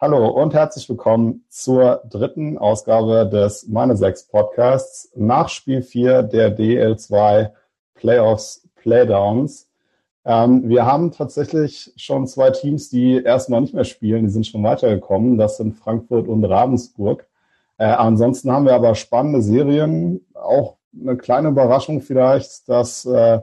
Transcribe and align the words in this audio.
Hallo 0.00 0.28
und 0.28 0.54
herzlich 0.54 0.88
willkommen 0.88 1.44
zur 1.48 2.02
dritten 2.08 2.58
Ausgabe 2.58 3.28
des 3.30 3.68
Meine 3.68 3.96
Sechs 3.96 4.24
Podcasts 4.24 5.12
nach 5.14 5.48
Spiel 5.48 5.82
4 5.82 6.24
der 6.24 6.56
DL2 6.58 7.50
Playoffs 7.94 8.68
Playdowns. 8.74 9.68
Ähm, 10.24 10.68
wir 10.68 10.84
haben 10.84 11.12
tatsächlich 11.12 11.92
schon 11.96 12.26
zwei 12.26 12.50
Teams, 12.50 12.88
die 12.90 13.22
erstmal 13.22 13.60
nicht 13.60 13.74
mehr 13.74 13.84
spielen, 13.84 14.24
die 14.24 14.30
sind 14.30 14.48
schon 14.48 14.64
weitergekommen. 14.64 15.38
Das 15.38 15.58
sind 15.58 15.74
Frankfurt 15.74 16.26
und 16.26 16.44
Ravensburg. 16.44 17.26
Äh, 17.78 17.84
ansonsten 17.84 18.50
haben 18.50 18.66
wir 18.66 18.74
aber 18.74 18.96
spannende 18.96 19.42
Serien, 19.42 20.26
auch 20.34 20.76
eine 21.00 21.16
kleine 21.16 21.48
Überraschung 21.48 22.00
vielleicht, 22.00 22.68
dass 22.68 23.04
äh, 23.04 23.40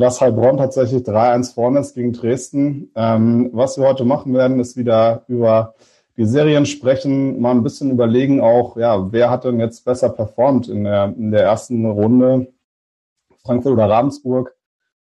dass 0.00 0.20
Heilbronn 0.20 0.56
tatsächlich 0.56 1.02
3-1 1.02 1.54
vorne 1.54 1.80
ist 1.80 1.94
gegen 1.94 2.12
Dresden. 2.12 2.90
Ähm, 2.96 3.50
was 3.52 3.78
wir 3.78 3.86
heute 3.86 4.04
machen 4.04 4.34
werden, 4.34 4.58
ist 4.58 4.76
wieder 4.76 5.22
über 5.28 5.74
die 6.16 6.26
Serien 6.26 6.66
sprechen, 6.66 7.40
mal 7.40 7.52
ein 7.52 7.62
bisschen 7.62 7.90
überlegen 7.90 8.40
auch, 8.40 8.76
ja, 8.76 9.12
wer 9.12 9.30
hat 9.30 9.44
denn 9.44 9.58
jetzt 9.58 9.84
besser 9.84 10.10
performt 10.10 10.68
in 10.68 10.84
der, 10.84 11.14
in 11.16 11.30
der 11.30 11.42
ersten 11.42 11.86
Runde, 11.86 12.52
Frankfurt 13.44 13.72
oder 13.72 13.88
Ravensburg. 13.88 14.54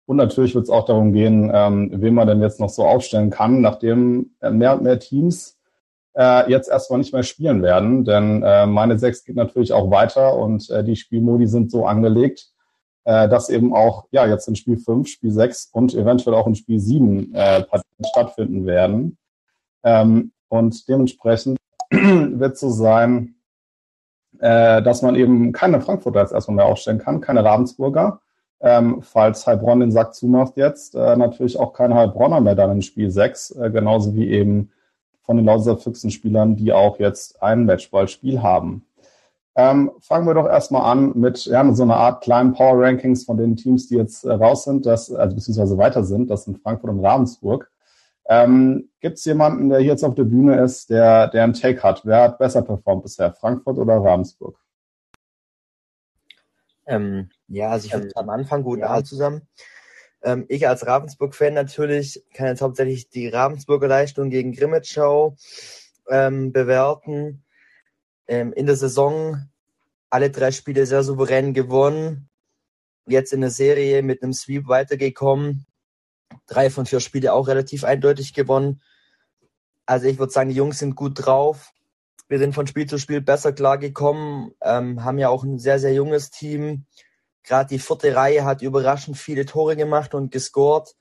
Und 0.05 0.17
natürlich 0.17 0.53
wird 0.53 0.65
es 0.65 0.69
auch 0.69 0.85
darum 0.85 1.13
gehen, 1.13 1.51
ähm, 1.53 1.91
wen 1.93 2.13
man 2.13 2.27
denn 2.27 2.41
jetzt 2.41 2.59
noch 2.59 2.69
so 2.69 2.83
aufstellen 2.83 3.29
kann, 3.29 3.61
nachdem 3.61 4.31
mehr 4.41 4.75
und 4.75 4.83
mehr 4.83 4.99
Teams 4.99 5.57
äh, 6.15 6.49
jetzt 6.51 6.69
erstmal 6.69 6.99
nicht 6.99 7.13
mehr 7.13 7.23
spielen 7.23 7.61
werden. 7.61 8.05
Denn 8.05 8.43
äh, 8.43 8.65
meine 8.65 8.99
sechs 8.99 9.23
geht 9.23 9.37
natürlich 9.37 9.71
auch 9.71 9.89
weiter 9.91 10.35
und 10.35 10.69
äh, 10.69 10.83
die 10.83 10.95
Spielmodi 10.95 11.47
sind 11.47 11.71
so 11.71 11.85
angelegt, 11.85 12.52
äh, 13.05 13.27
dass 13.27 13.49
eben 13.49 13.73
auch 13.73 14.05
ja 14.11 14.25
jetzt 14.25 14.47
in 14.47 14.55
Spiel 14.55 14.77
5, 14.77 15.07
Spiel 15.07 15.31
6 15.31 15.69
und 15.73 15.93
eventuell 15.93 16.35
auch 16.35 16.47
in 16.47 16.55
Spiel 16.55 16.79
7 16.79 17.33
äh, 17.33 17.63
stattfinden 18.05 18.65
werden. 18.65 19.17
Ähm, 19.83 20.31
und 20.47 20.87
dementsprechend 20.87 21.57
wird 21.89 22.53
es 22.53 22.59
so 22.59 22.69
sein, 22.69 23.35
äh, 24.39 24.81
dass 24.81 25.01
man 25.01 25.15
eben 25.15 25.51
keine 25.51 25.81
Frankfurter 25.81 26.21
jetzt 26.21 26.33
erstmal 26.33 26.57
mehr 26.57 26.65
aufstellen 26.65 26.99
kann, 26.99 27.21
keine 27.21 27.43
Ravensburger. 27.43 28.21
Ähm, 28.61 29.01
falls 29.01 29.45
Heilbronn 29.45 29.81
den 29.81 29.91
Sack 29.91 30.15
zumacht 30.15 30.55
jetzt, 30.55 30.95
äh, 30.95 31.17
natürlich 31.17 31.59
auch 31.59 31.73
keine 31.73 31.95
Heilbronner 31.95 32.39
mehr 32.39 32.55
dann 32.55 32.71
in 32.71 32.81
Spiel 32.81 33.11
6, 33.11 33.51
äh, 33.51 33.69
genauso 33.71 34.15
wie 34.15 34.29
eben 34.29 34.71
von 35.21 35.35
den 35.37 35.45
Lausitzer 35.45 35.77
Füchsen-Spielern, 35.77 36.55
die 36.55 36.71
auch 36.71 36.99
jetzt 36.99 37.41
ein 37.43 37.65
Matchballspiel 37.65 38.41
haben. 38.41 38.85
Ähm, 39.55 39.91
fangen 40.01 40.25
wir 40.25 40.33
doch 40.33 40.47
erstmal 40.47 40.91
an 40.91 41.11
mit 41.15 41.45
ja, 41.45 41.73
so 41.73 41.83
einer 41.83 41.97
Art 41.97 42.23
kleinen 42.23 42.53
Power 42.53 42.83
Rankings 42.83 43.25
von 43.25 43.37
den 43.37 43.55
Teams, 43.55 43.87
die 43.87 43.95
jetzt 43.95 44.23
äh, 44.23 44.31
raus 44.31 44.63
sind, 44.63 44.85
das, 44.85 45.13
also 45.13 45.35
beziehungsweise 45.35 45.77
weiter 45.77 46.03
sind. 46.03 46.29
Das 46.29 46.45
sind 46.45 46.59
Frankfurt 46.59 46.89
und 46.89 47.05
Ravensburg. 47.05 47.69
Ähm, 48.25 48.89
Gibt 48.99 49.17
es 49.17 49.25
jemanden, 49.25 49.69
der 49.69 49.79
hier 49.79 49.89
jetzt 49.89 50.03
auf 50.03 50.15
der 50.15 50.23
Bühne 50.23 50.59
ist, 50.61 50.89
der, 50.89 51.27
der 51.27 51.43
einen 51.43 51.53
Take 51.53 51.83
hat? 51.83 52.03
Wer 52.05 52.23
hat 52.23 52.39
besser 52.39 52.63
performt 52.63 53.03
bisher, 53.03 53.33
Frankfurt 53.33 53.77
oder 53.77 53.97
Ravensburg? 53.97 54.57
Ähm, 56.87 57.29
ja, 57.47 57.69
also 57.69 57.85
ich 57.85 57.93
würde 57.93 58.09
am 58.15 58.29
Anfang 58.29 58.63
guten 58.63 58.83
Abend 58.83 59.07
zusammen. 59.07 59.47
Ähm, 60.23 60.45
ich 60.47 60.67
als 60.67 60.87
Ravensburg-Fan 60.87 61.53
natürlich 61.53 62.23
kann 62.33 62.47
jetzt 62.47 62.61
hauptsächlich 62.61 63.09
die 63.09 63.27
Ravensburger 63.27 63.87
Leistung 63.87 64.29
gegen 64.29 64.53
Grimmitschau 64.53 65.35
ähm, 66.09 66.51
bewerten 66.51 67.43
ähm, 68.27 68.53
in 68.53 68.65
der 68.65 68.75
Saison 68.75 69.49
alle 70.09 70.29
drei 70.29 70.51
Spiele 70.51 70.85
sehr 70.85 71.03
souverän 71.03 71.53
gewonnen. 71.53 72.29
Jetzt 73.07 73.33
in 73.33 73.41
der 73.41 73.49
Serie 73.49 74.03
mit 74.03 74.21
einem 74.21 74.33
Sweep 74.33 74.67
weitergekommen. 74.67 75.65
Drei 76.47 76.69
von 76.69 76.85
vier 76.85 76.99
Spiele 76.99 77.33
auch 77.33 77.47
relativ 77.47 77.83
eindeutig 77.83 78.33
gewonnen. 78.33 78.81
Also 79.85 80.07
ich 80.07 80.19
würde 80.19 80.31
sagen, 80.31 80.49
die 80.49 80.55
Jungs 80.55 80.79
sind 80.79 80.95
gut 80.95 81.25
drauf. 81.25 81.73
Wir 82.29 82.39
sind 82.39 82.55
von 82.55 82.67
Spiel 82.67 82.87
zu 82.87 82.97
Spiel 82.97 83.21
besser 83.21 83.53
klargekommen, 83.53 84.53
ähm, 84.61 85.03
haben 85.03 85.17
ja 85.17 85.29
auch 85.29 85.43
ein 85.43 85.59
sehr, 85.59 85.79
sehr 85.79 85.93
junges 85.93 86.31
Team. 86.31 86.85
Gerade 87.43 87.69
die 87.69 87.79
vierte 87.79 88.15
Reihe 88.15 88.45
hat 88.45 88.61
überraschend 88.61 89.17
viele 89.17 89.45
Tore 89.45 89.75
gemacht 89.75 90.13
und 90.13 90.31
gescored. 90.31 90.95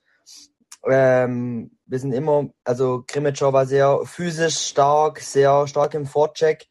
Ähm, 0.84 1.78
wir 1.86 1.98
sind 2.00 2.12
immer, 2.12 2.50
also 2.64 3.04
Grimmitschau 3.06 3.52
war 3.52 3.66
sehr 3.66 4.00
physisch 4.04 4.58
stark, 4.58 5.20
sehr 5.20 5.68
stark 5.68 5.94
im 5.94 6.06
Vorcheck. 6.06 6.66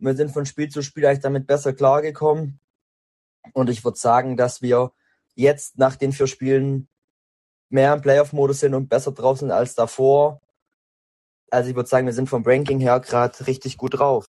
Wir 0.00 0.16
sind 0.16 0.30
von 0.30 0.46
Spiel 0.46 0.68
zu 0.68 0.82
Spiel 0.82 1.06
eigentlich 1.06 1.20
damit 1.20 1.46
besser 1.46 1.72
klargekommen. 1.72 2.58
Und 3.52 3.70
ich 3.70 3.84
würde 3.84 3.98
sagen, 3.98 4.36
dass 4.36 4.62
wir 4.62 4.92
jetzt 5.34 5.78
nach 5.78 5.96
den 5.96 6.12
vier 6.12 6.26
Spielen 6.26 6.88
mehr 7.68 7.94
im 7.94 8.00
Playoff-Modus 8.00 8.60
sind 8.60 8.74
und 8.74 8.88
besser 8.88 9.12
drauf 9.12 9.38
sind 9.38 9.50
als 9.50 9.74
davor. 9.74 10.40
Also 11.50 11.70
ich 11.70 11.76
würde 11.76 11.88
sagen, 11.88 12.06
wir 12.06 12.12
sind 12.12 12.28
vom 12.28 12.44
Ranking 12.44 12.80
her 12.80 13.00
gerade 13.00 13.46
richtig 13.46 13.76
gut 13.76 13.98
drauf. 13.98 14.26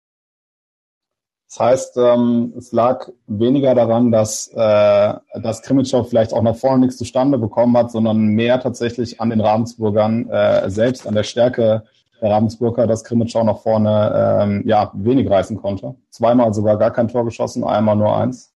Das 1.50 1.60
heißt, 1.60 1.98
ähm, 1.98 2.54
es 2.58 2.72
lag 2.72 3.10
weniger 3.28 3.76
daran, 3.76 4.10
dass, 4.10 4.48
äh, 4.54 5.14
dass 5.42 5.62
Krimitschau 5.62 6.06
vielleicht 6.06 6.34
auch 6.34 6.44
nach 6.44 6.56
vorne 6.56 6.86
nichts 6.86 6.98
zustande 6.98 7.38
bekommen 7.38 7.76
hat, 7.76 7.92
sondern 7.92 8.28
mehr 8.28 8.62
tatsächlich 8.62 9.20
an 9.20 9.32
den 9.32 9.42
Ravensburgern 9.42 10.30
äh, 10.30 10.70
selbst, 10.70 11.06
an 11.06 11.14
der 11.14 11.24
Stärke 11.24 11.84
Ravensburger, 12.22 12.88
dass 12.88 13.04
Krimitschau 13.04 13.44
nach 13.44 13.62
vorne 13.62 14.40
ähm, 14.42 14.64
ja, 14.66 14.92
wenig 14.94 15.30
reißen 15.30 15.58
konnte. 15.58 15.96
Zweimal 16.10 16.54
sogar 16.54 16.78
gar 16.78 16.92
kein 16.92 17.08
Tor 17.08 17.26
geschossen, 17.26 17.64
einmal 17.64 17.96
nur 17.96 18.16
eins. 18.16 18.54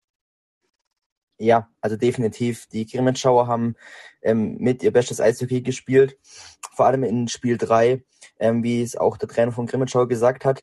Ja, 1.38 1.68
also 1.80 1.96
definitiv. 1.96 2.66
Die 2.68 2.86
Krimitschauer 2.86 3.46
haben 3.46 3.74
ähm, 4.22 4.56
mit 4.58 4.82
ihr 4.82 4.92
bestes 4.92 5.20
Eishockey 5.20 5.60
gespielt, 5.60 6.16
vor 6.74 6.86
allem 6.86 7.04
in 7.04 7.28
Spiel 7.28 7.58
3, 7.58 8.02
ähm, 8.38 8.62
wie 8.62 8.82
es 8.82 8.96
auch 8.96 9.16
der 9.18 9.28
Trainer 9.28 9.52
von 9.52 9.66
Krimitschau 9.66 10.06
gesagt 10.06 10.44
hat. 10.44 10.62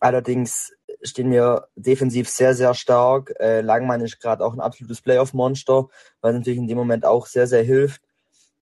Allerdings 0.00 0.72
stehen 1.02 1.30
wir 1.30 1.68
defensiv 1.76 2.28
sehr, 2.28 2.54
sehr 2.54 2.74
stark. 2.74 3.34
Äh, 3.38 3.60
Langmann 3.60 4.00
ist 4.00 4.20
gerade 4.20 4.44
auch 4.44 4.52
ein 4.52 4.60
absolutes 4.60 5.00
Playoff-Monster, 5.00 5.88
was 6.20 6.34
natürlich 6.34 6.58
in 6.58 6.68
dem 6.68 6.78
Moment 6.78 7.06
auch 7.06 7.26
sehr, 7.26 7.46
sehr 7.46 7.62
hilft. 7.62 8.02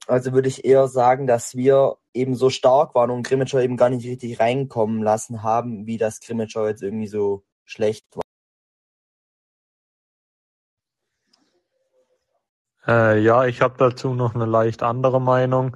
Also 0.07 0.33
würde 0.33 0.47
ich 0.49 0.65
eher 0.65 0.87
sagen, 0.87 1.25
dass 1.25 1.55
wir 1.55 1.97
eben 2.13 2.35
so 2.35 2.49
stark 2.49 2.93
waren 2.95 3.09
und 3.09 3.25
Grimmitschau 3.25 3.59
eben 3.59 3.77
gar 3.77 3.89
nicht 3.89 4.05
richtig 4.05 4.39
reinkommen 4.39 5.01
lassen 5.01 5.41
haben, 5.41 5.87
wie 5.87 5.97
das 5.97 6.19
Grimmitschau 6.19 6.67
jetzt 6.67 6.83
irgendwie 6.83 7.07
so 7.07 7.43
schlecht 7.65 8.05
war. 8.15 8.21
Äh, 12.87 13.19
ja, 13.21 13.45
ich 13.45 13.61
habe 13.61 13.75
dazu 13.77 14.13
noch 14.13 14.35
eine 14.35 14.45
leicht 14.45 14.83
andere 14.83 15.19
Meinung. 15.19 15.75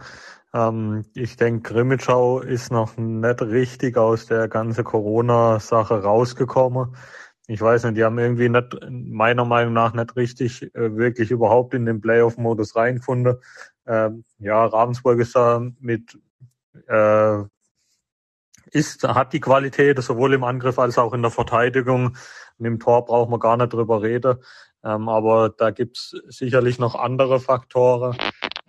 Ähm, 0.54 1.06
ich 1.16 1.38
denke, 1.38 1.74
Grimmitschau 1.74 2.40
ist 2.40 2.72
noch 2.72 2.98
nicht 2.98 3.42
richtig 3.42 3.98
aus 3.98 4.28
der 4.28 4.48
ganzen 4.48 4.84
Corona-Sache 4.84 6.04
rausgekommen. 6.04 6.96
Ich 7.50 7.60
weiß 7.62 7.86
nicht, 7.86 7.98
die 7.98 8.04
haben 8.04 8.20
irgendwie 8.20 8.48
nicht, 8.48 8.78
meiner 8.90 9.44
Meinung 9.44 9.74
nach 9.74 9.94
nicht 9.94 10.16
richtig 10.16 10.64
äh, 10.76 10.96
wirklich 10.96 11.32
überhaupt 11.32 11.74
in 11.74 11.88
den 11.88 12.00
Playoff-Modus 12.00 12.76
reingefunden. 12.76 13.38
Ähm, 13.88 14.24
ja, 14.38 14.64
Ravensburg 14.66 15.20
ist 15.20 15.36
da 15.36 15.60
mit 15.80 16.16
äh, 16.88 17.40
ist, 18.72 19.04
hat 19.08 19.34
die 19.34 19.40
Qualität, 19.40 20.00
sowohl 20.04 20.36
im 20.36 20.44
Angriff 20.44 20.78
als 20.78 21.00
auch 21.00 21.12
in 21.12 21.24
der 21.24 21.32
Verteidigung. 21.32 22.16
Und 22.60 22.66
im 22.66 22.80
Tor 22.80 23.06
braucht 23.06 23.32
man 23.32 23.40
gar 23.40 23.58
nicht 23.58 23.74
drüber 23.74 24.04
reden. 24.04 24.38
Ähm, 24.84 25.10
aber 25.10 25.50
da 25.50 25.72
gibt's 25.72 26.16
sicherlich 26.28 26.78
noch 26.78 26.94
andere 26.94 27.40
Faktoren. 27.40 28.16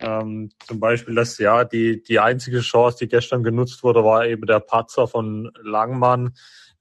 Ähm, 0.01 0.49
zum 0.65 0.79
Beispiel, 0.79 1.15
dass 1.15 1.37
ja 1.37 1.63
die, 1.63 2.01
die 2.03 2.19
einzige 2.19 2.61
Chance, 2.61 2.97
die 3.01 3.07
gestern 3.07 3.43
genutzt 3.43 3.83
wurde, 3.83 4.03
war 4.03 4.25
eben 4.25 4.45
der 4.45 4.59
Patzer 4.59 5.07
von 5.07 5.51
Langmann, 5.61 6.33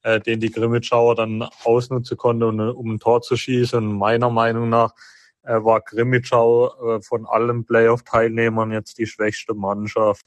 äh, 0.02 0.20
den 0.20 0.40
die 0.40 0.50
Grimmitschauer 0.50 1.14
dann 1.14 1.42
ausnutzen 1.64 2.16
konnte, 2.16 2.46
um, 2.48 2.58
um 2.58 2.94
ein 2.94 2.98
Tor 2.98 3.20
zu 3.20 3.36
schießen. 3.36 3.78
Und 3.78 3.98
meiner 3.98 4.30
Meinung 4.30 4.68
nach 4.68 4.94
äh, 5.42 5.62
war 5.62 5.80
Grimmitschau 5.80 6.96
äh, 6.96 7.02
von 7.02 7.26
allen 7.26 7.64
Playoff-Teilnehmern 7.64 8.72
jetzt 8.72 8.98
die 8.98 9.06
schwächste 9.06 9.54
Mannschaft. 9.54 10.24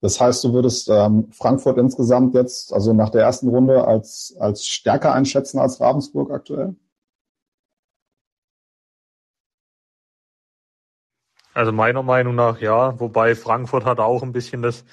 Das 0.00 0.20
heißt, 0.20 0.42
du 0.42 0.52
würdest 0.52 0.88
ähm, 0.90 1.30
Frankfurt 1.32 1.78
insgesamt 1.78 2.34
jetzt, 2.34 2.72
also 2.72 2.92
nach 2.92 3.10
der 3.10 3.22
ersten 3.22 3.48
Runde, 3.48 3.84
als, 3.86 4.34
als 4.38 4.66
stärker 4.66 5.12
einschätzen 5.12 5.60
als 5.60 5.80
Ravensburg 5.80 6.32
aktuell? 6.32 6.74
Also 11.54 11.72
meiner 11.72 12.02
Meinung 12.02 12.34
nach 12.34 12.60
ja, 12.60 12.98
wobei 12.98 13.34
Frankfurt 13.34 13.84
hat 13.84 14.00
auch 14.00 14.22
ein 14.22 14.32
bisschen 14.32 14.62
das, 14.62 14.84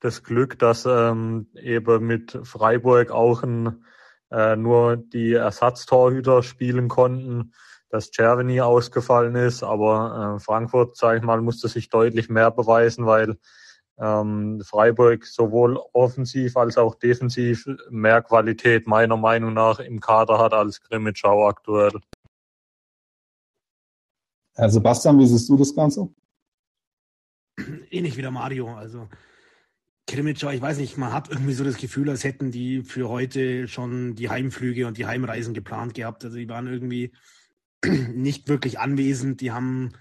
das 0.00 0.22
Glück, 0.24 0.58
dass 0.58 0.84
ähm, 0.86 1.46
eben 1.54 2.06
mit 2.06 2.38
Freiburg 2.42 3.10
auch 3.10 3.42
ein 3.42 3.84
äh, 4.30 4.56
nur 4.56 4.96
die 4.96 5.32
Ersatztorhüter 5.34 6.42
spielen 6.42 6.88
konnten, 6.88 7.52
dass 7.90 8.10
Cervini 8.10 8.60
ausgefallen 8.60 9.34
ist. 9.36 9.62
Aber 9.62 10.36
äh, 10.36 10.40
Frankfurt, 10.40 10.96
sage 10.96 11.18
ich 11.18 11.24
mal, 11.24 11.40
musste 11.40 11.68
sich 11.68 11.88
deutlich 11.88 12.28
mehr 12.28 12.50
beweisen, 12.50 13.06
weil 13.06 13.38
ähm, 13.98 14.60
Freiburg 14.64 15.24
sowohl 15.24 15.78
offensiv 15.92 16.56
als 16.56 16.78
auch 16.78 16.94
defensiv 16.94 17.66
mehr 17.90 18.22
Qualität 18.22 18.86
meiner 18.86 19.16
Meinung 19.16 19.54
nach 19.54 19.80
im 19.80 20.00
Kader 20.00 20.38
hat 20.38 20.52
als 20.52 20.80
Grimmitschau 20.82 21.48
aktuell. 21.48 21.92
Herr 24.58 24.70
Sebastian, 24.70 25.20
wie 25.20 25.26
siehst 25.26 25.48
du 25.48 25.56
das 25.56 25.72
Ganze? 25.72 26.12
Ähnlich 27.90 28.16
wie 28.16 28.22
der 28.22 28.32
Mario. 28.32 28.74
Also 28.74 29.08
Krimitschau, 30.08 30.50
ich 30.50 30.60
weiß 30.60 30.78
nicht, 30.78 30.98
man 30.98 31.12
hat 31.12 31.30
irgendwie 31.30 31.52
so 31.52 31.62
das 31.62 31.76
Gefühl, 31.76 32.10
als 32.10 32.24
hätten 32.24 32.50
die 32.50 32.82
für 32.82 33.08
heute 33.08 33.68
schon 33.68 34.16
die 34.16 34.30
Heimflüge 34.30 34.88
und 34.88 34.98
die 34.98 35.06
Heimreisen 35.06 35.54
geplant 35.54 35.94
gehabt. 35.94 36.24
Also 36.24 36.36
die 36.38 36.48
waren 36.48 36.66
irgendwie 36.66 37.12
nicht 37.84 38.48
wirklich 38.48 38.80
anwesend. 38.80 39.42
Die 39.42 39.52
haben 39.52 39.92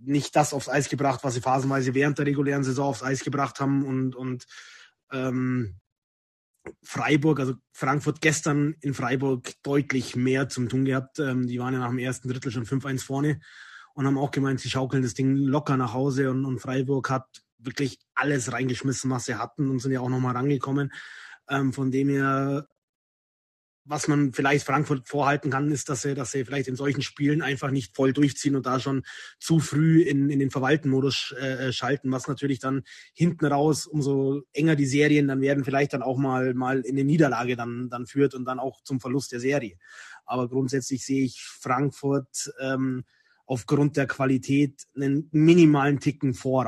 nicht 0.00 0.34
das 0.34 0.52
aufs 0.52 0.68
Eis 0.68 0.88
gebracht, 0.88 1.20
was 1.22 1.34
sie 1.34 1.40
phasenweise 1.40 1.94
während 1.94 2.18
der 2.18 2.26
regulären 2.26 2.64
Saison 2.64 2.88
aufs 2.88 3.04
Eis 3.04 3.22
gebracht 3.22 3.60
haben 3.60 3.86
und, 3.86 4.16
und 4.16 4.44
ähm, 5.12 5.76
Freiburg, 6.82 7.38
also 7.38 7.54
Frankfurt 7.70 8.20
gestern 8.20 8.74
in 8.80 8.92
Freiburg 8.92 9.52
deutlich 9.62 10.16
mehr 10.16 10.48
zum 10.48 10.68
tun 10.68 10.84
gehabt. 10.84 11.20
Ähm, 11.20 11.46
die 11.46 11.60
waren 11.60 11.74
ja 11.74 11.78
nach 11.78 11.90
dem 11.90 11.98
ersten 11.98 12.28
Drittel 12.28 12.50
schon 12.50 12.66
5-1 12.66 13.04
vorne 13.04 13.38
und 13.98 14.06
haben 14.06 14.16
auch 14.16 14.30
gemeint, 14.30 14.60
sie 14.60 14.70
schaukeln 14.70 15.02
das 15.02 15.14
Ding 15.14 15.34
locker 15.34 15.76
nach 15.76 15.92
Hause 15.92 16.30
und, 16.30 16.44
und 16.44 16.60
Freiburg 16.60 17.10
hat 17.10 17.26
wirklich 17.58 17.98
alles 18.14 18.52
reingeschmissen, 18.52 19.10
was 19.10 19.24
sie 19.24 19.34
hatten 19.34 19.68
und 19.68 19.80
sind 19.80 19.90
ja 19.90 19.98
auch 19.98 20.08
nochmal 20.08 20.36
rangekommen. 20.36 20.92
Ähm, 21.48 21.72
von 21.72 21.90
dem 21.90 22.08
her 22.08 22.68
was 23.88 24.06
man 24.06 24.32
vielleicht 24.32 24.66
Frankfurt 24.66 25.08
vorhalten 25.08 25.50
kann, 25.50 25.72
ist, 25.72 25.88
dass 25.88 26.02
sie, 26.02 26.14
dass 26.14 26.30
sie 26.30 26.44
vielleicht 26.44 26.68
in 26.68 26.76
solchen 26.76 27.00
Spielen 27.00 27.40
einfach 27.40 27.70
nicht 27.70 27.96
voll 27.96 28.12
durchziehen 28.12 28.54
und 28.54 28.66
da 28.66 28.78
schon 28.80 29.02
zu 29.40 29.60
früh 29.60 30.02
in, 30.02 30.28
in 30.28 30.38
den 30.38 30.50
Verwalten-Modus 30.50 31.32
äh, 31.32 31.72
schalten, 31.72 32.12
was 32.12 32.28
natürlich 32.28 32.58
dann 32.60 32.82
hinten 33.14 33.46
raus, 33.46 33.86
umso 33.86 34.42
enger 34.52 34.76
die 34.76 34.84
Serien 34.84 35.26
dann 35.26 35.40
werden, 35.40 35.64
vielleicht 35.64 35.94
dann 35.94 36.02
auch 36.02 36.18
mal, 36.18 36.52
mal 36.52 36.80
in 36.80 36.96
eine 36.96 37.04
Niederlage 37.04 37.56
dann, 37.56 37.88
dann 37.88 38.06
führt 38.06 38.34
und 38.34 38.44
dann 38.44 38.58
auch 38.58 38.82
zum 38.82 39.00
Verlust 39.00 39.32
der 39.32 39.40
Serie. 39.40 39.78
Aber 40.26 40.48
grundsätzlich 40.48 41.04
sehe 41.06 41.24
ich 41.24 41.40
Frankfurt 41.42 42.52
ähm, 42.60 43.04
aufgrund 43.48 43.96
der 43.96 44.06
Qualität 44.06 44.86
einen 44.94 45.28
minimalen 45.32 45.98
Ticken 45.98 46.34
vor 46.34 46.64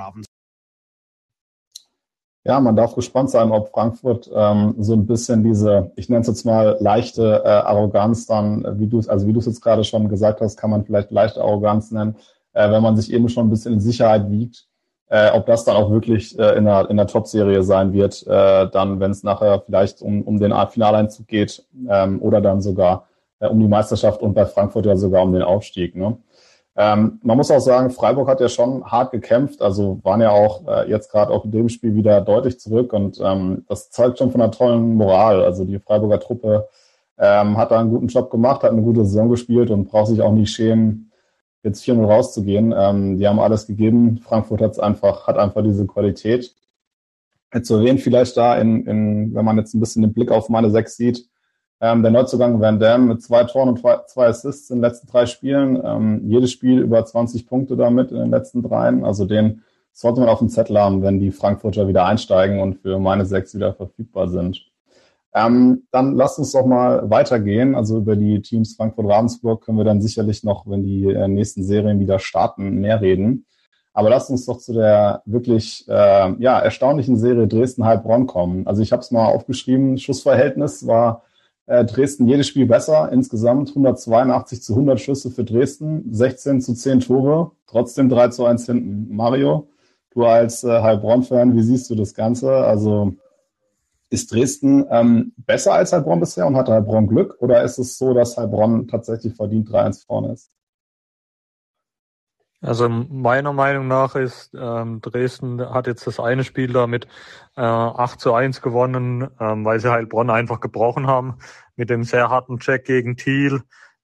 ja, 2.43 2.59
man 2.59 2.75
darf 2.75 2.95
gespannt 2.95 3.31
sein, 3.31 3.51
ob 3.51 3.69
Frankfurt 3.69 4.31
ähm, 4.35 4.75
so 4.79 4.95
ein 4.95 5.07
bisschen 5.07 5.45
diese, 5.45 5.93
ich 5.97 6.09
nenne 6.09 6.23
es 6.23 6.27
jetzt 6.27 6.47
mal 6.47 6.79
leichte 6.81 7.43
äh, 7.45 7.49
Arroganz 7.49 8.27
dann, 8.27 8.79
wie 8.79 8.87
du 8.87 8.99
es, 8.99 9.09
also 9.09 9.27
wie 9.27 9.33
du 9.35 9.41
es 9.41 9.47
jetzt 9.47 9.61
gerade 9.61 9.85
schon 9.85 10.09
gesagt 10.09 10.41
hast, 10.41 10.57
kann 10.57 10.71
man 10.71 10.85
vielleicht 10.85 11.11
leichte 11.11 11.43
Arroganz 11.43 11.91
nennen, 11.91 12.17
äh, 12.55 12.71
wenn 12.71 12.83
man 12.83 12.97
sich 12.97 13.13
eben 13.13 13.29
schon 13.29 13.47
ein 13.47 13.51
bisschen 13.51 13.75
in 13.75 13.81
Sicherheit 13.81 14.31
wiegt, 14.31 14.67
äh, 15.09 15.31
ob 15.33 15.45
das 15.47 15.65
dann 15.65 15.77
auch 15.77 15.91
wirklich 15.91 16.39
äh, 16.39 16.57
in 16.57 16.65
der, 16.65 16.89
in 16.89 16.97
der 16.97 17.07
Top-Serie 17.07 17.63
sein 17.63 17.93
wird, 17.93 18.27
äh, 18.27 18.71
dann, 18.71 19.01
wenn 19.01 19.11
es 19.11 19.23
nachher 19.23 19.61
vielleicht 19.61 20.01
um, 20.01 20.23
um 20.23 20.39
den 20.39 20.55
Finaleinzug 20.71 21.29
geht 21.29 21.63
ähm, 21.89 22.23
oder 22.23 22.41
dann 22.41 22.63
sogar 22.63 23.07
äh, 23.41 23.49
um 23.49 23.61
die 23.61 23.69
Meisterschaft 23.69 24.23
und 24.23 24.33
bei 24.33 24.47
Frankfurt 24.47 24.87
ja 24.87 24.97
sogar 24.97 25.25
um 25.25 25.33
den 25.33 25.43
Aufstieg. 25.43 25.95
Ne? 25.95 26.17
Ähm, 26.77 27.21
man 27.23 27.37
muss 27.37 27.51
auch 27.51 27.61
sagen, 27.61 27.91
Freiburg 27.91 28.29
hat 28.29 28.41
ja 28.41 28.49
schon 28.49 28.85
hart 28.85 29.11
gekämpft, 29.11 29.61
also 29.61 29.99
waren 30.05 30.21
ja 30.21 30.31
auch 30.31 30.67
äh, 30.69 30.89
jetzt 30.89 31.11
gerade 31.11 31.33
auch 31.33 31.45
in 31.45 31.51
dem 31.51 31.69
Spiel 31.69 31.95
wieder 31.95 32.21
deutlich 32.21 32.61
zurück 32.61 32.93
und 32.93 33.21
ähm, 33.23 33.65
das 33.69 33.91
zeugt 33.91 34.19
schon 34.19 34.31
von 34.31 34.41
einer 34.41 34.53
tollen 34.53 34.95
Moral. 34.95 35.43
Also 35.43 35.65
die 35.65 35.79
Freiburger 35.81 36.21
Truppe 36.21 36.69
ähm, 37.19 37.57
hat 37.59 37.71
da 37.71 37.81
einen 37.81 37.91
guten 37.91 38.07
Job 38.07 38.31
gemacht, 38.31 38.63
hat 38.63 38.73
eine 38.73 38.83
gute 38.83 39.05
Saison 39.05 39.29
gespielt 39.29 39.71
und 39.71 39.87
braucht 39.89 40.09
sich 40.09 40.23
auch 40.23 40.33
nicht 40.33 40.51
schämen, 40.51 41.13
jetzt 41.63 41.85
4-0 41.85 42.07
rauszugehen. 42.07 42.73
Ähm, 42.77 43.19
die 43.19 43.27
haben 43.27 43.41
alles 43.41 43.67
gegeben. 43.67 44.19
Frankfurt 44.19 44.63
hat's 44.63 44.79
einfach, 44.79 45.27
hat 45.27 45.37
einfach 45.39 45.63
diese 45.63 45.87
Qualität. 45.87 46.55
Jetzt 47.53 47.67
zu 47.67 47.77
erwähnen 47.77 47.99
vielleicht 47.99 48.37
da, 48.37 48.57
in, 48.57 48.87
in, 48.87 49.35
wenn 49.35 49.45
man 49.45 49.59
jetzt 49.59 49.75
ein 49.75 49.81
bisschen 49.81 50.03
den 50.03 50.13
Blick 50.13 50.31
auf 50.31 50.49
meine 50.49 50.71
sechs 50.71 50.97
sieht, 50.97 51.29
ähm, 51.81 52.03
der 52.03 52.13
Neuzugang 52.13 52.61
Van 52.61 52.79
Dam 52.79 53.09
mit 53.09 53.23
zwei 53.23 53.45
Toren 53.45 53.71
und 53.71 53.81
zwei 53.81 54.27
Assists 54.27 54.71
in 54.71 54.77
den 54.77 54.83
letzten 54.83 55.07
drei 55.07 55.27
Spielen. 55.27 55.81
Ähm, 55.83 56.23
jedes 56.27 56.53
Spiel 56.53 56.79
über 56.81 57.05
20 57.05 57.47
Punkte 57.47 57.77
damit 57.77 58.11
in 58.11 58.19
den 58.19 58.31
letzten 58.31 58.63
dreien. 58.63 59.05
Also 59.05 59.25
den 59.25 59.63
sollte 59.93 60.21
man 60.21 60.29
auf 60.29 60.39
dem 60.39 60.49
Zettel 60.49 60.79
haben, 60.79 61.03
wenn 61.03 61.19
die 61.19 61.31
Frankfurter 61.31 61.89
wieder 61.89 62.05
einsteigen 62.05 62.61
und 62.61 62.77
für 62.81 62.99
meine 62.99 63.25
sechs 63.25 63.55
wieder 63.55 63.73
verfügbar 63.73 64.29
sind. 64.29 64.67
Ähm, 65.33 65.85
dann 65.91 66.17
lasst 66.17 66.39
uns 66.39 66.53
doch 66.53 66.67
mal 66.67 67.09
weitergehen. 67.09 67.75
Also 67.75 67.99
über 67.99 68.17
die 68.17 68.43
Teams 68.43 68.75
Frankfurt-Ravensburg 68.77 69.65
können 69.65 69.79
wir 69.79 69.85
dann 69.85 70.03
sicherlich 70.03 70.45
noch, 70.45 70.67
wenn 70.67 70.83
die 70.83 71.07
äh, 71.07 71.29
nächsten 71.29 71.63
Serien 71.63 72.01
wieder 72.01 72.19
starten, 72.19 72.81
mehr 72.81 73.01
reden. 73.01 73.47
Aber 73.93 74.11
lasst 74.11 74.31
uns 74.31 74.47
doch 74.47 74.59
zu 74.59 74.73
der 74.73 75.23
wirklich 75.25 75.87
äh, 75.89 76.33
ja, 76.39 76.59
erstaunlichen 76.59 77.17
Serie 77.17 77.49
Dresden-Heilbronn 77.49 78.27
kommen. 78.27 78.67
Also 78.67 78.83
ich 78.83 78.93
habe 78.93 79.01
es 79.01 79.11
mal 79.11 79.27
aufgeschrieben, 79.27 79.99
Schussverhältnis 79.99 80.87
war 80.87 81.23
äh, 81.67 81.85
Dresden 81.85 82.27
jedes 82.27 82.49
Spiel 82.49 82.67
besser. 82.67 83.11
Insgesamt 83.13 83.71
182 83.71 84.63
zu 84.63 84.75
100 84.75 85.01
Schüsse 85.01 85.31
für 85.31 85.45
Dresden, 85.45 86.13
16 86.13 86.61
zu 86.61 86.75
10 86.75 87.01
Tore, 87.01 87.53
trotzdem 87.67 88.09
3 88.09 88.29
zu 88.29 88.45
1 88.45 88.67
hinten. 88.67 89.15
Mario, 89.15 89.69
du 90.11 90.25
als 90.25 90.65
äh, 90.65 90.83
Heilbronn-Fan, 90.83 91.57
wie 91.57 91.63
siehst 91.63 91.91
du 91.91 91.95
das 91.95 92.15
Ganze? 92.15 92.53
Also 92.53 93.15
ist 94.11 94.33
Dresden 94.33 94.85
ähm, 94.91 95.33
besser 95.37 95.75
als 95.75 95.93
Heilbronn 95.93 96.21
bisher 96.21 96.47
und 96.47 96.57
hat 96.57 96.69
Heilbronn 96.69 97.07
Glück? 97.07 97.37
Oder 97.41 97.63
ist 97.63 97.79
es 97.79 97.97
so, 97.97 98.13
dass 98.13 98.37
Heilbronn 98.37 98.89
tatsächlich 98.89 99.35
verdient 99.35 99.69
3-1 99.69 100.07
vorne 100.07 100.33
ist? 100.33 100.51
Also 102.63 102.89
meiner 102.91 103.55
Meinung 103.55 103.89
nach 103.89 104.15
ist 104.17 104.53
ähm, 104.55 105.01
Dresden 105.01 105.61
hat 105.61 105.87
jetzt 105.87 106.07
das 106.07 106.21
eine 106.21 106.45
Spiel 106.45 106.73
damit 106.73 107.07
äh, 107.57 107.63
8 107.63 108.21
zu 108.21 108.35
1 108.35 108.61
gewonnen, 108.61 109.31
ähm, 109.41 109.65
weil 109.65 109.81
sie 109.81 109.91
Heilbronn 109.91 110.29
einfach 110.29 110.61
gebrochen 110.61 111.07
haben 111.07 111.39
mit 111.77 111.89
dem 111.89 112.05
sehr 112.05 112.29
harten 112.29 112.59
Check 112.59 112.85
gegen 112.85 113.17
Thiel. 113.17 113.63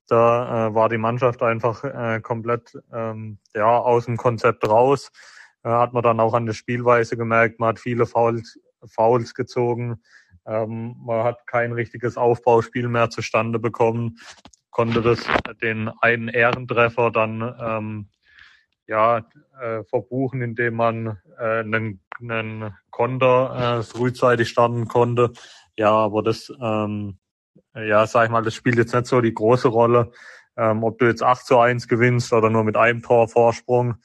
Da 0.08 0.68
äh, 0.68 0.74
war 0.74 0.88
die 0.88 0.96
Mannschaft 0.96 1.42
einfach 1.42 1.84
äh, 1.84 2.20
komplett 2.20 2.78
ähm, 2.92 3.38
ja, 3.54 3.78
aus 3.78 4.06
dem 4.06 4.16
Konzept 4.16 4.66
raus. 4.66 5.10
Äh, 5.62 5.68
hat 5.68 5.92
man 5.92 6.02
dann 6.02 6.20
auch 6.20 6.32
an 6.32 6.46
der 6.46 6.54
Spielweise 6.54 7.18
gemerkt, 7.18 7.60
man 7.60 7.70
hat 7.70 7.78
viele 7.78 8.06
Fouls, 8.06 8.58
Fouls 8.86 9.34
gezogen, 9.34 10.00
ähm, 10.46 10.96
man 11.04 11.24
hat 11.24 11.46
kein 11.46 11.72
richtiges 11.72 12.16
Aufbauspiel 12.16 12.88
mehr 12.88 13.10
zustande 13.10 13.58
bekommen, 13.58 14.18
konnte 14.70 15.02
das 15.02 15.26
den 15.60 15.90
einen 16.00 16.28
Ehrentreffer 16.28 17.10
dann 17.10 17.54
ähm, 17.60 18.08
ja, 18.86 19.24
äh, 19.60 19.84
verbuchen, 19.84 20.42
indem 20.42 20.74
man 20.74 21.18
äh, 21.38 21.60
einen, 21.60 22.00
einen 22.20 22.74
Konter 22.90 23.78
äh, 23.78 23.82
frühzeitig 23.82 24.48
starten 24.48 24.88
konnte. 24.88 25.32
Ja, 25.76 25.90
aber 25.90 26.22
das, 26.22 26.52
ähm, 26.60 27.18
ja, 27.74 28.06
sag 28.06 28.26
ich 28.26 28.30
mal, 28.30 28.42
das 28.42 28.54
spielt 28.54 28.76
jetzt 28.76 28.94
nicht 28.94 29.06
so 29.06 29.20
die 29.20 29.34
große 29.34 29.68
Rolle. 29.68 30.12
Ähm, 30.56 30.84
ob 30.84 30.98
du 30.98 31.06
jetzt 31.06 31.22
8 31.22 31.44
zu 31.44 31.58
1 31.58 31.88
gewinnst 31.88 32.32
oder 32.32 32.48
nur 32.48 32.64
mit 32.64 32.76
einem 32.76 33.02
Tor 33.02 33.28
Vorsprung, 33.28 33.96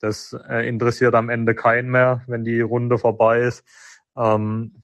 das 0.00 0.36
äh, 0.48 0.66
interessiert 0.66 1.14
am 1.14 1.28
Ende 1.28 1.54
keinen 1.54 1.90
mehr, 1.90 2.22
wenn 2.26 2.42
die 2.44 2.60
Runde 2.60 2.98
vorbei 2.98 3.40
ist. 3.40 3.64
Ähm, 4.16 4.82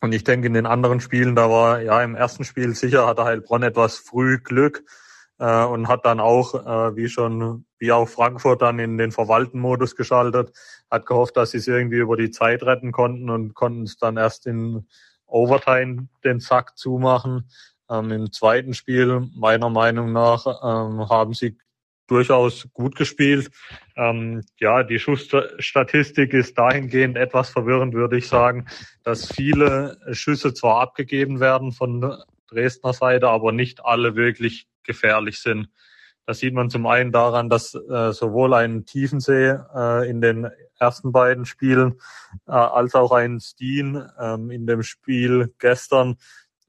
und 0.00 0.12
ich 0.12 0.24
denke, 0.24 0.46
in 0.46 0.54
den 0.54 0.66
anderen 0.66 1.00
Spielen, 1.00 1.36
da 1.36 1.50
war 1.50 1.82
ja 1.82 2.02
im 2.02 2.14
ersten 2.14 2.44
Spiel 2.44 2.74
sicher, 2.74 3.06
hatte 3.06 3.24
Heilbronn 3.24 3.62
etwas 3.62 3.98
früh 3.98 4.38
Glück 4.38 4.84
äh, 5.38 5.64
und 5.64 5.88
hat 5.88 6.04
dann 6.04 6.20
auch, 6.20 6.54
äh, 6.54 6.96
wie 6.96 7.08
schon, 7.08 7.66
wie 7.78 7.92
auch 7.92 8.08
Frankfurt 8.08 8.62
dann 8.62 8.78
in 8.78 8.98
den 8.98 9.12
Verwalten-Modus 9.12 9.96
geschaltet, 9.96 10.52
hat 10.90 11.06
gehofft, 11.06 11.36
dass 11.36 11.50
sie 11.50 11.58
es 11.58 11.66
irgendwie 11.66 11.98
über 11.98 12.16
die 12.16 12.30
Zeit 12.30 12.62
retten 12.62 12.92
konnten 12.92 13.30
und 13.30 13.54
konnten 13.54 13.82
es 13.82 13.98
dann 13.98 14.16
erst 14.16 14.46
in 14.46 14.86
Overtime 15.26 16.08
den 16.24 16.40
Sack 16.40 16.76
zumachen. 16.76 17.50
Ähm, 17.90 18.10
Im 18.10 18.32
zweiten 18.32 18.74
Spiel, 18.74 19.28
meiner 19.34 19.70
Meinung 19.70 20.12
nach, 20.12 20.46
ähm, 20.46 21.08
haben 21.08 21.34
sie 21.34 21.58
durchaus 22.06 22.68
gut 22.72 22.94
gespielt. 22.96 23.50
Ähm, 23.96 24.42
ja, 24.58 24.82
die 24.82 24.98
Schussstatistik 24.98 26.32
ist 26.32 26.56
dahingehend 26.56 27.16
etwas 27.16 27.50
verwirrend, 27.50 27.94
würde 27.94 28.16
ich 28.16 28.28
sagen, 28.28 28.66
dass 29.02 29.32
viele 29.32 29.98
Schüsse 30.12 30.54
zwar 30.54 30.80
abgegeben 30.80 31.40
werden 31.40 31.72
von 31.72 32.16
Dresdner 32.48 32.92
Seite, 32.92 33.28
aber 33.28 33.52
nicht 33.52 33.84
alle 33.84 34.16
wirklich 34.16 34.68
gefährlich 34.82 35.40
sind. 35.40 35.68
Das 36.26 36.38
sieht 36.40 36.54
man 36.54 36.70
zum 36.70 36.86
einen 36.86 37.12
daran, 37.12 37.48
dass 37.48 37.74
äh, 37.74 38.12
sowohl 38.12 38.54
ein 38.54 38.84
Tiefensee 38.84 39.58
äh, 39.74 40.10
in 40.10 40.20
den 40.20 40.50
ersten 40.78 41.12
beiden 41.12 41.46
Spielen 41.46 42.00
äh, 42.48 42.52
als 42.52 42.96
auch 42.96 43.12
ein 43.12 43.38
Steen 43.40 44.02
ähm, 44.18 44.50
in 44.50 44.66
dem 44.66 44.82
Spiel 44.82 45.54
gestern 45.58 46.16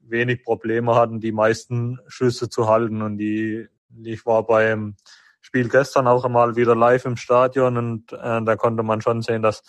wenig 0.00 0.44
Probleme 0.44 0.94
hatten, 0.94 1.20
die 1.20 1.32
meisten 1.32 1.98
Schüsse 2.06 2.48
zu 2.48 2.68
halten. 2.68 3.02
Und 3.02 3.18
die, 3.18 3.66
ich 4.04 4.24
war 4.26 4.46
beim 4.46 4.94
Spiel 5.40 5.68
gestern 5.68 6.06
auch 6.06 6.24
einmal 6.24 6.56
wieder 6.56 6.76
live 6.76 7.04
im 7.04 7.16
Stadion 7.16 7.76
und 7.76 8.12
äh, 8.12 8.42
da 8.42 8.56
konnte 8.56 8.82
man 8.82 9.00
schon 9.00 9.22
sehen, 9.22 9.42
dass 9.42 9.62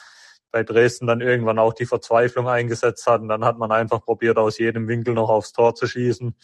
bei 0.52 0.64
Dresden 0.64 1.08
dann 1.08 1.22
irgendwann 1.22 1.60
auch 1.60 1.74
die 1.74 1.86
Verzweiflung 1.86 2.48
eingesetzt 2.48 3.06
hat. 3.08 3.22
Und 3.22 3.30
dann 3.30 3.46
hat 3.46 3.58
man 3.58 3.72
einfach 3.72 4.04
probiert, 4.04 4.38
aus 4.38 4.58
jedem 4.58 4.88
Winkel 4.88 5.14
noch 5.14 5.30
aufs 5.30 5.54
Tor 5.54 5.76
zu 5.76 5.88
schießen. 5.88 6.36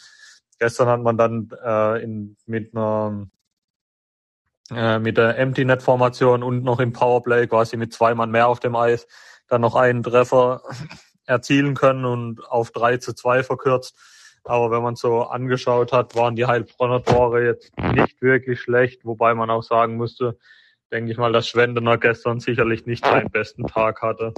Gestern 0.58 0.88
hat 0.88 1.02
man 1.02 1.18
dann 1.18 1.50
äh, 1.64 2.02
in, 2.02 2.36
mit 2.46 2.74
einer 2.74 3.26
äh, 4.70 4.98
mit 4.98 5.16
der 5.16 5.38
Empty 5.38 5.64
Net 5.64 5.82
Formation 5.82 6.42
und 6.42 6.64
noch 6.64 6.80
im 6.80 6.92
Powerplay 6.92 7.46
quasi 7.46 7.76
mit 7.76 7.92
zwei 7.92 8.14
Mann 8.14 8.30
mehr 8.30 8.48
auf 8.48 8.60
dem 8.60 8.74
Eis 8.74 9.06
dann 9.48 9.60
noch 9.60 9.76
einen 9.76 10.02
Treffer 10.02 10.62
erzielen 11.26 11.74
können 11.74 12.04
und 12.04 12.44
auf 12.48 12.70
drei 12.70 12.96
zu 12.96 13.14
zwei 13.14 13.42
verkürzt. 13.42 13.96
Aber 14.44 14.70
wenn 14.70 14.82
man 14.82 14.94
so 14.94 15.22
angeschaut 15.22 15.92
hat, 15.92 16.14
waren 16.14 16.36
die 16.36 16.46
Heilbronner 16.46 17.02
Tore 17.02 17.44
jetzt 17.44 17.76
nicht 17.78 18.22
wirklich 18.22 18.60
schlecht, 18.60 19.04
wobei 19.04 19.34
man 19.34 19.50
auch 19.50 19.64
sagen 19.64 19.96
musste, 19.96 20.38
denke 20.92 21.12
ich 21.12 21.18
mal, 21.18 21.32
dass 21.32 21.48
Schwendener 21.48 21.98
gestern 21.98 22.40
sicherlich 22.40 22.86
nicht 22.86 23.04
seinen 23.04 23.30
besten 23.30 23.66
Tag 23.66 24.02
hatte. 24.02 24.32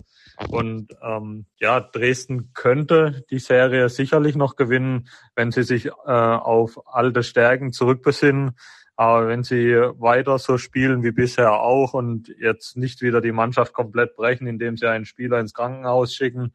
Und 0.48 0.96
ähm, 1.02 1.46
ja, 1.58 1.80
Dresden 1.80 2.52
könnte 2.54 3.24
die 3.30 3.38
Serie 3.38 3.88
sicherlich 3.88 4.36
noch 4.36 4.56
gewinnen, 4.56 5.08
wenn 5.34 5.50
sie 5.50 5.62
sich 5.62 5.86
äh, 5.86 5.90
auf 6.10 6.80
alte 6.86 7.22
Stärken 7.22 7.72
zurückbesinnen. 7.72 8.56
Aber 8.96 9.28
wenn 9.28 9.44
sie 9.44 9.74
weiter 9.74 10.38
so 10.38 10.58
spielen 10.58 11.04
wie 11.04 11.12
bisher 11.12 11.52
auch 11.52 11.94
und 11.94 12.34
jetzt 12.40 12.76
nicht 12.76 13.00
wieder 13.00 13.20
die 13.20 13.30
Mannschaft 13.30 13.72
komplett 13.72 14.16
brechen, 14.16 14.48
indem 14.48 14.76
sie 14.76 14.88
einen 14.88 15.04
Spieler 15.04 15.38
ins 15.38 15.54
Krankenhaus 15.54 16.14
schicken, 16.14 16.52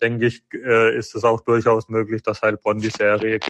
denke 0.00 0.26
ich, 0.26 0.42
äh, 0.54 0.96
ist 0.96 1.14
es 1.14 1.24
auch 1.24 1.42
durchaus 1.42 1.88
möglich, 1.88 2.22
dass 2.22 2.42
Heilbronn 2.42 2.78
die 2.78 2.90
Serie 2.90 3.40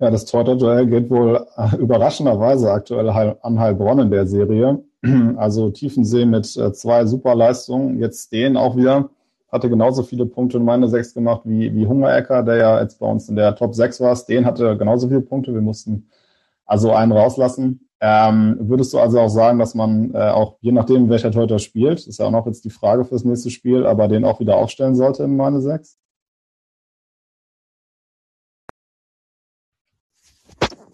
ja, 0.00 0.10
das 0.10 0.24
Torte-Duell 0.24 0.86
geht 0.86 1.08
wohl 1.10 1.46
äh, 1.56 1.76
überraschenderweise 1.76 2.70
aktuell 2.72 3.08
an 3.08 3.60
Heilbronn 3.60 4.00
in 4.00 4.10
der 4.10 4.26
Serie. 4.26 4.82
Also 5.36 5.68
Tiefensee 5.70 6.24
mit 6.24 6.56
äh, 6.56 6.72
zwei 6.72 7.04
Superleistungen. 7.04 8.00
Jetzt 8.00 8.32
den 8.32 8.56
auch 8.56 8.74
wieder. 8.74 9.10
Hatte 9.52 9.68
genauso 9.68 10.02
viele 10.02 10.24
Punkte 10.24 10.56
in 10.56 10.64
meine 10.64 10.88
sechs 10.88 11.12
gemacht 11.12 11.42
wie, 11.44 11.74
wie 11.74 11.86
Hungerecker, 11.86 12.42
der 12.42 12.56
ja 12.56 12.80
jetzt 12.80 12.98
bei 12.98 13.06
uns 13.06 13.28
in 13.28 13.36
der 13.36 13.54
Top 13.54 13.74
6 13.74 14.00
war. 14.00 14.18
Den 14.26 14.46
hatte 14.46 14.76
genauso 14.78 15.08
viele 15.08 15.20
Punkte. 15.20 15.52
Wir 15.52 15.60
mussten 15.60 16.08
also 16.64 16.92
einen 16.92 17.12
rauslassen. 17.12 17.88
Ähm, 18.00 18.56
würdest 18.60 18.92
du 18.92 18.98
also 18.98 19.20
auch 19.20 19.28
sagen, 19.28 19.58
dass 19.58 19.74
man 19.74 20.12
äh, 20.14 20.30
auch, 20.30 20.56
je 20.60 20.72
nachdem, 20.72 21.08
welcher 21.08 21.30
Torhüter 21.30 21.58
spielt, 21.58 22.06
ist 22.06 22.18
ja 22.18 22.26
auch 22.26 22.30
noch 22.30 22.46
jetzt 22.46 22.64
die 22.64 22.70
Frage 22.70 23.04
fürs 23.04 23.24
nächste 23.24 23.50
Spiel, 23.50 23.86
aber 23.86 24.08
den 24.08 24.24
auch 24.24 24.40
wieder 24.40 24.56
aufstellen 24.56 24.94
sollte 24.94 25.24
in 25.24 25.36
meine 25.36 25.60
sechs? 25.60 25.98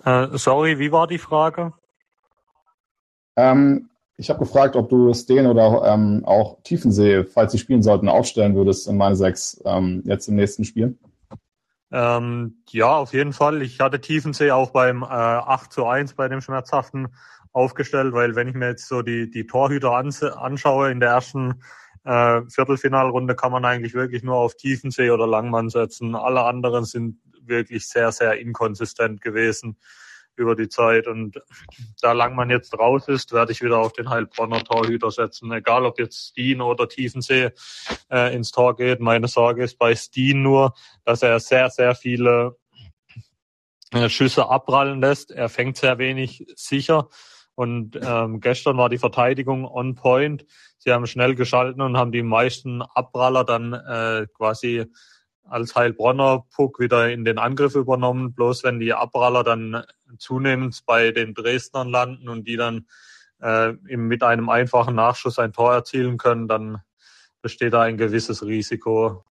Äh, 0.04 0.28
sorry, 0.32 0.78
wie 0.78 0.92
war 0.92 1.06
die 1.06 1.18
Frage? 1.18 1.72
Ähm, 3.36 3.90
ich 4.16 4.28
habe 4.28 4.40
gefragt, 4.40 4.76
ob 4.76 4.88
du 4.88 5.12
Steen 5.14 5.46
oder 5.46 5.82
ähm, 5.86 6.22
auch 6.24 6.58
Tiefensee, 6.62 7.24
falls 7.24 7.52
sie 7.52 7.58
spielen 7.58 7.82
sollten, 7.82 8.08
aufstellen 8.08 8.54
würdest 8.54 8.86
in 8.86 8.96
meine 8.96 9.16
sechs 9.16 9.60
ähm, 9.64 10.02
jetzt 10.04 10.28
im 10.28 10.36
nächsten 10.36 10.64
Spiel. 10.64 10.98
Ähm, 11.92 12.62
ja, 12.68 12.96
auf 12.96 13.12
jeden 13.12 13.32
Fall. 13.32 13.62
Ich 13.62 13.80
hatte 13.80 14.00
Tiefensee 14.00 14.50
auch 14.50 14.70
beim 14.70 15.02
äh, 15.02 15.06
8 15.06 15.72
zu 15.72 15.86
1 15.86 16.14
bei 16.14 16.28
dem 16.28 16.40
Schmerzhaften 16.40 17.08
aufgestellt, 17.52 18.12
weil 18.12 18.36
wenn 18.36 18.48
ich 18.48 18.54
mir 18.54 18.68
jetzt 18.68 18.86
so 18.86 19.02
die, 19.02 19.30
die 19.30 19.46
Torhüter 19.46 19.92
anschaue 19.92 20.90
in 20.90 21.00
der 21.00 21.10
ersten 21.10 21.62
äh, 22.04 22.42
Viertelfinalrunde, 22.48 23.34
kann 23.34 23.52
man 23.52 23.64
eigentlich 23.64 23.94
wirklich 23.94 24.22
nur 24.22 24.36
auf 24.36 24.54
Tiefensee 24.54 25.10
oder 25.10 25.26
Langmann 25.26 25.68
setzen. 25.68 26.14
Alle 26.14 26.44
anderen 26.44 26.84
sind 26.84 27.18
wirklich 27.50 27.86
sehr, 27.86 28.10
sehr 28.12 28.38
inkonsistent 28.38 29.20
gewesen 29.20 29.76
über 30.36 30.56
die 30.56 30.68
Zeit. 30.68 31.06
Und 31.06 31.40
da 32.00 32.12
lang 32.12 32.34
man 32.34 32.50
jetzt 32.50 32.76
raus 32.78 33.06
ist, 33.08 33.32
werde 33.32 33.52
ich 33.52 33.62
wieder 33.62 33.78
auf 33.78 33.92
den 33.92 34.08
Heilbronner 34.08 34.64
Torhüter 34.64 35.10
setzen. 35.10 35.52
Egal 35.52 35.84
ob 35.84 35.98
jetzt 35.98 36.28
Steen 36.28 36.60
oder 36.60 36.88
Tiefensee 36.88 37.50
äh, 38.10 38.34
ins 38.34 38.50
Tor 38.50 38.74
geht. 38.74 39.00
Meine 39.00 39.28
Sorge 39.28 39.62
ist 39.62 39.78
bei 39.78 39.94
Steen 39.94 40.42
nur, 40.42 40.74
dass 41.04 41.22
er 41.22 41.38
sehr, 41.40 41.68
sehr 41.70 41.94
viele 41.94 42.56
äh, 43.92 44.08
Schüsse 44.08 44.48
abprallen 44.48 45.00
lässt. 45.00 45.30
Er 45.30 45.48
fängt 45.48 45.76
sehr 45.76 45.98
wenig 45.98 46.46
sicher. 46.56 47.08
Und 47.54 47.98
ähm, 48.02 48.40
gestern 48.40 48.78
war 48.78 48.88
die 48.88 48.98
Verteidigung 48.98 49.66
on 49.66 49.94
point. 49.94 50.46
Sie 50.78 50.92
haben 50.92 51.06
schnell 51.06 51.34
geschalten 51.34 51.82
und 51.82 51.98
haben 51.98 52.12
die 52.12 52.22
meisten 52.22 52.80
Abpraller 52.80 53.44
dann 53.44 53.74
äh, 53.74 54.26
quasi 54.32 54.86
als 55.50 55.74
Heilbronner 55.74 56.46
Puck 56.54 56.78
wieder 56.78 57.10
in 57.10 57.24
den 57.24 57.38
Angriff 57.38 57.74
übernommen. 57.74 58.32
Bloß 58.32 58.64
wenn 58.64 58.78
die 58.78 58.92
Abpraller 58.92 59.44
dann 59.44 59.82
zunehmend 60.18 60.80
bei 60.86 61.10
den 61.10 61.34
Dresdnern 61.34 61.88
landen 61.88 62.28
und 62.28 62.46
die 62.46 62.56
dann 62.56 62.86
äh, 63.42 63.72
mit 63.96 64.22
einem 64.22 64.48
einfachen 64.48 64.94
Nachschuss 64.94 65.38
ein 65.38 65.52
Tor 65.52 65.74
erzielen 65.74 66.18
können, 66.18 66.46
dann 66.46 66.78
besteht 67.42 67.72
da 67.72 67.82
ein 67.82 67.96
gewisses 67.96 68.44
Risiko. 68.44 69.24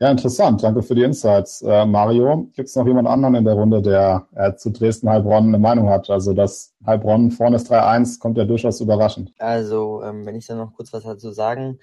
Ja, 0.00 0.10
interessant. 0.10 0.62
Danke 0.62 0.82
für 0.82 0.94
die 0.94 1.02
Insights. 1.02 1.62
Äh, 1.62 1.86
Mario, 1.86 2.50
gibt 2.52 2.68
es 2.68 2.76
noch 2.76 2.86
jemand 2.86 3.08
anderen 3.08 3.36
in 3.36 3.44
der 3.44 3.54
Runde, 3.54 3.80
der 3.80 4.26
äh, 4.34 4.54
zu 4.54 4.70
Dresden-Heilbronn 4.70 5.48
eine 5.48 5.58
Meinung 5.58 5.88
hat? 5.88 6.10
Also, 6.10 6.32
dass 6.32 6.74
Heilbronn 6.84 7.30
vorne 7.30 7.56
ist 7.56 7.72
3-1, 7.72 8.18
kommt 8.18 8.36
ja 8.36 8.44
durchaus 8.44 8.80
überraschend. 8.80 9.32
Also, 9.38 10.02
ähm, 10.02 10.26
wenn 10.26 10.34
ich 10.34 10.46
da 10.46 10.56
noch 10.56 10.74
kurz 10.74 10.92
was 10.92 11.04
dazu 11.04 11.30
sagen 11.30 11.78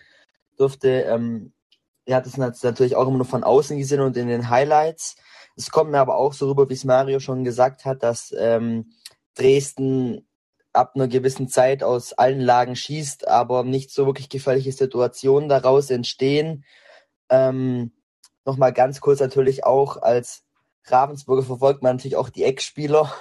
dürfte, 0.60 0.90
ähm, 0.90 1.54
er 2.06 2.18
hat 2.18 2.26
es 2.26 2.38
natürlich 2.38 2.96
auch 2.96 3.08
immer 3.08 3.18
nur 3.18 3.26
von 3.26 3.44
außen 3.44 3.78
gesehen 3.78 4.02
und 4.02 4.18
in 4.18 4.28
den 4.28 4.50
Highlights. 4.50 5.16
Es 5.56 5.72
kommt 5.72 5.92
mir 5.92 6.00
aber 6.00 6.18
auch 6.18 6.34
so 6.34 6.48
rüber, 6.48 6.70
wie 6.70 6.74
es 6.74 6.86
Mario 6.86 7.20
schon 7.20 7.44
gesagt 7.44 7.86
hat, 7.86 8.04
dass 8.04 8.34
ähm, 8.38 8.94
Dresden 9.36 10.28
ab 10.74 10.94
einer 10.96 11.08
gewissen 11.08 11.48
Zeit 11.50 11.84
aus 11.84 12.14
allen 12.14 12.40
Lagen 12.40 12.76
schießt, 12.76 13.28
aber 13.28 13.64
nicht 13.64 13.92
so 13.92 14.06
wirklich 14.06 14.30
gefährliche 14.30 14.72
Situationen 14.72 15.50
daraus 15.50 15.90
entstehen. 15.90 16.64
Ähm, 17.30 17.92
Nochmal 18.44 18.74
ganz 18.74 19.02
kurz 19.02 19.20
natürlich 19.20 19.66
auch 19.66 19.98
als 19.98 20.44
Ravensburger 20.86 21.44
verfolgt 21.44 21.84
man 21.84 21.96
natürlich 21.96 22.16
auch 22.16 22.30
die 22.30 22.44
Ex-Spieler 22.44 23.12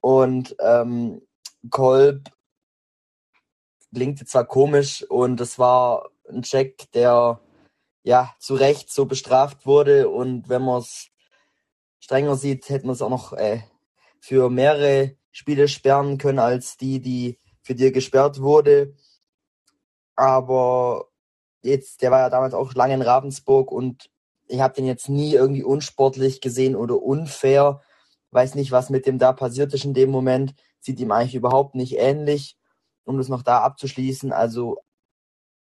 und 0.00 0.54
ähm, 0.60 1.22
Kolb 1.70 2.28
blinkte 3.90 4.26
zwar 4.26 4.44
komisch 4.44 5.02
und 5.08 5.40
das 5.40 5.58
war 5.58 6.10
ein 6.28 6.42
Check, 6.42 6.92
der 6.92 7.40
ja 8.02 8.34
zu 8.38 8.54
Recht 8.54 8.90
so 8.90 9.06
bestraft 9.06 9.66
wurde 9.66 10.08
und 10.08 10.48
wenn 10.48 10.62
man 10.62 10.80
es 10.80 11.08
strenger 12.00 12.36
sieht, 12.36 12.68
hätte 12.68 12.86
man 12.86 12.94
es 12.94 13.02
auch 13.02 13.10
noch 13.10 13.32
äh, 13.32 13.60
für 14.20 14.50
mehrere 14.50 15.16
Spiele 15.30 15.68
sperren 15.68 16.18
können 16.18 16.38
als 16.38 16.76
die, 16.76 17.00
die 17.00 17.38
für 17.62 17.74
dir 17.74 17.92
gesperrt 17.92 18.40
wurde. 18.40 18.94
Aber 20.16 21.08
jetzt, 21.62 22.02
der 22.02 22.10
war 22.10 22.20
ja 22.20 22.30
damals 22.30 22.54
auch 22.54 22.74
lange 22.74 22.94
in 22.94 23.02
Ravensburg 23.02 23.70
und 23.70 24.10
ich 24.48 24.60
habe 24.60 24.74
den 24.74 24.86
jetzt 24.86 25.08
nie 25.08 25.34
irgendwie 25.34 25.62
unsportlich 25.62 26.40
gesehen 26.40 26.74
oder 26.74 27.00
unfair. 27.00 27.82
Weiß 28.32 28.54
nicht, 28.54 28.72
was 28.72 28.90
mit 28.90 29.06
dem 29.06 29.18
da 29.18 29.32
passiert 29.32 29.72
ist 29.74 29.84
in 29.84 29.94
dem 29.94 30.10
Moment. 30.10 30.54
Sieht 30.80 30.98
ihm 30.98 31.12
eigentlich 31.12 31.34
überhaupt 31.34 31.74
nicht 31.74 31.96
ähnlich, 31.96 32.56
um 33.04 33.16
das 33.16 33.28
noch 33.28 33.42
da 33.42 33.60
abzuschließen. 33.60 34.32
Also 34.32 34.78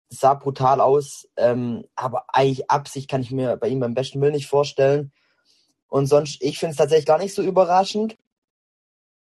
sah 0.09 0.35
brutal 0.35 0.81
aus, 0.81 1.29
ähm, 1.37 1.85
aber 1.95 2.25
eigentlich 2.29 2.71
Absicht 2.71 3.11
kann 3.11 3.23
ich 3.23 3.31
mir 3.31 3.57
bei 3.57 3.69
ihm 3.69 3.81
beim 3.81 3.95
besten 3.95 4.21
Willen 4.21 4.35
nicht 4.35 4.47
vorstellen. 4.47 5.13
Und 5.89 6.07
sonst, 6.07 6.43
ich 6.43 6.59
finde 6.59 6.73
es 6.73 6.77
tatsächlich 6.79 7.07
gar 7.07 7.19
nicht 7.19 7.35
so 7.35 7.43
überraschend, 7.43 8.17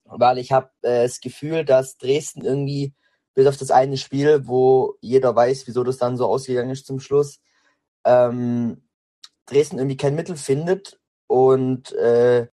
weil 0.05 0.39
ich 0.39 0.53
habe 0.53 0.71
äh, 0.83 1.03
das 1.03 1.21
Gefühl, 1.21 1.65
dass 1.65 1.97
Dresden 1.97 2.43
irgendwie, 2.43 2.95
bis 3.35 3.47
auf 3.47 3.57
das 3.57 3.71
eine 3.71 3.97
Spiel, 3.97 4.47
wo 4.47 4.95
jeder 5.01 5.35
weiß, 5.35 5.67
wieso 5.67 5.85
das 5.85 5.99
dann 5.99 6.17
so 6.17 6.27
ausgegangen 6.27 6.71
ist 6.71 6.87
zum 6.87 7.01
Schluss, 7.01 7.41
ähm, 8.05 8.83
Dresden 9.47 9.79
irgendwie 9.79 9.97
kein 9.97 10.15
Mittel 10.15 10.37
findet 10.37 10.99
und 11.27 11.93
äh, 11.93 12.49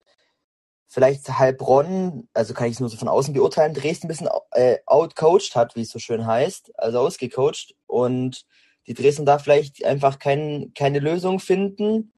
vielleicht 0.93 1.27
Heilbronn, 1.39 2.29
also 2.35 2.53
kann 2.53 2.67
ich 2.67 2.73
es 2.73 2.79
nur 2.79 2.87
so 2.87 2.97
von 2.97 3.07
außen 3.07 3.33
beurteilen, 3.33 3.73
Dresden 3.73 4.05
ein 4.05 4.09
bisschen 4.09 4.29
äh, 4.51 4.77
outcoached 4.85 5.55
hat, 5.55 5.75
wie 5.75 5.81
es 5.81 5.89
so 5.89 5.97
schön 5.97 6.27
heißt, 6.27 6.71
also 6.77 6.99
ausgecoacht 6.99 7.73
und 7.87 8.45
die 8.85 8.93
Dresden 8.93 9.25
da 9.25 9.39
vielleicht 9.39 9.83
einfach 9.83 10.19
kein, 10.19 10.71
keine 10.75 10.99
Lösung 10.99 11.39
finden 11.39 12.13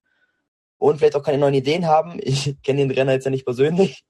und 0.76 0.98
vielleicht 0.98 1.16
auch 1.16 1.22
keine 1.22 1.38
neuen 1.38 1.54
Ideen 1.54 1.86
haben. 1.86 2.18
Ich 2.22 2.60
kenne 2.62 2.80
den 2.80 2.90
Renner 2.90 3.12
jetzt 3.12 3.24
ja 3.24 3.30
nicht 3.30 3.46
persönlich, 3.46 4.04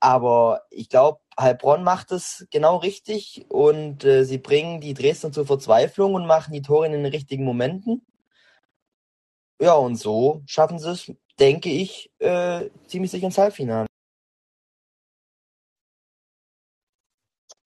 aber 0.00 0.64
ich 0.70 0.90
glaube, 0.90 1.20
Heilbronn 1.40 1.82
macht 1.82 2.12
es 2.12 2.46
genau 2.50 2.76
richtig 2.76 3.46
und 3.48 4.04
äh, 4.04 4.24
sie 4.24 4.38
bringen 4.38 4.82
die 4.82 4.92
Dresden 4.92 5.32
zur 5.32 5.46
Verzweiflung 5.46 6.12
und 6.12 6.26
machen 6.26 6.52
die 6.52 6.62
Tore 6.62 6.84
in 6.84 6.92
den 6.92 7.06
richtigen 7.06 7.44
Momenten. 7.44 8.04
Ja, 9.60 9.74
und 9.74 9.96
so 9.96 10.42
schaffen 10.46 10.78
sie 10.78 10.90
es 10.90 11.12
denke 11.38 11.68
ich, 11.68 12.10
äh, 12.18 12.68
ziemlich 12.86 13.10
sicher 13.10 13.26
ins 13.26 13.38
Halbfinale. 13.38 13.86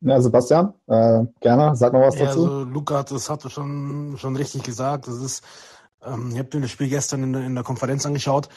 Ja, 0.04 0.20
Sebastian, 0.20 0.74
äh, 0.88 1.24
gerne, 1.40 1.76
sag 1.76 1.92
noch 1.92 2.00
was 2.00 2.18
ja, 2.18 2.26
dazu. 2.26 2.44
Also 2.44 2.64
Luca, 2.64 3.04
das 3.04 3.30
hat 3.30 3.50
schon, 3.52 4.16
schon 4.18 4.34
richtig 4.34 4.64
gesagt. 4.64 5.06
Das 5.06 5.14
ist, 5.14 5.44
ähm, 6.02 6.30
ich 6.32 6.38
habe 6.38 6.48
mir 6.54 6.62
das 6.62 6.72
Spiel 6.72 6.88
gestern 6.88 7.22
in 7.22 7.32
der, 7.32 7.42
in 7.42 7.54
der 7.54 7.62
Konferenz 7.62 8.04
angeschaut. 8.04 8.48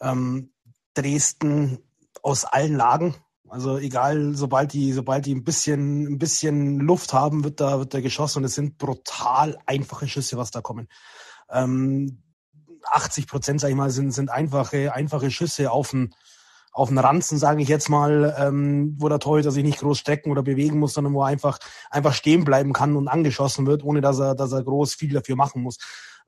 Ähm, 0.00 0.50
Dresden 0.94 1.78
aus 2.22 2.44
allen 2.44 2.76
Lagen. 2.76 3.14
Also 3.48 3.78
egal, 3.78 4.34
sobald 4.34 4.72
die, 4.72 4.92
sobald 4.92 5.24
die 5.26 5.34
ein 5.34 5.44
bisschen, 5.44 6.06
ein 6.06 6.18
bisschen 6.18 6.80
Luft 6.80 7.12
haben, 7.12 7.44
wird 7.44 7.60
da, 7.60 7.78
wird 7.78 7.94
da 7.94 8.00
geschossen 8.00 8.38
und 8.38 8.44
es 8.44 8.56
sind 8.56 8.76
brutal 8.76 9.56
einfache 9.66 10.08
Schüsse, 10.08 10.36
was 10.36 10.50
da 10.50 10.60
kommen. 10.60 10.88
Ähm, 11.48 12.22
80 12.84 13.26
Prozent, 13.26 13.60
sag 13.60 13.70
ich 13.70 13.76
mal, 13.76 13.90
sind, 13.90 14.12
sind 14.12 14.30
einfache, 14.30 14.92
einfache 14.92 15.30
Schüsse 15.30 15.70
auf 15.70 15.90
den, 15.90 16.14
auf 16.72 16.88
den 16.88 16.98
Ranzen, 16.98 17.38
sage 17.38 17.62
ich 17.62 17.68
jetzt 17.68 17.88
mal, 17.88 18.36
ähm, 18.38 18.94
wo 18.98 19.08
der 19.08 19.18
Torhüter 19.18 19.50
sich 19.50 19.64
nicht 19.64 19.80
groß 19.80 19.98
strecken 19.98 20.30
oder 20.30 20.42
bewegen 20.42 20.78
muss, 20.78 20.94
sondern 20.94 21.14
wo 21.14 21.22
er 21.22 21.26
einfach, 21.26 21.58
einfach 21.90 22.14
stehen 22.14 22.44
bleiben 22.44 22.72
kann 22.72 22.96
und 22.96 23.08
angeschossen 23.08 23.66
wird, 23.66 23.82
ohne 23.82 24.00
dass 24.00 24.18
er, 24.18 24.34
dass 24.34 24.52
er 24.52 24.62
groß 24.62 24.94
viel 24.94 25.12
dafür 25.12 25.36
machen 25.36 25.62
muss. 25.62 25.78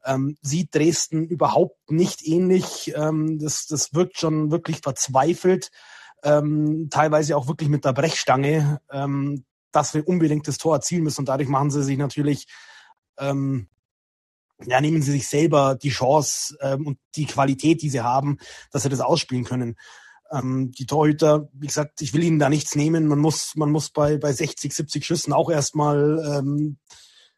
ähm, 0.05 0.37
sieht 0.41 0.75
Dresden 0.75 1.27
überhaupt 1.27 1.91
nicht 1.91 2.27
ähnlich. 2.27 2.93
Ähm, 2.97 3.39
das, 3.39 3.67
das 3.67 3.95
wirkt 3.95 4.19
schon 4.19 4.51
wirklich 4.51 4.81
verzweifelt, 4.83 5.71
ähm, 6.23 6.89
teilweise 6.91 7.37
auch 7.37 7.49
wirklich 7.49 7.69
mit 7.69 7.85
der 7.85 7.93
Brechstange, 7.93 8.81
ähm, 8.91 9.45
dass 9.73 9.95
wir 9.95 10.07
unbedingt 10.09 10.49
das 10.49 10.59
Tor 10.59 10.75
erzielen 10.75 11.05
müssen. 11.05 11.21
Und 11.21 11.29
dadurch 11.29 11.49
machen 11.49 11.71
sie 11.71 11.83
sich 11.83 11.99
natürlich, 11.99 12.47
ähm, 13.19 13.69
ja, 14.67 14.81
nehmen 14.81 15.03
sie 15.03 15.13
sich 15.13 15.29
selber 15.29 15.75
die 15.75 15.91
Chance 15.91 16.57
ähm, 16.61 16.87
und 16.87 16.99
die 17.17 17.27
Qualität, 17.27 17.83
die 17.83 17.91
sie 17.91 18.01
haben, 18.01 18.39
dass 18.71 18.83
sie 18.83 18.89
das 18.89 19.01
ausspielen 19.01 19.45
können. 19.45 19.77
Ähm, 20.31 20.71
die 20.73 20.87
Torhüter, 20.87 21.49
wie 21.53 21.67
gesagt, 21.67 22.03
ich 22.03 22.15
will 22.15 22.23
ihnen 22.23 22.39
da 22.39 22.49
nichts 22.49 22.75
nehmen. 22.77 23.07
Man 23.07 23.19
muss, 23.19 23.57
man 23.57 23.71
muss 23.71 23.91
bei, 23.91 24.19
bei 24.19 24.33
60, 24.33 24.73
70 24.73 25.05
Schüssen 25.05 25.33
auch 25.33 25.51
erstmal 25.51 26.39
ähm, 26.39 26.79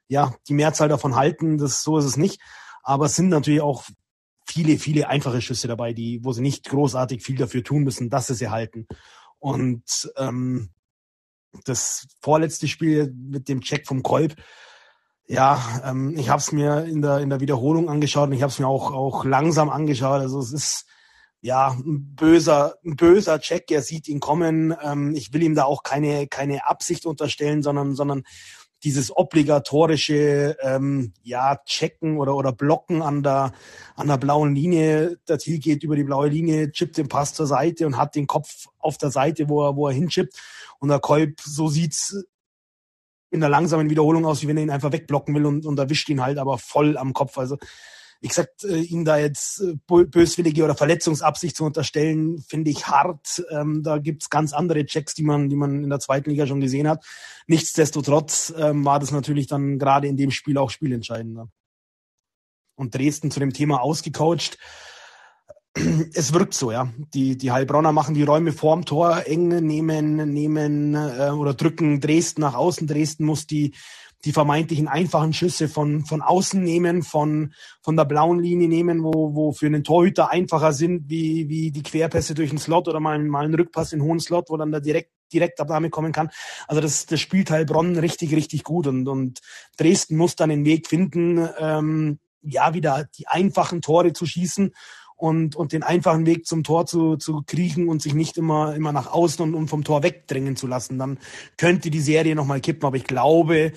ja, 0.08 0.34
die 0.48 0.54
Mehrzahl 0.54 0.88
davon 0.88 1.16
halten. 1.16 1.58
Das, 1.58 1.82
so 1.82 1.96
ist 1.98 2.04
es 2.04 2.16
nicht. 2.16 2.40
Aber 2.82 3.06
es 3.06 3.14
sind 3.14 3.28
natürlich 3.28 3.62
auch 3.62 3.84
viele, 4.46 4.78
viele 4.78 5.08
einfache 5.08 5.40
Schüsse 5.40 5.68
dabei, 5.68 5.92
die, 5.92 6.20
wo 6.22 6.32
sie 6.32 6.42
nicht 6.42 6.68
großartig 6.68 7.22
viel 7.22 7.36
dafür 7.36 7.64
tun 7.64 7.84
müssen, 7.84 8.10
dass 8.10 8.26
sie 8.26 8.34
sie 8.34 8.50
halten. 8.50 8.86
Und 9.38 10.12
ähm, 10.16 10.70
das 11.64 12.06
vorletzte 12.20 12.68
Spiel 12.68 13.12
mit 13.16 13.48
dem 13.48 13.60
Check 13.60 13.86
vom 13.86 14.02
Kolb, 14.02 14.36
ja, 15.26 15.62
ähm, 15.84 16.16
ich 16.16 16.28
habe 16.28 16.40
es 16.40 16.52
mir 16.52 16.84
in 16.84 17.02
der 17.02 17.18
in 17.18 17.30
der 17.30 17.40
Wiederholung 17.40 17.88
angeschaut 17.88 18.28
und 18.28 18.34
ich 18.34 18.42
habe 18.42 18.52
es 18.52 18.58
mir 18.58 18.68
auch 18.68 18.92
auch 18.92 19.24
langsam 19.24 19.70
angeschaut. 19.70 20.20
Also 20.20 20.40
es 20.40 20.52
ist 20.52 20.86
ja, 21.42 21.72
ein 21.72 22.14
böser, 22.14 22.76
ein 22.84 22.94
böser 22.94 23.40
Check, 23.40 23.70
er 23.72 23.82
sieht 23.82 24.08
ihn 24.08 24.20
kommen. 24.20 24.74
Ähm, 24.80 25.14
ich 25.16 25.32
will 25.32 25.42
ihm 25.42 25.56
da 25.56 25.64
auch 25.64 25.82
keine, 25.82 26.28
keine 26.28 26.66
Absicht 26.66 27.04
unterstellen, 27.04 27.62
sondern, 27.62 27.96
sondern 27.96 28.22
dieses 28.84 29.16
obligatorische 29.16 30.56
ähm, 30.60 31.12
ja 31.22 31.58
checken 31.66 32.18
oder 32.18 32.34
oder 32.34 32.52
blocken 32.52 33.00
an 33.02 33.22
der 33.22 33.52
an 33.94 34.08
der 34.08 34.16
blauen 34.18 34.54
Linie. 34.54 35.18
Der 35.28 35.38
Thiel 35.38 35.58
geht 35.58 35.84
über 35.84 35.96
die 35.96 36.04
blaue 36.04 36.28
Linie, 36.28 36.70
chippt 36.72 36.96
den 36.96 37.08
Pass 37.08 37.34
zur 37.34 37.46
Seite 37.46 37.86
und 37.86 37.96
hat 37.96 38.14
den 38.14 38.26
Kopf 38.26 38.66
auf 38.78 38.98
der 38.98 39.10
Seite, 39.10 39.48
wo 39.48 39.64
er 39.64 39.76
wo 39.76 39.88
er 39.88 39.94
hinchippt. 39.94 40.36
Und 40.80 40.88
der 40.88 40.98
Kolb 40.98 41.40
so 41.40 41.68
sieht's 41.68 42.24
in 43.32 43.40
der 43.40 43.48
langsamen 43.48 43.90
Wiederholung 43.90 44.26
aus, 44.26 44.42
wie 44.42 44.48
wenn 44.48 44.58
er 44.58 44.62
ihn 44.62 44.70
einfach 44.70 44.92
wegblocken 44.92 45.34
will 45.34 45.46
und, 45.46 45.66
und 45.66 45.78
erwischt 45.78 46.08
ihn 46.10 46.22
halt 46.22 46.38
aber 46.38 46.58
voll 46.58 46.96
am 46.98 47.14
Kopf. 47.14 47.38
Also 47.38 47.56
wie 48.20 48.28
gesagt, 48.28 48.62
äh, 48.62 48.76
ihm 48.78 49.04
da 49.04 49.16
jetzt 49.16 49.60
äh, 49.62 49.74
böswillige 49.86 50.62
oder 50.62 50.76
Verletzungsabsicht 50.76 51.56
zu 51.56 51.64
unterstellen, 51.64 52.38
finde 52.46 52.70
ich 52.70 52.86
hart. 52.86 53.42
Ähm, 53.50 53.82
da 53.82 53.98
gibt's 53.98 54.30
ganz 54.30 54.52
andere 54.52 54.84
Checks, 54.84 55.14
die 55.14 55.24
man, 55.24 55.48
die 55.48 55.56
man 55.56 55.82
in 55.82 55.90
der 55.90 55.98
zweiten 55.98 56.30
Liga 56.30 56.46
schon 56.46 56.60
gesehen 56.60 56.88
hat. 56.88 57.04
Nichtsdestotrotz 57.48 58.54
ähm, 58.56 58.84
war 58.84 59.00
das 59.00 59.10
natürlich 59.10 59.48
dann 59.48 59.78
gerade 59.78 60.06
in 60.06 60.16
dem 60.16 60.30
Spiel 60.30 60.56
auch 60.56 60.70
spielentscheidender. 60.70 61.48
Und 62.76 62.94
Dresden 62.94 63.30
zu 63.30 63.40
dem 63.40 63.52
Thema 63.52 63.80
ausgecoacht. 63.80 64.56
Es 66.14 66.32
wirkt 66.32 66.54
so, 66.54 66.70
ja. 66.70 66.92
Die, 67.14 67.36
die 67.36 67.50
Heilbronner 67.50 67.92
machen 67.92 68.14
die 68.14 68.22
Räume 68.22 68.52
vorm 68.52 68.84
Tor 68.84 69.26
eng, 69.26 69.48
nehmen, 69.48 70.32
nehmen 70.32 70.94
äh, 70.94 71.30
oder 71.30 71.54
drücken 71.54 72.00
Dresden 72.00 72.42
nach 72.42 72.54
außen. 72.54 72.86
Dresden 72.86 73.24
muss 73.24 73.46
die 73.46 73.74
die 74.24 74.32
vermeintlichen 74.32 74.88
einfachen 74.88 75.32
Schüsse 75.32 75.68
von, 75.68 76.04
von 76.04 76.22
außen 76.22 76.62
nehmen, 76.62 77.02
von, 77.02 77.52
von 77.80 77.96
der 77.96 78.04
blauen 78.04 78.38
Linie 78.38 78.68
nehmen, 78.68 79.02
wo, 79.02 79.34
wo 79.34 79.52
für 79.52 79.66
einen 79.66 79.82
Torhüter 79.82 80.30
einfacher 80.30 80.72
sind, 80.72 81.10
wie, 81.10 81.48
wie 81.48 81.72
die 81.72 81.82
Querpässe 81.82 82.34
durch 82.34 82.50
den 82.50 82.58
Slot 82.58 82.88
oder 82.88 83.00
mal, 83.00 83.18
mal 83.18 83.44
einen 83.44 83.54
Rückpass 83.54 83.92
in 83.92 84.02
hohen 84.02 84.20
Slot, 84.20 84.48
wo 84.50 84.56
dann 84.56 84.70
der 84.70 84.80
direkt, 84.80 85.10
Direktabnahme 85.32 85.90
kommen 85.90 86.12
kann. 86.12 86.30
Also 86.68 86.80
das, 86.80 87.06
das 87.06 87.20
spielt 87.20 87.50
Heilbronn 87.50 87.98
richtig, 87.98 88.34
richtig 88.34 88.62
gut 88.64 88.86
und, 88.86 89.08
und 89.08 89.40
Dresden 89.76 90.16
muss 90.16 90.36
dann 90.36 90.50
den 90.50 90.64
Weg 90.64 90.86
finden, 90.86 91.48
ähm, 91.58 92.20
ja, 92.42 92.74
wieder 92.74 93.08
die 93.18 93.28
einfachen 93.28 93.82
Tore 93.82 94.12
zu 94.12 94.26
schießen 94.26 94.72
und, 95.22 95.54
und 95.54 95.72
den 95.72 95.84
einfachen 95.84 96.26
Weg 96.26 96.46
zum 96.46 96.64
Tor 96.64 96.84
zu, 96.84 97.16
zu 97.16 97.44
kriechen 97.46 97.88
und 97.88 98.02
sich 98.02 98.12
nicht 98.12 98.36
immer, 98.36 98.74
immer 98.74 98.90
nach 98.90 99.06
außen 99.06 99.40
und, 99.44 99.54
und 99.54 99.68
vom 99.68 99.84
Tor 99.84 100.02
wegdrängen 100.02 100.56
zu 100.56 100.66
lassen. 100.66 100.98
Dann 100.98 101.20
könnte 101.56 101.90
die 101.90 102.00
Serie 102.00 102.34
nochmal 102.34 102.60
kippen. 102.60 102.84
Aber 102.84 102.96
ich 102.96 103.04
glaube, 103.04 103.72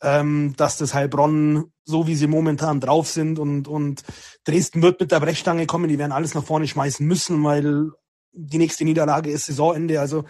ähm, 0.00 0.54
dass 0.56 0.78
das 0.78 0.94
Heilbronn, 0.94 1.64
so 1.84 2.06
wie 2.06 2.14
sie 2.14 2.28
momentan 2.28 2.78
drauf 2.78 3.08
sind 3.08 3.40
und, 3.40 3.66
und 3.66 4.04
Dresden 4.44 4.82
wird 4.82 5.00
mit 5.00 5.10
der 5.10 5.18
Brechstange 5.18 5.66
kommen, 5.66 5.88
die 5.88 5.98
werden 5.98 6.12
alles 6.12 6.34
nach 6.34 6.44
vorne 6.44 6.68
schmeißen 6.68 7.04
müssen, 7.04 7.42
weil 7.42 7.90
die 8.32 8.58
nächste 8.58 8.84
Niederlage 8.84 9.30
ist 9.30 9.46
Saisonende, 9.46 9.98
also 9.98 10.24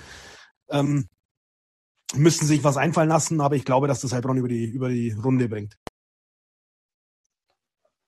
ähm, 0.71 1.09
müssen 2.15 2.47
sich 2.47 2.65
was 2.65 2.79
einfallen 2.79 3.11
lassen, 3.11 3.43
aber 3.43 3.57
ich 3.57 3.67
glaube, 3.67 3.87
dass 3.87 4.01
das 4.01 4.15
Heilbronn 4.15 4.39
über 4.39 4.49
die, 4.49 4.65
über 4.65 4.89
die 4.89 5.11
Runde 5.11 5.47
bringt. 5.47 5.77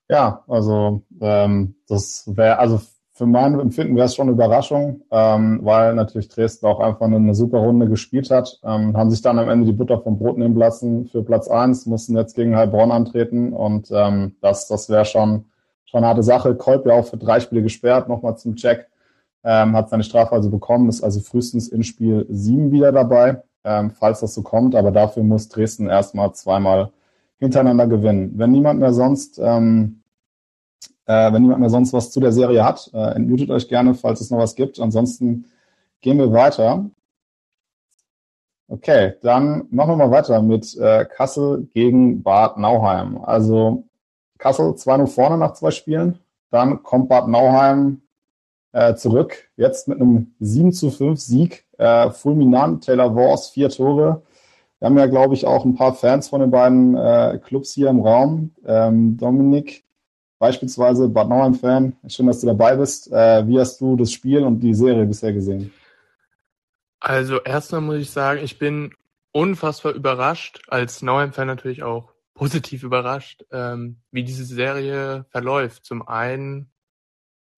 Ja, 0.08 0.44
also 0.46 1.02
ähm, 1.20 1.74
das 1.88 2.24
wäre, 2.26 2.58
also 2.58 2.80
für 3.12 3.26
mein 3.26 3.58
Empfinden 3.58 3.96
wäre 3.96 4.06
es 4.06 4.14
schon 4.14 4.28
eine 4.28 4.32
Überraschung, 4.32 5.02
ähm, 5.10 5.60
weil 5.62 5.94
natürlich 5.94 6.28
Dresden 6.28 6.66
auch 6.66 6.80
einfach 6.80 7.06
eine, 7.06 7.16
eine 7.16 7.34
super 7.34 7.58
Runde 7.58 7.88
gespielt 7.88 8.30
hat, 8.30 8.60
ähm, 8.62 8.96
haben 8.96 9.10
sich 9.10 9.22
dann 9.22 9.38
am 9.38 9.48
Ende 9.48 9.66
die 9.66 9.72
Butter 9.72 9.98
vom 10.00 10.18
Brot 10.18 10.38
nehmen 10.38 10.54
lassen 10.54 11.06
für 11.06 11.22
Platz 11.24 11.48
eins, 11.48 11.86
mussten 11.86 12.14
jetzt 12.16 12.36
gegen 12.36 12.54
Heilbronn 12.56 12.92
antreten 12.92 13.52
und 13.52 13.90
ähm, 13.90 14.36
das, 14.42 14.68
das 14.68 14.90
wäre 14.90 15.06
schon, 15.06 15.46
schon 15.86 15.98
eine 15.98 16.08
harte 16.08 16.22
Sache. 16.22 16.54
Kolb 16.56 16.86
ja 16.86 16.92
auch 16.92 17.06
für 17.06 17.16
drei 17.16 17.40
Spiele 17.40 17.62
gesperrt, 17.62 18.08
nochmal 18.08 18.36
zum 18.36 18.54
Check, 18.54 18.86
ähm, 19.42 19.74
hat 19.74 19.88
seine 19.88 20.04
Strafe 20.04 20.32
also 20.32 20.50
bekommen, 20.50 20.88
ist 20.88 21.02
also 21.02 21.20
frühestens 21.20 21.68
in 21.68 21.82
Spiel 21.82 22.26
sieben 22.28 22.70
wieder 22.70 22.92
dabei, 22.92 23.42
ähm, 23.64 23.90
falls 23.90 24.20
das 24.20 24.34
so 24.34 24.42
kommt, 24.42 24.74
aber 24.76 24.92
dafür 24.92 25.22
muss 25.22 25.48
Dresden 25.48 25.88
erstmal 25.88 26.32
zweimal 26.32 26.90
hintereinander 27.38 27.86
gewinnen. 27.86 28.32
Wenn 28.36 28.52
niemand 28.52 28.80
mehr 28.80 28.92
sonst 28.92 29.38
ähm, 29.38 30.02
äh, 31.06 31.32
wenn 31.32 31.42
niemand 31.42 31.60
mehr 31.60 31.70
sonst 31.70 31.92
was 31.92 32.10
zu 32.10 32.20
der 32.20 32.32
Serie 32.32 32.64
hat, 32.64 32.90
äh, 32.92 33.14
entmutet 33.14 33.50
euch 33.50 33.68
gerne, 33.68 33.94
falls 33.94 34.20
es 34.20 34.30
noch 34.30 34.38
was 34.38 34.56
gibt. 34.56 34.80
Ansonsten 34.80 35.46
gehen 36.00 36.18
wir 36.18 36.32
weiter. 36.32 36.90
Okay, 38.68 39.14
dann 39.22 39.66
machen 39.70 39.90
wir 39.90 39.96
mal 39.96 40.10
weiter 40.10 40.42
mit 40.42 40.76
äh, 40.76 41.04
Kassel 41.04 41.68
gegen 41.72 42.22
Bad 42.24 42.58
Nauheim. 42.58 43.18
Also 43.22 43.84
Kassel 44.38 44.72
2-0 44.72 45.06
vorne 45.06 45.38
nach 45.38 45.52
zwei 45.52 45.70
Spielen. 45.70 46.18
Dann 46.50 46.82
kommt 46.82 47.08
Bad 47.08 47.28
Nauheim 47.28 48.02
äh, 48.72 48.96
zurück. 48.96 49.48
Jetzt 49.56 49.86
mit 49.86 50.00
einem 50.00 50.34
7 50.40 50.72
zu 50.72 50.90
5 50.90 51.20
Sieg. 51.20 51.64
Äh, 51.78 52.10
fulminant, 52.10 52.84
Taylor 52.84 53.14
Wars, 53.14 53.50
vier 53.50 53.68
Tore. 53.68 54.22
Wir 54.78 54.86
haben 54.86 54.98
ja, 54.98 55.06
glaube 55.06 55.34
ich, 55.34 55.46
auch 55.46 55.64
ein 55.64 55.74
paar 55.74 55.94
Fans 55.94 56.28
von 56.28 56.40
den 56.40 56.50
beiden 56.50 56.96
äh, 56.96 57.40
Clubs 57.42 57.72
hier 57.72 57.88
im 57.88 58.00
Raum. 58.00 58.54
Ähm, 58.66 59.16
Dominik, 59.16 59.84
beispielsweise 60.38 61.08
Bad 61.08 61.28
Nauheim-Fan. 61.28 61.96
Schön, 62.08 62.26
dass 62.26 62.40
du 62.40 62.46
dabei 62.46 62.76
bist. 62.76 63.10
Äh, 63.10 63.48
wie 63.48 63.58
hast 63.58 63.80
du 63.80 63.96
das 63.96 64.12
Spiel 64.12 64.44
und 64.44 64.60
die 64.60 64.74
Serie 64.74 65.06
bisher 65.06 65.32
gesehen? 65.32 65.72
Also 67.00 67.40
erstmal 67.40 67.80
muss 67.80 67.96
ich 67.96 68.10
sagen, 68.10 68.40
ich 68.42 68.58
bin 68.58 68.92
unfassbar 69.32 69.92
überrascht, 69.92 70.62
als 70.68 71.00
Nauheim-Fan 71.02 71.46
natürlich 71.46 71.82
auch 71.82 72.12
positiv 72.34 72.82
überrascht, 72.82 73.44
ähm, 73.50 74.02
wie 74.10 74.24
diese 74.24 74.44
Serie 74.44 75.24
verläuft. 75.30 75.86
Zum 75.86 76.06
einen 76.06 76.70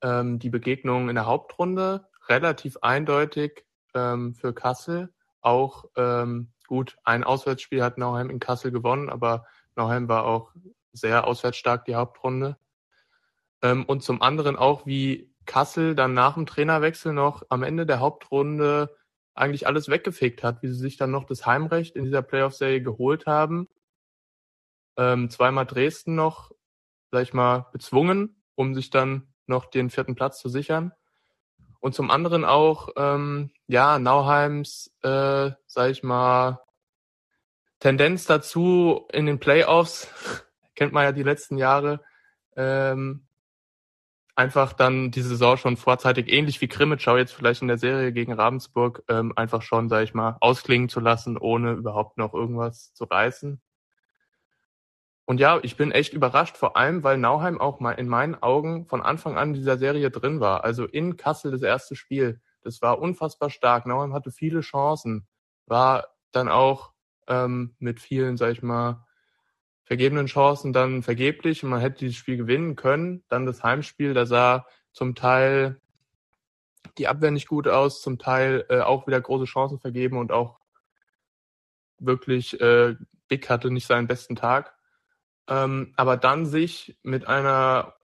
ähm, 0.02 0.38
die 0.38 0.50
Begegnung 0.50 1.08
in 1.08 1.16
der 1.16 1.26
Hauptrunde, 1.26 2.06
relativ 2.28 2.78
eindeutig 2.82 3.64
ähm, 3.94 4.34
für 4.34 4.52
Kassel. 4.52 5.12
Auch 5.40 5.84
ähm, 5.96 6.52
gut, 6.68 6.96
ein 7.02 7.24
Auswärtsspiel 7.24 7.82
hat 7.82 7.98
Nauheim 7.98 8.30
in 8.30 8.38
Kassel 8.38 8.70
gewonnen, 8.70 9.10
aber 9.10 9.46
Nauheim 9.74 10.08
war 10.08 10.24
auch 10.24 10.52
sehr 10.92 11.26
auswärtsstark 11.26 11.84
die 11.84 11.96
Hauptrunde. 11.96 12.56
Ähm, 13.62 13.84
und 13.84 14.04
zum 14.04 14.22
anderen 14.22 14.54
auch, 14.54 14.86
wie 14.86 15.34
Kassel 15.46 15.96
dann 15.96 16.14
nach 16.14 16.34
dem 16.34 16.46
Trainerwechsel 16.46 17.12
noch 17.12 17.42
am 17.48 17.64
Ende 17.64 17.86
der 17.86 18.00
Hauptrunde 18.00 18.94
eigentlich 19.34 19.66
alles 19.66 19.88
weggefegt 19.88 20.42
hat, 20.42 20.62
wie 20.62 20.68
sie 20.68 20.74
sich 20.74 20.96
dann 20.96 21.10
noch 21.10 21.24
das 21.24 21.46
Heimrecht 21.46 21.96
in 21.96 22.04
dieser 22.04 22.22
Playoff-Serie 22.22 22.82
geholt 22.82 23.26
haben. 23.26 23.68
Ähm, 24.96 25.30
zweimal 25.30 25.64
Dresden 25.64 26.14
noch, 26.14 26.50
sag 27.10 27.22
ich 27.22 27.32
mal, 27.32 27.66
bezwungen, 27.72 28.42
um 28.56 28.74
sich 28.74 28.90
dann 28.90 29.32
noch 29.46 29.66
den 29.66 29.90
vierten 29.90 30.16
Platz 30.16 30.40
zu 30.40 30.48
sichern. 30.48 30.92
Und 31.80 31.94
zum 31.94 32.10
anderen 32.10 32.44
auch, 32.44 32.88
ähm, 32.96 33.50
ja, 33.66 33.98
Nauheims, 33.98 34.92
äh, 35.02 35.50
sag 35.66 35.90
ich 35.90 36.02
mal, 36.02 36.60
Tendenz 37.78 38.26
dazu 38.26 39.06
in 39.12 39.26
den 39.26 39.38
Playoffs, 39.38 40.08
kennt 40.74 40.92
man 40.92 41.04
ja 41.04 41.12
die 41.12 41.22
letzten 41.22 41.56
Jahre, 41.56 42.00
ähm, 42.56 43.28
einfach 44.34 44.72
dann 44.72 45.10
die 45.10 45.22
Saison 45.22 45.56
schon 45.56 45.76
vorzeitig, 45.76 46.28
ähnlich 46.28 46.60
wie 46.60 46.68
Krimitschau 46.68 47.16
jetzt 47.16 47.32
vielleicht 47.32 47.62
in 47.62 47.68
der 47.68 47.78
Serie 47.78 48.12
gegen 48.12 48.32
Ravensburg, 48.32 49.02
ähm, 49.08 49.32
einfach 49.36 49.62
schon, 49.62 49.88
sag 49.88 50.04
ich 50.04 50.14
mal, 50.14 50.36
ausklingen 50.40 50.88
zu 50.88 51.00
lassen, 51.00 51.36
ohne 51.36 51.72
überhaupt 51.72 52.18
noch 52.18 52.34
irgendwas 52.34 52.92
zu 52.94 53.04
reißen. 53.04 53.60
Und 55.28 55.40
ja, 55.40 55.60
ich 55.62 55.76
bin 55.76 55.92
echt 55.92 56.14
überrascht, 56.14 56.56
vor 56.56 56.78
allem, 56.78 57.02
weil 57.04 57.18
Nauheim 57.18 57.60
auch 57.60 57.80
mal 57.80 57.92
in 57.92 58.08
meinen 58.08 58.34
Augen 58.34 58.86
von 58.86 59.02
Anfang 59.02 59.36
an 59.36 59.52
dieser 59.52 59.76
Serie 59.76 60.10
drin 60.10 60.40
war. 60.40 60.64
Also 60.64 60.86
in 60.86 61.18
Kassel 61.18 61.50
das 61.50 61.60
erste 61.60 61.96
Spiel, 61.96 62.40
das 62.62 62.80
war 62.80 62.98
unfassbar 62.98 63.50
stark. 63.50 63.84
Nauheim 63.84 64.14
hatte 64.14 64.30
viele 64.30 64.62
Chancen, 64.62 65.26
war 65.66 66.08
dann 66.32 66.48
auch 66.48 66.94
ähm, 67.26 67.74
mit 67.78 68.00
vielen, 68.00 68.38
sag 68.38 68.52
ich 68.52 68.62
mal, 68.62 69.04
vergebenen 69.84 70.28
Chancen 70.28 70.72
dann 70.72 71.02
vergeblich 71.02 71.62
und 71.62 71.68
man 71.68 71.80
hätte 71.80 71.98
dieses 71.98 72.16
Spiel 72.16 72.38
gewinnen 72.38 72.74
können. 72.74 73.22
Dann 73.28 73.44
das 73.44 73.62
Heimspiel, 73.62 74.14
da 74.14 74.24
sah 74.24 74.64
zum 74.92 75.14
Teil 75.14 75.78
die 76.96 77.06
Abwehr 77.06 77.32
nicht 77.32 77.48
gut 77.48 77.68
aus, 77.68 78.00
zum 78.00 78.18
Teil 78.18 78.64
äh, 78.70 78.80
auch 78.80 79.06
wieder 79.06 79.20
große 79.20 79.44
Chancen 79.44 79.78
vergeben 79.78 80.16
und 80.16 80.32
auch 80.32 80.58
wirklich 81.98 82.58
äh, 82.62 82.96
Big 83.28 83.50
hatte 83.50 83.70
nicht 83.70 83.86
seinen 83.86 84.06
besten 84.06 84.34
Tag. 84.34 84.77
Ähm, 85.48 85.94
aber 85.96 86.16
dann 86.16 86.46
sich 86.46 86.98
mit 87.02 87.26
einer 87.26 87.94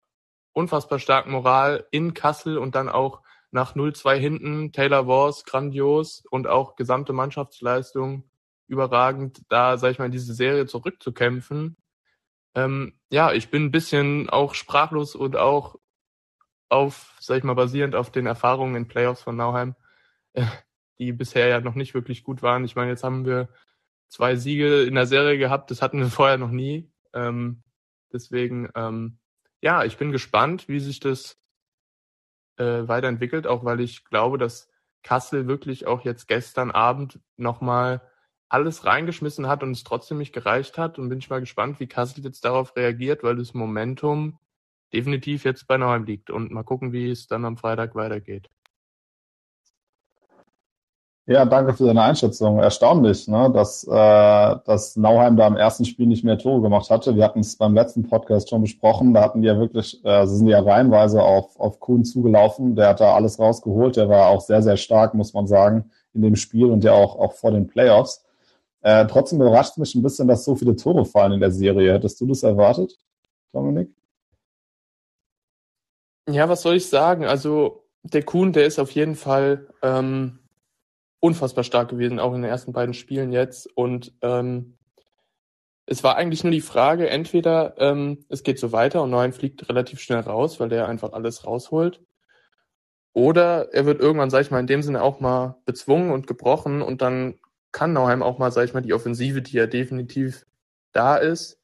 unfassbar 0.53 0.99
starken 0.99 1.33
Moral 1.33 1.87
in 1.91 2.15
Kassel 2.15 2.59
und 2.59 2.75
dann 2.75 2.89
auch 2.89 3.23
nach 3.51 3.77
0-2 3.77 4.17
hinten, 4.17 4.73
Taylor 4.73 5.07
Wars 5.07 5.45
grandios 5.45 6.25
und 6.31 6.49
auch 6.49 6.75
gesamte 6.75 7.13
Mannschaftsleistung 7.13 8.25
überragend, 8.67 9.43
da, 9.49 9.77
sag 9.77 9.93
ich 9.93 9.99
mal, 9.99 10.07
in 10.07 10.13
diese 10.13 10.35
Serie 10.35 10.67
zurückzukämpfen. 10.67 11.77
Ähm, 12.55 12.99
ja, 13.11 13.33
ich 13.33 13.51
bin 13.51 13.67
ein 13.67 13.71
bisschen 13.71 14.31
auch 14.31 14.55
sprachlos 14.55 15.15
und 15.15 15.37
auch 15.37 15.77
auf, 16.69 17.17
sag 17.21 17.39
ich 17.39 17.45
mal, 17.45 17.55
basierend 17.55 17.95
auf 17.95 18.11
den 18.11 18.27
Erfahrungen 18.27 18.75
in 18.75 18.89
Playoffs 18.89 19.23
von 19.23 19.37
Nauheim, 19.37 19.77
äh, 20.33 20.47
die 20.99 21.13
bisher 21.13 21.49
ja 21.49 21.61
noch 21.61 21.75
nicht 21.75 21.95
wirklich 21.95 22.25
gut 22.25 22.43
waren. 22.43 22.65
Ich 22.65 22.77
meine, 22.77 22.91
jetzt 22.91 23.05
haben 23.05 23.27
wir 23.27 23.49
zwei 24.09 24.37
Siege 24.37 24.83
in 24.83 24.95
der 24.95 25.07
Serie 25.07 25.39
gehabt, 25.39 25.71
das 25.71 25.83
hatten 25.83 25.99
wir 25.99 26.07
vorher 26.09 26.39
noch 26.39 26.51
nie. 26.51 26.91
Ähm, 27.15 27.63
deswegen, 28.13 28.69
ähm, 28.75 29.19
ja, 29.63 29.85
ich 29.85 29.97
bin 29.97 30.13
gespannt, 30.13 30.69
wie 30.69 30.81
sich 30.81 31.01
das 31.01 31.39
äh, 32.57 32.87
weiterentwickelt, 32.87 33.47
auch 33.47 33.65
weil 33.65 33.81
ich 33.81 34.05
glaube, 34.05 34.39
dass 34.39 34.69
Kassel 35.03 35.47
wirklich 35.47 35.87
auch 35.87 36.03
jetzt 36.05 36.29
gestern 36.29 36.71
Abend 36.71 37.21
nochmal 37.37 38.03
alles 38.49 38.85
reingeschmissen 38.85 39.49
hat 39.49 39.63
und 39.63 39.73
es 39.73 39.85
trotzdem 39.85 40.19
nicht 40.19 40.33
gereicht 40.33 40.79
hat. 40.79 40.99
Und 40.99 41.09
bin 41.09 41.19
ich 41.19 41.31
mal 41.31 41.41
gespannt, 41.41 41.81
wie 41.81 41.87
Kassel 41.87 42.25
jetzt 42.25 42.45
darauf 42.45 42.77
reagiert, 42.77 43.23
weil 43.23 43.37
das 43.37 43.55
Momentum 43.55 44.39
definitiv 44.93 45.45
jetzt 45.45 45.67
bei 45.67 45.77
Neuheim 45.77 46.05
liegt. 46.05 46.31
Und 46.31 46.51
mal 46.51 46.63
gucken, 46.63 46.93
wie 46.93 47.11
es 47.11 47.27
dann 47.27 47.45
am 47.45 47.57
Freitag 47.57 47.95
weitergeht. 47.95 48.49
Ja, 51.27 51.47
danke 51.47 51.73
für 51.73 51.87
deine 51.87 52.03
Einschätzung. 52.03 52.59
Erstaunlich, 52.59 53.29
ne, 53.29 53.51
dass, 53.51 53.83
äh, 53.85 53.91
dass 53.91 54.95
Nauheim 54.97 55.39
da 55.39 55.47
im 55.47 55.57
ersten 55.57 55.87
Spiel 55.87 56.07
nicht 56.07 56.23
mehr 56.23 56.37
Tore 56.37 56.61
gemacht 56.61 56.91
hatte. 56.91 57.17
Wir 57.17 57.25
hatten 57.25 57.41
es 57.41 57.57
beim 57.57 57.73
letzten 57.75 58.03
Podcast 58.03 58.51
schon 58.51 58.61
besprochen. 58.61 59.15
Da 59.15 59.23
hatten 59.23 59.41
die 59.41 59.49
ja 59.49 59.59
wirklich, 59.59 60.05
äh, 60.05 60.27
sie 60.27 60.37
sind 60.37 60.49
ja 60.49 60.61
reihenweise 60.61 61.23
auf, 61.23 61.59
auf 61.59 61.81
Kuhn 61.81 62.05
zugelaufen. 62.05 62.77
Der 62.77 62.89
hat 62.89 63.01
da 63.01 63.15
alles 63.15 63.39
rausgeholt. 63.39 63.97
Der 63.97 64.11
war 64.11 64.29
auch 64.29 64.43
sehr, 64.43 64.63
sehr 64.63 64.77
stark, 64.77 65.15
muss 65.15 65.33
man 65.33 65.47
sagen, 65.47 65.91
in 66.13 66.21
dem 66.21 66.37
Spiel 66.37 66.67
und 66.67 66.85
ja 66.85 66.93
auch, 66.93 67.19
auch 67.19 67.33
vor 67.33 67.53
den 67.53 67.69
Playoffs. 67.69 68.23
Äh, 68.83 69.07
trotzdem 69.07 69.41
überrascht 69.41 69.79
mich 69.79 69.95
ein 69.95 70.03
bisschen, 70.03 70.29
dass 70.29 70.45
so 70.45 70.55
viele 70.57 70.77
Tore 70.77 71.07
fallen 71.07 71.33
in 71.33 71.41
der 71.41 71.53
Serie. 71.53 71.95
Hättest 71.95 72.21
du 72.21 72.27
das 72.27 72.43
erwartet, 72.43 72.99
Dominik? 73.51 73.89
Ja, 76.29 76.51
was 76.51 76.61
soll 76.61 76.77
ich 76.77 76.87
sagen? 76.87 77.25
Also 77.25 77.87
der 78.03 78.25
Kuhn, 78.25 78.53
der 78.53 78.67
ist 78.67 78.79
auf 78.79 78.91
jeden 78.91 79.15
Fall 79.15 79.69
ähm, 79.83 80.41
unfassbar 81.25 81.65
stark 81.65 81.89
gewesen, 81.89 82.21
auch 82.21 82.35
in 82.35 82.43
den 82.43 82.51
ersten 82.51 82.75
beiden 82.75 82.93
Spielen 82.93 83.33
jetzt. 83.33 83.67
Und 83.75 84.13
ähm, 84.21 84.77
es 85.87 86.05
war 86.05 86.17
eigentlich 86.17 86.45
nur 86.45 86.51
die 86.51 86.61
Frage, 86.61 87.09
entweder 87.09 87.75
ähm, 87.79 88.27
es 88.29 88.43
geht 88.43 88.59
so 88.59 88.73
weiter 88.73 89.03
und 89.03 89.09
Neuen 89.09 89.33
fliegt 89.33 89.67
relativ 89.71 90.01
schnell 90.01 90.21
raus, 90.21 90.61
weil 90.61 90.69
der 90.69 90.87
einfach 90.87 91.15
alles 91.15 91.47
rausholt. 91.47 92.03
Oder 93.15 93.73
er 93.73 93.87
wird 93.87 94.01
irgendwann, 94.01 94.29
sag 94.29 94.43
ich 94.43 94.51
mal, 94.51 94.61
in 94.61 94.67
dem 94.67 94.83
Sinne 94.83 95.03
auch 95.03 95.21
mal 95.21 95.57
bezwungen 95.65 96.11
und 96.11 96.27
gebrochen 96.27 96.83
und 96.83 97.01
dann 97.01 97.39
kann 97.73 97.95
Nauheim 97.95 98.23
auch 98.23 98.37
mal, 98.37 98.53
sag 98.53 98.67
ich 98.67 98.75
mal, 98.75 98.83
die 98.83 98.93
Offensive, 98.93 99.41
die 99.41 99.57
ja 99.57 99.67
definitiv 99.67 100.45
da 100.93 101.17
ist, 101.17 101.59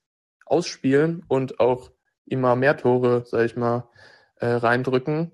ausspielen 0.46 1.22
und 1.28 1.60
auch 1.60 1.90
immer 2.24 2.56
mehr 2.56 2.78
Tore, 2.78 3.24
sag 3.26 3.44
ich 3.44 3.56
mal, 3.56 3.88
äh, 4.36 4.46
reindrücken. 4.46 5.32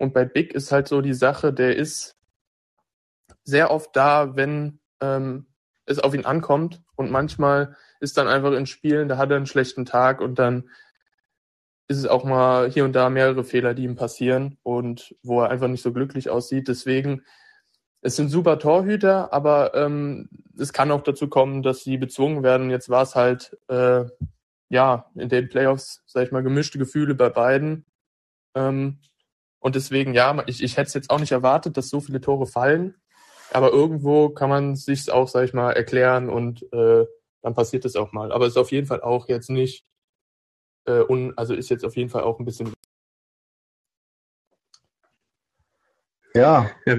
Und 0.00 0.12
bei 0.12 0.24
Big 0.24 0.54
ist 0.54 0.72
halt 0.72 0.88
so 0.88 1.02
die 1.02 1.14
Sache, 1.14 1.52
der 1.52 1.76
ist 1.76 2.16
sehr 3.44 3.70
oft 3.70 3.94
da, 3.96 4.36
wenn 4.36 4.80
ähm, 5.00 5.46
es 5.86 5.98
auf 5.98 6.14
ihn 6.14 6.24
ankommt. 6.24 6.82
Und 6.96 7.10
manchmal 7.10 7.76
ist 8.00 8.16
dann 8.16 8.28
einfach 8.28 8.52
in 8.52 8.66
Spielen, 8.66 9.08
da 9.08 9.16
hat 9.16 9.30
er 9.30 9.36
einen 9.36 9.46
schlechten 9.46 9.84
Tag 9.86 10.20
und 10.20 10.38
dann 10.38 10.70
ist 11.88 11.98
es 11.98 12.06
auch 12.06 12.22
mal 12.24 12.70
hier 12.70 12.84
und 12.84 12.92
da 12.92 13.10
mehrere 13.10 13.42
Fehler, 13.42 13.74
die 13.74 13.82
ihm 13.82 13.96
passieren 13.96 14.58
und 14.62 15.16
wo 15.24 15.40
er 15.42 15.50
einfach 15.50 15.66
nicht 15.66 15.82
so 15.82 15.92
glücklich 15.92 16.30
aussieht. 16.30 16.68
Deswegen, 16.68 17.24
es 18.00 18.14
sind 18.14 18.28
super 18.28 18.60
Torhüter, 18.60 19.32
aber 19.32 19.74
ähm, 19.74 20.28
es 20.56 20.72
kann 20.72 20.92
auch 20.92 21.02
dazu 21.02 21.28
kommen, 21.28 21.62
dass 21.62 21.82
sie 21.82 21.98
bezwungen 21.98 22.44
werden. 22.44 22.70
Jetzt 22.70 22.90
war 22.90 23.02
es 23.02 23.16
halt, 23.16 23.58
äh, 23.68 24.04
ja, 24.68 25.10
in 25.16 25.28
den 25.28 25.48
Playoffs, 25.48 26.02
sag 26.06 26.24
ich 26.24 26.30
mal, 26.30 26.44
gemischte 26.44 26.78
Gefühle 26.78 27.16
bei 27.16 27.28
beiden. 27.28 27.84
Ähm, 28.54 29.00
und 29.58 29.74
deswegen, 29.74 30.14
ja, 30.14 30.42
ich, 30.46 30.62
ich 30.62 30.76
hätte 30.76 30.88
es 30.88 30.94
jetzt 30.94 31.10
auch 31.10 31.18
nicht 31.18 31.32
erwartet, 31.32 31.76
dass 31.76 31.88
so 31.88 32.00
viele 32.00 32.20
Tore 32.20 32.46
fallen. 32.46 32.94
Aber 33.52 33.72
irgendwo 33.72 34.30
kann 34.30 34.48
man 34.48 34.76
sich 34.76 35.10
auch, 35.10 35.28
sag 35.28 35.44
ich 35.44 35.54
mal, 35.54 35.72
erklären 35.72 36.28
und 36.28 36.62
äh, 36.72 37.06
dann 37.42 37.54
passiert 37.54 37.84
es 37.84 37.96
auch 37.96 38.12
mal. 38.12 38.32
Aber 38.32 38.46
es 38.46 38.52
ist 38.52 38.58
auf 38.58 38.72
jeden 38.72 38.86
Fall 38.86 39.00
auch 39.00 39.28
jetzt 39.28 39.50
nicht, 39.50 39.84
äh, 40.86 41.00
un, 41.00 41.36
also 41.36 41.54
ist 41.54 41.70
jetzt 41.70 41.84
auf 41.84 41.96
jeden 41.96 42.10
Fall 42.10 42.22
auch 42.22 42.38
ein 42.38 42.44
bisschen. 42.44 42.72
Ja. 46.34 46.70
ja 46.86 46.96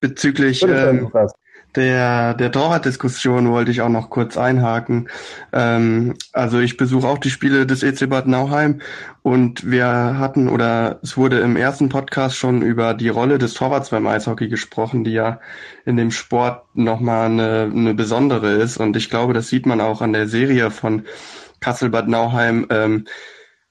bezüglich 0.00 0.62
ähm, 0.62 1.10
der, 1.76 2.34
der 2.34 2.50
Torwartdiskussion 2.50 3.50
wollte 3.50 3.70
ich 3.70 3.80
auch 3.80 3.88
noch 3.88 4.10
kurz 4.10 4.36
einhaken. 4.36 5.08
Ähm, 5.52 6.14
also 6.32 6.58
ich 6.58 6.76
besuche 6.76 7.06
auch 7.06 7.18
die 7.18 7.30
Spiele 7.30 7.66
des 7.66 7.82
EC 7.82 8.08
Bad 8.08 8.26
Nauheim 8.26 8.80
und 9.22 9.70
wir 9.70 9.86
hatten 9.86 10.48
oder 10.48 10.98
es 11.02 11.16
wurde 11.16 11.40
im 11.40 11.56
ersten 11.56 11.88
Podcast 11.88 12.36
schon 12.36 12.62
über 12.62 12.94
die 12.94 13.08
Rolle 13.08 13.38
des 13.38 13.54
Torwarts 13.54 13.90
beim 13.90 14.06
Eishockey 14.06 14.48
gesprochen, 14.48 15.04
die 15.04 15.12
ja 15.12 15.40
in 15.84 15.96
dem 15.96 16.10
Sport 16.10 16.64
nochmal 16.74 17.26
eine, 17.26 17.70
eine 17.72 17.94
besondere 17.94 18.52
ist. 18.52 18.78
Und 18.78 18.96
ich 18.96 19.10
glaube, 19.10 19.34
das 19.34 19.48
sieht 19.48 19.66
man 19.66 19.80
auch 19.80 20.00
an 20.00 20.12
der 20.12 20.26
Serie 20.26 20.70
von 20.70 21.04
Kassel 21.60 21.90
Bad 21.90 22.08
Nauheim. 22.08 22.66
Ähm, 22.70 23.06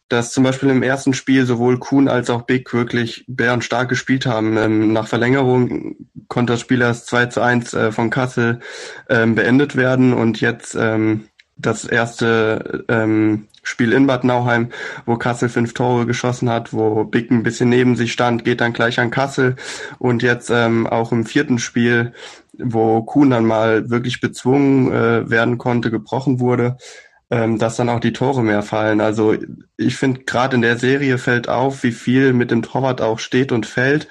dass 0.10 0.32
zum 0.32 0.43
Beispiel 0.43 0.69
im 0.69 0.84
ersten 0.84 1.13
Spiel 1.13 1.45
sowohl 1.45 1.78
Kuhn 1.78 2.08
als 2.08 2.30
auch 2.30 2.41
Big 2.41 2.74
wirklich 2.74 3.24
bärenstark 3.28 3.89
gespielt 3.89 4.26
haben. 4.26 4.58
Ähm, 4.58 4.91
nach 4.91 5.08
Verlängerung 5.08 5.95
konnte 6.28 6.54
das 6.54 6.62
Spiel 6.62 6.82
erst 6.82 7.08
2 7.08 7.28
zu 7.28 7.41
1 7.41 7.74
äh, 7.74 7.91
von 7.91 8.10
Kassel 8.10 8.60
ähm, 9.08 9.36
beendet 9.36 9.76
werden 9.76 10.13
und 10.13 10.41
jetzt 10.41 10.76
ähm, 10.76 11.26
das 11.56 11.86
erste 11.86 12.86
ähm, 12.88 13.48
Spiel 13.62 13.93
in 13.93 14.08
Bad 14.08 14.24
Nauheim, 14.24 14.69
wo 15.06 15.17
Kassel 15.17 15.50
fünf 15.50 15.74
Tore 15.74 16.06
geschossen 16.06 16.50
hat, 16.50 16.74
wo 16.74 17.04
Big 17.04 17.30
ein 17.30 17.43
bisschen 17.43 17.69
neben 17.69 17.95
sich 17.95 18.13
stand, 18.13 18.45
geht 18.45 18.62
dann 18.62 18.74
gleich 18.74 19.00
an 19.00 19.12
Kassel 19.12 19.58
und 20.00 20.24
jetzt 20.24 20.50
ähm, 20.50 20.88
auch 20.88 21.12
im 21.12 21.26
vierten 21.26 21.60
Spiel, 21.60 22.13
wo 22.58 23.04
Kuhn 23.04 23.30
dann 23.30 23.45
mal 23.45 23.89
wirklich 23.89 24.22
bezwungen 24.22 24.91
äh, 24.91 25.30
werden 25.30 25.58
konnte, 25.58 25.91
gebrochen 25.91 26.39
wurde, 26.39 26.78
ähm, 27.32 27.58
dass 27.60 27.76
dann 27.76 27.89
auch 27.89 28.00
die 28.00 28.13
Tore 28.13 28.44
mehr 28.44 28.63
fallen. 28.63 29.02
Also 29.02 29.36
ich 29.78 29.96
finde, 29.98 30.22
gerade 30.22 30.56
in 30.56 30.62
der 30.62 30.78
Serie 30.78 31.18
fällt 31.18 31.48
auf, 31.48 31.84
wie 31.84 31.92
viel 31.92 32.34
mit 32.34 32.52
dem 32.52 32.62
Torwart 32.62 33.02
auch 33.02 33.20
steht 33.20 33.52
und 33.52 33.65
fällt, 33.65 34.08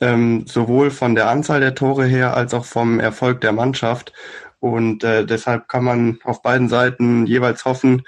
ähm, 0.00 0.46
sowohl 0.46 0.90
von 0.90 1.14
der 1.14 1.28
Anzahl 1.28 1.60
der 1.60 1.74
Tore 1.74 2.06
her 2.06 2.36
als 2.36 2.54
auch 2.54 2.64
vom 2.64 3.00
Erfolg 3.00 3.40
der 3.40 3.52
Mannschaft. 3.52 4.12
Und 4.60 5.04
äh, 5.04 5.26
deshalb 5.26 5.68
kann 5.68 5.84
man 5.84 6.18
auf 6.24 6.42
beiden 6.42 6.68
Seiten 6.68 7.26
jeweils 7.26 7.64
hoffen, 7.66 8.02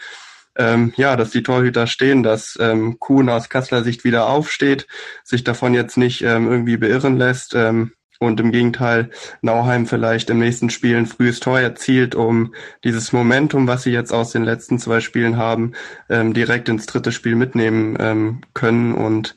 ähm, 0.57 0.95
ja, 0.97 1.17
dass 1.17 1.31
die 1.31 1.43
Torhüter 1.43 1.87
stehen, 1.87 2.23
dass 2.23 2.59
ähm, 2.59 2.99
Kuhn 2.99 3.29
aus 3.29 3.51
Kassler 3.51 3.85
Sicht 3.85 4.05
wieder 4.05 4.27
aufsteht, 4.27 4.87
sich 5.23 5.45
davon 5.45 5.75
jetzt 5.75 5.99
nicht 5.99 6.23
ähm, 6.23 6.51
irgendwie 6.51 6.79
beirren 6.79 7.19
lässt, 7.19 7.55
ähm, 7.55 7.93
und 8.19 8.41
im 8.41 8.53
Gegenteil 8.53 9.11
Nauheim 9.43 9.87
vielleicht 9.87 10.31
im 10.31 10.39
nächsten 10.39 10.71
Spiel 10.71 10.97
ein 10.97 11.07
frühes 11.07 11.41
Tor 11.41 11.61
erzielt, 11.61 12.15
um 12.15 12.55
dieses 12.85 13.13
Momentum, 13.13 13.67
was 13.67 13.83
sie 13.83 13.93
jetzt 13.93 14.13
aus 14.13 14.33
den 14.33 14.45
letzten 14.45 14.79
zwei 14.79 15.01
Spielen 15.01 15.37
haben, 15.37 15.73
ähm, 16.09 16.35
direkt 16.35 16.69
ins 16.69 16.87
dritte 16.87 17.13
Spiel 17.13 17.35
mitnehmen 17.35 17.97
ähm, 18.01 18.41
können. 18.55 18.95
Und 18.95 19.37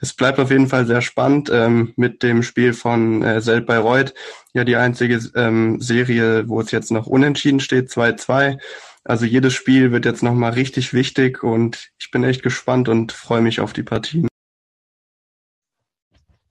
es 0.00 0.12
bleibt 0.12 0.38
auf 0.38 0.50
jeden 0.50 0.68
Fall 0.68 0.86
sehr 0.86 1.00
spannend 1.00 1.50
ähm, 1.52 1.92
mit 1.96 2.22
dem 2.22 2.42
Spiel 2.42 2.72
von 2.72 3.22
äh, 3.22 3.40
Seld 3.40 3.66
Bayreuth. 3.66 4.14
Ja, 4.52 4.64
die 4.64 4.76
einzige 4.76 5.20
ähm, 5.34 5.80
Serie, 5.80 6.48
wo 6.48 6.60
es 6.60 6.70
jetzt 6.70 6.90
noch 6.90 7.06
unentschieden 7.06 7.60
steht, 7.60 7.90
2-2. 7.90 8.58
Also 9.04 9.24
jedes 9.24 9.54
Spiel 9.54 9.90
wird 9.90 10.04
jetzt 10.04 10.22
nochmal 10.22 10.52
richtig 10.52 10.92
wichtig 10.92 11.42
und 11.42 11.88
ich 11.98 12.10
bin 12.10 12.24
echt 12.24 12.42
gespannt 12.42 12.88
und 12.88 13.12
freue 13.12 13.40
mich 13.40 13.60
auf 13.60 13.72
die 13.72 13.82
Partien. 13.82 14.27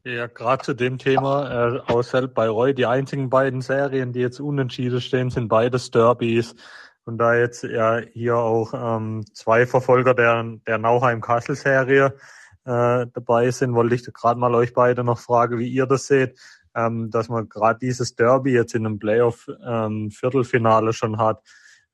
Ja, 0.07 0.27
gerade 0.27 0.63
zu 0.63 0.73
dem 0.73 0.97
Thema 0.97 1.75
äh, 1.75 1.79
aus 1.91 2.13
Bayreuth, 2.33 2.77
die 2.77 2.85
einzigen 2.85 3.29
beiden 3.29 3.59
Serien, 3.59 4.13
die 4.13 4.21
jetzt 4.21 4.39
unentschieden 4.39 5.01
stehen, 5.01 5.29
sind 5.29 5.49
beides 5.49 5.91
Derbys. 5.91 6.55
Und 7.03 7.17
da 7.17 7.35
jetzt 7.35 7.63
ja 7.65 7.97
hier 8.13 8.37
auch 8.37 8.73
ähm, 8.73 9.25
zwei 9.33 9.65
Verfolger 9.65 10.13
der, 10.13 10.45
der 10.65 10.77
Nauheim-Kassel-Serie 10.77 12.13
äh, 12.63 13.05
dabei 13.13 13.51
sind, 13.51 13.73
wollte 13.73 13.95
ich 13.95 14.05
gerade 14.13 14.39
mal 14.39 14.55
euch 14.55 14.73
beide 14.73 15.03
noch 15.03 15.19
fragen, 15.19 15.59
wie 15.59 15.67
ihr 15.67 15.87
das 15.87 16.07
seht, 16.07 16.39
ähm, 16.73 17.11
dass 17.11 17.27
man 17.27 17.49
gerade 17.49 17.79
dieses 17.79 18.15
Derby 18.15 18.53
jetzt 18.53 18.75
in 18.75 18.85
einem 18.85 18.99
Playoff-Viertelfinale 18.99 20.87
ähm, 20.87 20.93
schon 20.93 21.17
hat. 21.17 21.43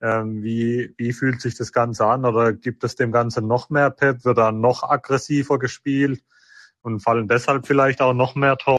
Ähm, 0.04 0.44
wie, 0.44 0.94
wie 0.98 1.14
fühlt 1.14 1.42
sich 1.42 1.58
das 1.58 1.72
Ganze 1.72 2.06
an? 2.06 2.26
Oder 2.26 2.54
gibt 2.54 2.84
es 2.84 2.94
dem 2.94 3.12
Ganzen 3.12 3.48
noch 3.48 3.72
mehr 3.72 3.90
Pep? 3.90 4.24
Wird 4.24 4.38
da 4.38 4.52
noch 4.52 4.84
aggressiver 4.84 5.58
gespielt? 5.58 6.22
Und 6.84 7.00
fallen 7.00 7.28
deshalb 7.28 7.66
vielleicht 7.66 8.02
auch 8.02 8.14
noch 8.14 8.36
mehr 8.36 8.58
Tore? 8.58 8.78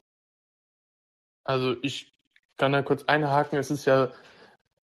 Also 1.42 1.76
ich 1.82 2.14
kann 2.56 2.72
da 2.72 2.82
kurz 2.82 3.04
einhaken. 3.04 3.58
Es 3.58 3.70
ist 3.70 3.86
ja 3.86 4.10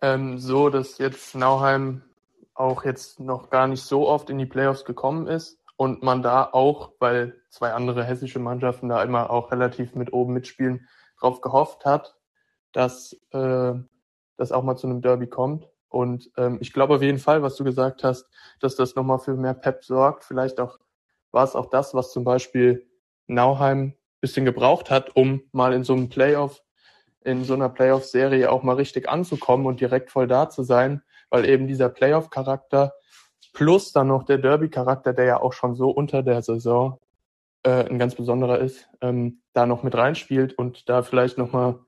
ähm, 0.01 0.38
so, 0.38 0.69
dass 0.69 0.97
jetzt 0.97 1.36
Nauheim 1.36 2.01
auch 2.53 2.84
jetzt 2.84 3.19
noch 3.19 3.49
gar 3.49 3.67
nicht 3.67 3.84
so 3.84 4.07
oft 4.07 4.29
in 4.29 4.38
die 4.38 4.45
Playoffs 4.45 4.86
gekommen 4.86 5.27
ist 5.27 5.60
und 5.77 6.03
man 6.03 6.21
da 6.21 6.49
auch, 6.51 6.93
weil 6.99 7.41
zwei 7.49 7.73
andere 7.73 8.03
hessische 8.03 8.39
Mannschaften 8.39 8.89
da 8.89 9.01
immer 9.03 9.29
auch 9.29 9.51
relativ 9.51 9.95
mit 9.95 10.13
oben 10.13 10.34
mitspielen, 10.34 10.88
darauf 11.19 11.41
gehofft 11.41 11.86
hat, 11.86 12.15
dass 12.71 13.13
äh, 13.31 13.73
das 14.38 14.51
auch 14.51 14.63
mal 14.63 14.75
zu 14.75 14.88
einem 14.88 15.01
Derby 15.01 15.27
kommt. 15.27 15.67
Und 15.89 16.31
ähm, 16.38 16.57
ich 16.62 16.73
glaube 16.73 16.95
auf 16.95 17.01
jeden 17.01 17.19
Fall, 17.19 17.41
was 17.41 17.55
du 17.55 17.63
gesagt 17.63 18.03
hast, 18.03 18.29
dass 18.60 18.75
das 18.75 18.95
nochmal 18.95 19.19
für 19.19 19.36
mehr 19.36 19.53
Pep 19.53 19.84
sorgt. 19.84 20.23
Vielleicht 20.23 20.60
auch 20.60 20.79
war 21.31 21.43
es 21.43 21.55
auch 21.55 21.69
das, 21.69 21.93
was 21.93 22.12
zum 22.12 22.23
Beispiel 22.23 22.88
Nauheim 23.34 23.94
bisschen 24.22 24.46
gebraucht 24.46 24.89
hat, 24.89 25.15
um 25.15 25.41
mal 25.52 25.74
in 25.74 25.84
so 25.84 25.94
einem 25.94 26.10
Playoff, 26.10 26.62
in 27.24 27.44
so 27.44 27.56
einer 27.56 27.70
Playoff-Serie 27.70 28.52
auch 28.52 28.63
mal 28.63 28.76
richtig 28.76 29.10
anzukommen 29.10 29.65
und 29.65 29.82
direkt 29.82 30.12
voll 30.12 30.28
da 30.28 30.50
zu 30.50 30.63
sein, 30.63 31.02
weil 31.30 31.50
eben 31.50 31.67
dieser 31.67 31.89
Playoff-Charakter 31.89 32.94
plus 33.54 33.91
dann 33.91 34.08
noch 34.08 34.24
der 34.24 34.38
Derby-Charakter, 34.38 35.13
der 35.13 35.26
ja 35.26 35.41
auch 35.41 35.54
schon 35.54 35.76
so 35.76 35.89
unter 35.89 36.24
der 36.24 36.41
Saison 36.41 37.00
äh, 37.63 37.89
ein 37.89 38.00
ganz 38.00 38.15
besonderer 38.15 38.60
ist, 38.60 38.88
ähm, 39.02 39.41
da 39.54 39.65
noch 39.65 39.84
mit 39.84 39.96
reinspielt 39.96 40.54
und 40.54 40.88
da 40.88 41.02
vielleicht 41.02 41.38
nochmal 41.38 41.80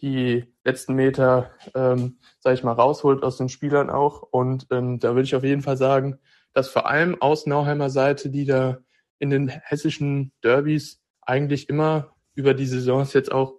die 0.00 0.52
letzten 0.64 0.94
Meter, 0.94 1.50
ähm, 1.74 2.18
sage 2.40 2.54
ich 2.54 2.64
mal, 2.64 2.72
rausholt 2.72 3.22
aus 3.22 3.36
den 3.36 3.48
Spielern 3.48 3.90
auch. 3.90 4.22
Und 4.22 4.66
ähm, 4.70 4.98
da 4.98 5.10
würde 5.10 5.22
ich 5.22 5.36
auf 5.36 5.44
jeden 5.44 5.62
Fall 5.62 5.76
sagen, 5.76 6.18
dass 6.54 6.68
vor 6.68 6.86
allem 6.88 7.20
aus 7.20 7.46
Nauheimer 7.46 7.88
Seite, 7.88 8.30
die 8.30 8.44
da 8.44 8.78
in 9.22 9.30
den 9.30 9.48
hessischen 9.48 10.32
Derbys 10.42 11.00
eigentlich 11.20 11.68
immer 11.68 12.16
über 12.34 12.54
die 12.54 12.66
Saisons 12.66 13.12
jetzt 13.12 13.30
auch 13.30 13.54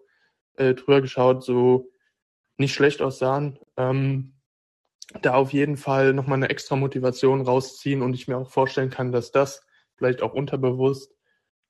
äh, 0.57 0.73
drüber 0.73 0.99
geschaut, 0.99 1.41
so 1.41 1.89
nicht 2.57 2.73
schlecht 2.73 3.01
aussahen, 3.01 3.57
ähm, 3.77 4.33
da 5.21 5.35
auf 5.35 5.53
jeden 5.53 5.77
Fall 5.77 6.13
nochmal 6.13 6.37
eine 6.37 6.49
extra 6.49 6.75
Motivation 6.75 7.39
rausziehen 7.39 8.01
und 8.01 8.13
ich 8.13 8.27
mir 8.27 8.37
auch 8.37 8.51
vorstellen 8.51 8.89
kann, 8.89 9.13
dass 9.13 9.31
das 9.31 9.65
vielleicht 9.95 10.21
auch 10.21 10.33
unterbewusst 10.33 11.15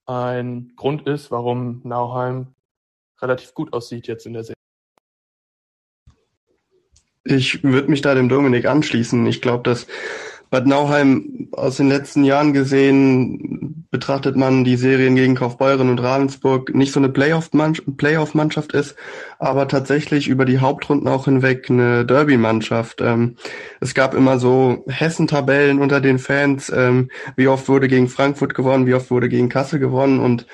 ein 0.08 0.74
Grund 0.76 1.08
ist, 1.08 1.30
warum 1.30 1.82
Nauheim 1.84 2.56
relativ 3.22 3.54
gut 3.54 3.74
aussieht 3.74 4.08
jetzt 4.08 4.26
in 4.26 4.34
der 4.34 4.44
Serie. 4.44 4.56
Ich 7.26 7.64
würde 7.64 7.90
mich 7.90 8.02
da 8.02 8.16
dem 8.16 8.28
Dominik 8.28 8.66
anschließen. 8.66 9.26
Ich 9.28 9.40
glaube, 9.40 9.64
dass 9.64 9.86
Bad 10.50 10.68
Nauheim 10.68 11.48
aus 11.52 11.78
den 11.78 11.90
letzten 11.90 12.24
Jahren 12.24 12.54
gesehen 12.54 13.63
betrachtet 13.94 14.36
man 14.36 14.64
die 14.64 14.76
Serien 14.76 15.16
gegen 15.16 15.36
Kaufbeuren 15.36 15.92
und 15.92 16.00
Ravensburg 16.00 16.74
nicht 16.74 16.92
so 16.92 17.00
eine 17.00 17.10
Playoff-Mannschaft 17.10 18.74
ist, 18.74 18.96
aber 19.38 19.68
tatsächlich 19.68 20.28
über 20.28 20.46
die 20.46 20.58
Hauptrunden 20.58 21.08
auch 21.08 21.26
hinweg 21.26 21.70
eine 21.70 22.04
Derby-Mannschaft. 22.04 23.02
Ähm, 23.02 23.36
es 23.82 23.94
gab 23.94 24.16
immer 24.16 24.40
so 24.40 24.84
Hessen-Tabellen 24.88 25.80
unter 25.80 26.02
den 26.02 26.18
Fans, 26.18 26.72
ähm, 26.76 27.12
wie 27.36 27.48
oft 27.48 27.70
wurde 27.70 27.88
gegen 27.88 28.10
Frankfurt 28.10 28.56
gewonnen, 28.56 28.88
wie 28.88 28.96
oft 28.96 29.12
wurde 29.12 29.30
gegen 29.30 29.48
Kassel 29.48 29.78
gewonnen 29.78 30.20
und 30.20 30.48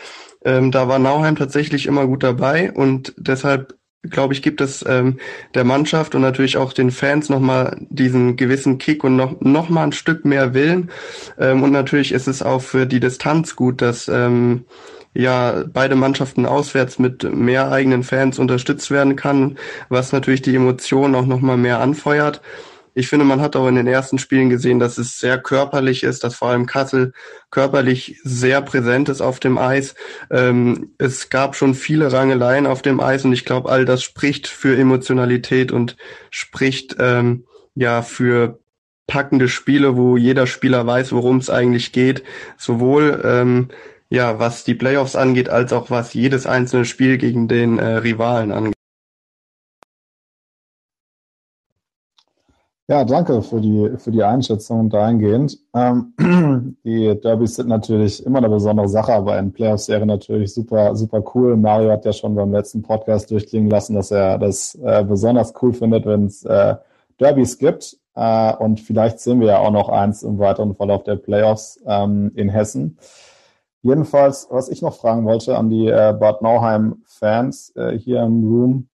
ähm, 0.44 0.72
da 0.72 0.90
war 0.90 1.00
Nauheim 1.00 1.38
tatsächlich 1.38 1.86
immer 1.86 2.08
gut 2.08 2.24
dabei 2.24 2.74
und 2.74 3.14
deshalb 3.16 3.79
glaube 4.04 4.34
ich, 4.34 4.42
gibt 4.42 4.62
es 4.62 4.84
ähm, 4.88 5.20
der 5.56 5.64
Mannschaft 5.64 6.16
und 6.16 6.22
natürlich 6.22 6.58
auch 6.58 6.74
den 6.74 6.92
Fans 6.92 7.30
nochmal 7.30 7.78
diesen 7.90 8.38
gewissen 8.38 8.78
Kick 8.78 9.04
und 9.04 9.16
noch, 9.16 9.42
noch 9.42 9.70
mal 9.70 9.84
ein 9.84 9.92
Stück 9.92 10.26
mehr 10.26 10.54
Willen. 10.54 10.90
Ähm, 11.38 11.64
und 11.64 11.72
natürlich 11.72 12.12
ist 12.14 12.28
es 12.28 12.42
auch 12.42 12.62
für 12.62 12.86
die 12.86 13.02
Distanz 13.02 13.56
gut, 13.56 13.82
dass 13.82 14.08
ähm, 14.08 14.66
ja 15.14 15.64
beide 15.68 15.96
Mannschaften 15.96 16.46
auswärts 16.46 16.98
mit 17.00 17.24
mehr 17.24 17.72
eigenen 17.72 18.04
Fans 18.04 18.40
unterstützt 18.40 18.90
werden 18.90 19.16
kann, 19.16 19.58
was 19.90 20.14
natürlich 20.14 20.42
die 20.42 20.56
Emotionen 20.56 21.16
auch 21.16 21.26
nochmal 21.26 21.58
mehr 21.58 21.80
anfeuert. 21.82 22.42
Ich 23.00 23.08
finde, 23.08 23.24
man 23.24 23.40
hat 23.40 23.56
auch 23.56 23.70
in 23.70 23.76
den 23.76 23.88
ersten 23.88 24.18
Spielen 24.18 24.50
gesehen, 24.50 24.78
dass 24.78 24.98
es 24.98 25.20
sehr 25.20 25.38
körperlich 25.38 26.04
ist, 26.04 26.26
dass 26.26 26.36
vor 26.36 26.50
allem 26.50 26.66
Kassel 26.66 27.14
körperlich 27.50 28.20
sehr 28.26 28.62
präsent 28.62 29.08
ist 29.08 29.22
auf 29.22 29.40
dem 29.40 29.58
Eis. 29.58 29.96
Ähm, 30.30 30.92
es 30.98 31.30
gab 31.30 31.56
schon 31.56 31.76
viele 31.76 32.12
Rangeleien 32.12 32.68
auf 32.68 32.82
dem 32.82 33.00
Eis 33.00 33.24
und 33.24 33.32
ich 33.32 33.46
glaube, 33.46 33.70
all 33.70 33.86
das 33.86 34.04
spricht 34.04 34.48
für 34.48 34.78
Emotionalität 34.78 35.72
und 35.72 35.96
spricht 36.30 36.98
ähm, 37.00 37.46
ja 37.74 38.02
für 38.02 38.60
packende 39.08 39.48
Spiele, 39.48 39.96
wo 39.96 40.18
jeder 40.18 40.46
Spieler 40.46 40.86
weiß, 40.86 41.14
worum 41.14 41.38
es 41.38 41.50
eigentlich 41.50 41.94
geht, 41.94 42.24
sowohl 42.58 43.22
ähm, 43.24 43.70
ja 44.10 44.40
was 44.40 44.66
die 44.66 44.76
Playoffs 44.76 45.16
angeht, 45.16 45.48
als 45.48 45.72
auch 45.72 45.90
was 45.90 46.14
jedes 46.14 46.46
einzelne 46.46 46.84
Spiel 46.84 47.18
gegen 47.18 47.48
den 47.48 47.80
äh, 47.80 47.96
Rivalen 47.96 48.52
angeht. 48.52 48.79
Ja, 52.90 53.06
danke 53.06 53.44
für 53.44 53.62
die, 53.62 53.98
für 54.00 54.10
die 54.10 54.24
Einschätzung 54.24 54.90
dahingehend. 54.90 55.60
Ähm, 55.76 56.16
die 56.84 57.22
Derbys 57.22 57.58
sind 57.58 57.70
natürlich 57.70 58.26
immer 58.26 58.40
eine 58.40 58.50
besondere 58.50 58.90
Sache, 58.90 59.14
aber 59.14 59.38
in 59.38 59.54
Playoff-Serien 59.54 60.08
natürlich 60.08 60.56
super, 60.56 60.96
super 60.96 61.24
cool. 61.36 61.56
Mario 61.56 61.92
hat 61.92 62.04
ja 62.06 62.14
schon 62.14 62.34
beim 62.34 62.52
letzten 62.52 62.82
Podcast 62.82 63.30
durchklingen 63.30 63.70
lassen, 63.70 63.94
dass 63.94 64.10
er 64.10 64.40
das 64.40 64.74
äh, 64.74 65.04
besonders 65.04 65.54
cool 65.62 65.72
findet, 65.72 66.08
wenn 66.08 66.26
es 66.26 66.44
äh, 66.46 66.78
Derbys 67.20 67.60
gibt. 67.60 67.96
Äh, 68.16 68.56
und 68.56 68.80
vielleicht 68.80 69.20
sehen 69.20 69.40
wir 69.40 69.50
ja 69.50 69.60
auch 69.60 69.70
noch 69.70 69.90
eins 69.90 70.24
im 70.24 70.40
weiteren 70.40 70.74
Verlauf 70.74 71.04
der 71.04 71.18
Playoffs 71.18 71.80
ähm, 71.86 72.32
in 72.34 72.50
Hessen. 72.50 72.98
Jedenfalls, 73.84 74.48
was 74.50 74.68
ich 74.68 74.82
noch 74.82 74.96
fragen 74.96 75.26
wollte 75.26 75.56
an 75.60 75.70
die 75.70 75.86
äh, 75.86 76.16
Bad 76.20 76.42
Nauheim-Fans 76.42 77.72
äh, 77.76 78.00
hier 78.00 78.24
im 78.24 78.44
Room. 78.44 78.90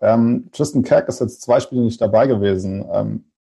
Ähm, 0.00 0.50
Tristan 0.52 0.84
Keck 0.84 1.08
ist 1.08 1.20
jetzt 1.20 1.42
zwei 1.42 1.58
Spiele 1.58 1.82
nicht 1.82 2.00
dabei 2.00 2.28
gewesen. 2.28 2.86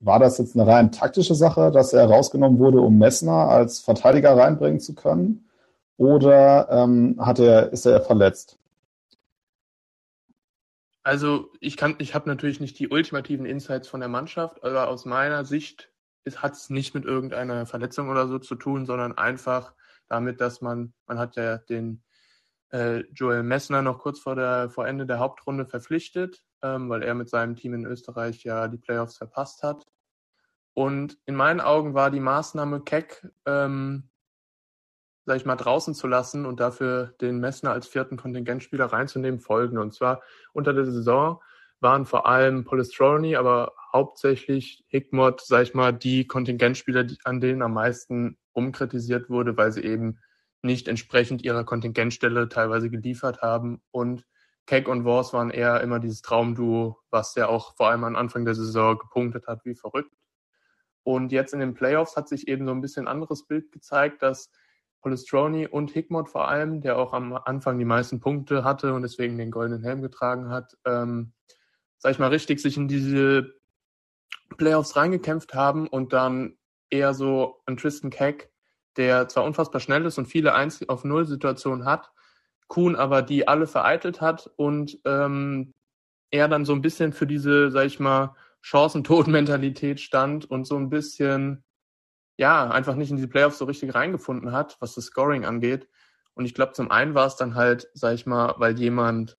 War 0.05 0.19
das 0.19 0.37
jetzt 0.37 0.55
eine 0.55 0.67
rein 0.67 0.91
taktische 0.91 1.33
Sache, 1.33 1.71
dass 1.71 1.91
er 1.91 2.05
rausgenommen 2.05 2.59
wurde, 2.59 2.79
um 2.79 2.99
Messner 2.99 3.49
als 3.49 3.79
Verteidiger 3.79 4.37
reinbringen 4.37 4.79
zu 4.79 4.93
können? 4.93 5.49
Oder 5.97 6.69
ähm, 6.69 7.15
hat 7.19 7.39
er, 7.39 7.73
ist 7.73 7.87
er 7.87 8.01
verletzt? 8.01 8.59
Also 11.01 11.51
ich 11.59 11.75
kann, 11.75 11.95
ich 11.97 12.13
habe 12.13 12.29
natürlich 12.29 12.59
nicht 12.59 12.77
die 12.77 12.89
ultimativen 12.89 13.47
Insights 13.47 13.87
von 13.87 13.99
der 13.99 14.09
Mannschaft, 14.09 14.63
aber 14.63 14.89
aus 14.89 15.05
meiner 15.05 15.43
Sicht 15.43 15.91
hat 16.35 16.53
es 16.53 16.69
nicht 16.69 16.93
mit 16.93 17.05
irgendeiner 17.05 17.65
Verletzung 17.65 18.09
oder 18.09 18.27
so 18.27 18.37
zu 18.37 18.53
tun, 18.53 18.85
sondern 18.85 19.17
einfach 19.17 19.73
damit, 20.07 20.39
dass 20.39 20.61
man, 20.61 20.93
man 21.07 21.17
hat 21.17 21.35
ja 21.35 21.57
den 21.57 22.03
äh, 22.71 22.99
Joel 23.11 23.41
Messner 23.41 23.81
noch 23.81 23.99
kurz 23.99 24.19
vor, 24.19 24.35
der, 24.35 24.69
vor 24.69 24.87
Ende 24.87 25.07
der 25.07 25.17
Hauptrunde 25.17 25.65
verpflichtet, 25.65 26.43
ähm, 26.61 26.89
weil 26.89 27.01
er 27.01 27.15
mit 27.15 27.29
seinem 27.29 27.55
Team 27.55 27.73
in 27.73 27.85
Österreich 27.85 28.43
ja 28.43 28.67
die 28.67 28.77
Playoffs 28.77 29.17
verpasst 29.17 29.63
hat. 29.63 29.85
Und 30.75 31.17
in 31.25 31.35
meinen 31.35 31.61
Augen 31.61 31.93
war 31.93 32.11
die 32.11 32.19
Maßnahme 32.19 32.81
Keck, 32.81 33.25
ähm, 33.45 34.09
sag 35.25 35.37
ich 35.37 35.45
mal, 35.45 35.55
draußen 35.55 35.95
zu 35.95 36.05
lassen 36.05 36.45
und 36.45 36.59
dafür 36.59 37.15
den 37.21 37.39
Messner 37.39 37.71
als 37.71 37.87
vierten 37.87 38.17
Kontingentspieler 38.17 38.85
reinzunehmen, 38.85 39.39
folgende. 39.39 39.81
Und 39.81 39.93
zwar 39.93 40.21
unter 40.51 40.73
der 40.73 40.85
Saison 40.85 41.41
waren 41.79 42.05
vor 42.05 42.27
allem 42.27 42.65
Polestroni, 42.65 43.37
aber 43.37 43.73
hauptsächlich 43.93 44.83
Hickmott, 44.87 45.41
sag 45.45 45.63
ich 45.63 45.73
mal, 45.73 45.93
die 45.93 46.27
Kontingentspieler, 46.27 47.07
an 47.23 47.39
denen 47.39 47.61
am 47.61 47.73
meisten 47.73 48.37
umkritisiert 48.51 49.29
wurde, 49.29 49.55
weil 49.55 49.71
sie 49.71 49.83
eben 49.83 50.19
nicht 50.61 50.89
entsprechend 50.89 51.41
ihrer 51.43 51.63
Kontingentstelle 51.63 52.49
teilweise 52.49 52.89
geliefert 52.89 53.41
haben. 53.41 53.81
Und 53.91 54.25
Keck 54.65 54.89
und 54.89 55.05
Wors 55.05 55.31
waren 55.31 55.51
eher 55.51 55.79
immer 55.79 55.99
dieses 55.99 56.21
Traumduo, 56.21 56.99
was 57.11 57.35
ja 57.35 57.47
auch 57.47 57.75
vor 57.77 57.89
allem 57.89 58.03
am 58.03 58.17
Anfang 58.17 58.43
der 58.43 58.55
Saison 58.55 58.97
gepunktet 58.97 59.47
hat 59.47 59.63
wie 59.63 59.75
verrückt. 59.75 60.11
Und 61.05 61.31
jetzt 61.31 61.53
in 61.53 61.61
den 61.61 61.73
Playoffs 61.73 62.17
hat 62.17 62.27
sich 62.27 62.49
eben 62.49 62.65
so 62.65 62.73
ein 62.73 62.81
bisschen 62.81 63.07
anderes 63.07 63.47
Bild 63.47 63.71
gezeigt, 63.71 64.21
dass 64.21 64.51
Polestroni 65.01 65.67
und 65.67 65.91
Hickmott 65.91 66.27
vor 66.27 66.49
allem, 66.49 66.81
der 66.81 66.97
auch 66.97 67.13
am 67.13 67.33
Anfang 67.33 67.79
die 67.79 67.85
meisten 67.85 68.19
Punkte 68.19 68.65
hatte 68.65 68.93
und 68.93 69.03
deswegen 69.03 69.37
den 69.37 69.51
goldenen 69.51 69.83
Helm 69.83 70.01
getragen 70.01 70.49
hat, 70.49 70.75
ähm, 70.83 71.31
sag 71.99 72.11
ich 72.11 72.19
mal 72.19 72.27
richtig, 72.27 72.59
sich 72.59 72.75
in 72.75 72.89
diese 72.89 73.53
Playoffs 74.57 74.97
reingekämpft 74.97 75.53
haben 75.53 75.87
und 75.87 76.11
dann 76.11 76.57
eher 76.89 77.13
so 77.13 77.61
ein 77.65 77.77
Tristan 77.77 78.09
Keck 78.09 78.51
der 78.97 79.27
zwar 79.27 79.43
unfassbar 79.43 79.81
schnell 79.81 80.05
ist 80.05 80.17
und 80.17 80.27
viele 80.27 80.53
1 80.53 80.89
auf 80.89 81.03
0 81.03 81.25
Situationen 81.25 81.85
hat, 81.85 82.11
Kuhn 82.67 82.95
aber 82.95 83.21
die 83.21 83.47
alle 83.47 83.67
vereitelt 83.67 84.21
hat 84.21 84.49
und 84.55 84.99
ähm, 85.05 85.73
er 86.31 86.47
dann 86.47 86.65
so 86.65 86.73
ein 86.73 86.81
bisschen 86.81 87.13
für 87.13 87.27
diese, 87.27 87.71
sag 87.71 87.85
ich 87.85 87.99
mal, 87.99 88.35
Chancentod-Mentalität 88.65 90.01
stand 90.01 90.49
und 90.49 90.65
so 90.65 90.75
ein 90.75 90.89
bisschen, 90.89 91.63
ja, 92.35 92.67
einfach 92.67 92.95
nicht 92.95 93.11
in 93.11 93.17
die 93.17 93.27
Playoffs 93.27 93.59
so 93.59 93.65
richtig 93.65 93.93
reingefunden 93.93 94.51
hat, 94.51 94.77
was 94.79 94.95
das 94.95 95.05
Scoring 95.05 95.45
angeht. 95.45 95.87
Und 96.33 96.45
ich 96.45 96.55
glaube, 96.55 96.73
zum 96.73 96.89
einen 96.89 97.13
war 97.13 97.27
es 97.27 97.35
dann 97.35 97.53
halt, 97.53 97.87
sag 97.93 98.15
ich 98.15 98.25
mal, 98.25 98.55
weil 98.57 98.79
jemand 98.79 99.37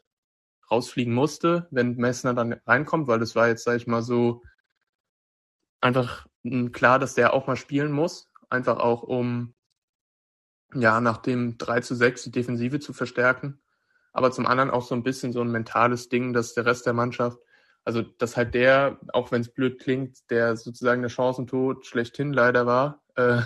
rausfliegen 0.71 1.13
musste, 1.13 1.67
wenn 1.73 1.97
Messner 1.97 2.35
dann 2.35 2.53
reinkommt, 2.67 3.09
weil 3.09 3.19
das 3.19 3.35
war 3.35 3.49
jetzt, 3.49 3.65
sag 3.65 3.77
ich 3.77 3.89
mal, 3.89 4.03
so 4.03 4.43
einfach 5.81 6.27
klar, 6.73 7.01
dass 7.01 7.15
der 7.15 7.35
auch 7.35 7.49
mal 7.49 7.57
spielen 7.57 7.91
muss. 7.91 8.31
Einfach 8.49 8.79
auch, 8.79 9.03
um 9.03 9.55
ja 10.73 11.01
nach 11.01 11.19
dem 11.19 11.59
3 11.59 11.81
zu 11.81 11.97
6 11.97 12.23
die 12.23 12.31
Defensive 12.31 12.79
zu 12.79 12.93
verstärken. 12.93 13.61
Aber 14.13 14.31
zum 14.31 14.47
anderen 14.47 14.71
auch 14.71 14.87
so 14.87 14.95
ein 14.95 15.03
bisschen 15.03 15.33
so 15.33 15.41
ein 15.41 15.51
mentales 15.51 16.09
Ding, 16.09 16.33
dass 16.33 16.55
der 16.55 16.65
Rest 16.65 16.87
der 16.87 16.93
Mannschaft, 16.93 17.39
also 17.87 18.03
dass 18.03 18.37
halt 18.37 18.53
der, 18.55 18.99
auch 19.13 19.31
wenn 19.31 19.43
es 19.43 19.49
blöd 19.49 19.81
klingt, 19.81 20.29
der 20.29 20.57
sozusagen 20.57 21.03
der 21.03 21.09
Chancentod 21.09 21.87
schlechthin 21.87 22.33
leider 22.33 22.67
war, 22.67 23.01
äh, 23.15 23.43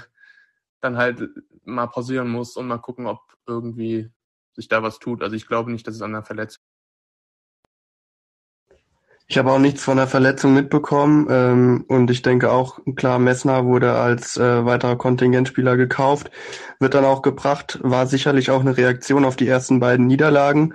dann 0.81 0.97
halt 0.97 1.29
mal 1.65 1.87
pausieren 1.87 2.31
muss 2.31 2.57
und 2.57 2.67
mal 2.67 2.79
gucken, 2.79 3.07
ob 3.07 3.21
irgendwie 3.47 4.11
sich 4.53 4.67
da 4.67 4.83
was 4.83 4.99
tut. 4.99 5.23
Also 5.23 5.37
ich 5.37 5.47
glaube 5.47 5.71
nicht, 5.71 5.87
dass 5.87 5.95
es 5.95 6.03
an 6.03 6.15
einer 6.15 6.25
Verletzung 6.25 6.63
ich 9.31 9.39
habe 9.39 9.53
auch 9.53 9.61
nichts 9.61 9.85
von 9.85 9.97
der 9.97 10.09
Verletzung 10.09 10.55
mitbekommen 10.55 11.29
ähm, 11.31 11.85
und 11.87 12.11
ich 12.11 12.23
denke 12.23 12.51
auch, 12.51 12.81
klar, 12.97 13.21
Messner 13.21 13.65
wurde 13.65 13.93
als 13.93 14.37
äh, 14.37 14.65
weiterer 14.65 14.97
Kontingentspieler 14.97 15.77
gekauft, 15.77 16.33
wird 16.81 16.95
dann 16.95 17.05
auch 17.05 17.23
gebracht, 17.23 17.79
war 17.81 18.09
sicherlich 18.09 18.51
auch 18.51 18.59
eine 18.59 18.77
Reaktion 18.77 19.25
auf 19.25 19.37
die 19.37 19.47
ersten 19.47 19.79
beiden 19.79 20.09
Niederlagen 20.09 20.75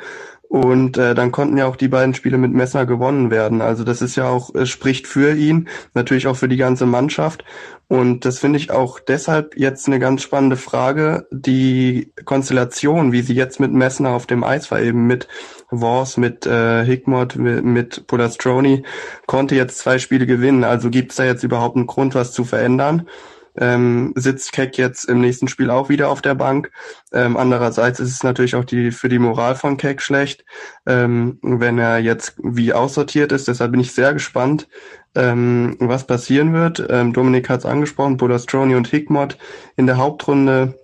und 0.56 0.98
äh, 0.98 1.14
dann 1.16 1.34
konnten 1.34 1.58
ja 1.58 1.66
auch 1.66 1.76
die 1.76 1.90
beiden 1.90 2.14
Spiele 2.14 2.38
mit 2.38 2.54
Messner 2.54 2.86
gewonnen 2.86 3.30
werden. 3.30 3.60
Also 3.62 3.84
das 3.84 4.02
ist 4.02 4.16
ja 4.16 4.30
auch, 4.30 4.56
es 4.56 4.70
spricht 4.70 5.06
für 5.06 5.36
ihn, 5.36 5.68
natürlich 5.94 6.28
auch 6.28 6.38
für 6.38 6.48
die 6.48 6.56
ganze 6.56 6.86
Mannschaft. 6.86 7.44
Und 7.90 8.24
das 8.24 8.40
finde 8.40 8.58
ich 8.58 8.72
auch 8.72 9.02
deshalb 9.02 9.58
jetzt 9.58 9.86
eine 9.88 10.00
ganz 10.00 10.22
spannende 10.22 10.56
Frage. 10.56 11.28
Die 11.30 12.14
Konstellation, 12.24 13.12
wie 13.12 13.22
sie 13.22 13.34
jetzt 13.34 13.60
mit 13.60 13.74
Messner 13.74 14.12
auf 14.12 14.28
dem 14.28 14.46
Eis 14.46 14.72
war, 14.72 14.80
eben 14.80 15.06
mit 15.08 15.28
Wors, 15.72 16.16
mit 16.16 16.46
äh, 16.46 16.86
Hickmott, 16.86 17.36
mit, 17.36 17.66
mit 17.66 18.08
Polastroni, 18.08 18.84
konnte 19.26 19.56
jetzt 19.56 19.80
zwei 19.80 20.00
Spiele 20.00 20.26
gewinnen. 20.26 20.64
Also 20.64 20.90
gibt 20.90 21.12
es 21.12 21.18
da 21.18 21.26
jetzt 21.26 21.44
überhaupt 21.44 21.76
einen 21.76 21.86
Grund, 21.86 22.16
was 22.16 22.32
zu 22.32 22.46
verändern? 22.46 23.10
Ähm, 23.58 24.14
sitzt 24.16 24.52
Keck 24.52 24.78
jetzt 24.78 25.06
im 25.06 25.22
nächsten 25.22 25.48
Spiel 25.48 25.70
auch 25.70 25.90
wieder 25.90 26.10
auf 26.10 26.22
der 26.22 26.36
Bank. 26.36 26.72
Ähm, 27.14 27.38
andererseits 27.38 28.00
ist 28.00 28.12
es 28.12 28.24
natürlich 28.24 28.56
auch 28.56 28.66
die, 28.66 28.92
für 28.92 29.10
die 29.10 29.20
Moral 29.20 29.56
von 29.56 29.78
Keck 29.78 30.02
schlecht, 30.02 30.46
ähm, 30.86 31.40
wenn 31.42 31.78
er 31.78 32.00
jetzt 32.00 32.36
wie 32.44 32.74
aussortiert 32.74 33.32
ist. 33.32 33.48
Deshalb 33.48 33.72
bin 33.72 33.80
ich 33.80 33.94
sehr 33.94 34.14
gespannt, 34.14 34.68
ähm, 35.16 35.78
was 35.80 36.08
passieren 36.08 36.54
wird. 36.54 36.86
Ähm, 36.90 37.14
Dominik 37.14 37.50
hat 37.50 37.60
es 37.60 37.66
angesprochen, 37.66 38.18
Bolastroni 38.18 38.76
und 38.76 38.88
Hickmott 38.88 39.38
in 39.78 39.88
der 39.88 39.98
Hauptrunde 39.98 40.76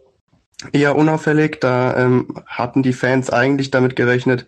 eher 0.72 0.96
unauffällig. 0.96 1.60
Da 1.60 1.98
ähm, 1.98 2.28
hatten 2.46 2.84
die 2.84 2.94
Fans 2.94 3.30
eigentlich 3.30 3.72
damit 3.72 3.96
gerechnet, 3.96 4.48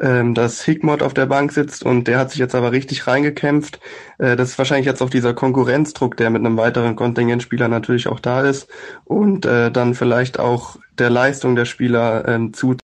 ähm, 0.00 0.34
dass 0.34 0.62
Hickmott 0.62 1.02
auf 1.02 1.14
der 1.14 1.26
Bank 1.26 1.52
sitzt 1.52 1.84
und 1.84 2.08
der 2.08 2.18
hat 2.18 2.30
sich 2.30 2.38
jetzt 2.38 2.54
aber 2.54 2.72
richtig 2.72 3.06
reingekämpft. 3.06 3.80
Äh, 4.18 4.36
das 4.36 4.50
ist 4.50 4.58
wahrscheinlich 4.58 4.86
jetzt 4.86 5.02
auch 5.02 5.10
dieser 5.10 5.34
Konkurrenzdruck, 5.34 6.16
der 6.16 6.30
mit 6.30 6.44
einem 6.44 6.56
weiteren 6.56 6.96
Kontingentspieler 6.96 7.68
natürlich 7.68 8.08
auch 8.08 8.20
da 8.20 8.42
ist 8.42 8.68
und 9.04 9.46
äh, 9.46 9.70
dann 9.70 9.94
vielleicht 9.94 10.38
auch 10.38 10.76
der 10.98 11.10
Leistung 11.10 11.56
der 11.56 11.64
Spieler 11.64 12.26
ähm, 12.28 12.52
zu. 12.52 12.76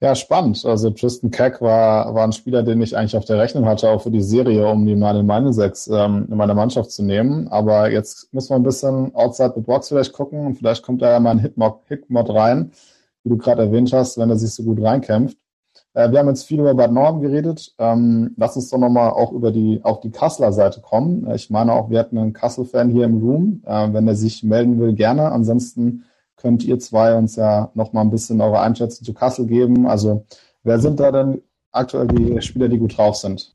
Ja, 0.00 0.14
spannend. 0.14 0.62
Also 0.66 0.90
Tristan 0.90 1.30
Keck 1.30 1.62
war, 1.62 2.14
war 2.14 2.24
ein 2.24 2.32
Spieler, 2.32 2.62
den 2.62 2.82
ich 2.82 2.94
eigentlich 2.94 3.16
auf 3.16 3.24
der 3.24 3.38
Rechnung 3.38 3.64
hatte, 3.64 3.88
auch 3.88 4.02
für 4.02 4.10
die 4.10 4.20
Serie, 4.20 4.66
um 4.68 4.84
die 4.84 4.96
meine 4.96 5.22
meine 5.22 5.52
sechs 5.54 5.86
ähm, 5.86 6.26
in 6.30 6.36
meine 6.36 6.54
Mannschaft 6.54 6.90
zu 6.90 7.02
nehmen. 7.02 7.48
Aber 7.48 7.90
jetzt 7.90 8.32
müssen 8.34 8.50
wir 8.50 8.56
ein 8.56 8.64
bisschen 8.64 9.14
outside 9.14 9.52
the 9.54 9.62
box 9.62 9.88
vielleicht 9.88 10.12
gucken 10.12 10.46
und 10.46 10.56
vielleicht 10.56 10.82
kommt 10.82 11.00
da 11.00 11.10
ja 11.10 11.20
mal 11.20 11.30
ein 11.30 11.38
Hitmod, 11.38 11.80
Hitmod 11.88 12.28
rein 12.28 12.72
wie 13.24 13.30
du 13.30 13.36
gerade 13.36 13.62
erwähnt 13.62 13.92
hast, 13.92 14.18
wenn 14.18 14.30
er 14.30 14.36
sich 14.36 14.52
so 14.54 14.62
gut 14.62 14.80
reinkämpft. 14.80 15.36
Äh, 15.94 16.10
wir 16.10 16.18
haben 16.18 16.28
jetzt 16.28 16.44
viel 16.44 16.60
über 16.60 16.74
Bad 16.74 16.92
Norm 16.92 17.20
geredet. 17.20 17.74
Ähm, 17.78 18.34
lass 18.36 18.56
uns 18.56 18.70
doch 18.70 18.78
nochmal 18.78 19.10
auch 19.10 19.32
über 19.32 19.50
die, 19.50 19.80
auf 19.82 20.00
die 20.00 20.10
Kasseler 20.10 20.52
Seite 20.52 20.80
kommen. 20.80 21.26
Äh, 21.26 21.36
ich 21.36 21.50
meine 21.50 21.72
auch, 21.72 21.90
wir 21.90 21.98
hatten 21.98 22.18
einen 22.18 22.32
Kassel-Fan 22.32 22.90
hier 22.90 23.04
im 23.04 23.18
Room. 23.18 23.62
Äh, 23.64 23.92
wenn 23.92 24.06
er 24.06 24.16
sich 24.16 24.42
melden 24.42 24.78
will, 24.78 24.94
gerne. 24.94 25.32
Ansonsten 25.32 26.04
könnt 26.36 26.64
ihr 26.64 26.78
zwei 26.78 27.16
uns 27.16 27.36
ja 27.36 27.70
nochmal 27.74 28.04
ein 28.04 28.10
bisschen 28.10 28.40
eure 28.40 28.60
Einschätzung 28.60 29.04
zu 29.04 29.14
Kassel 29.14 29.46
geben. 29.46 29.86
Also, 29.86 30.26
wer 30.62 30.78
sind 30.78 31.00
da 31.00 31.10
denn 31.10 31.42
aktuell 31.70 32.08
die 32.08 32.40
Spieler, 32.42 32.68
die 32.68 32.78
gut 32.78 32.98
drauf 32.98 33.16
sind? 33.16 33.54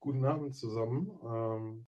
Guten 0.00 0.24
Abend 0.24 0.54
zusammen. 0.54 1.10
Ähm, 1.24 1.86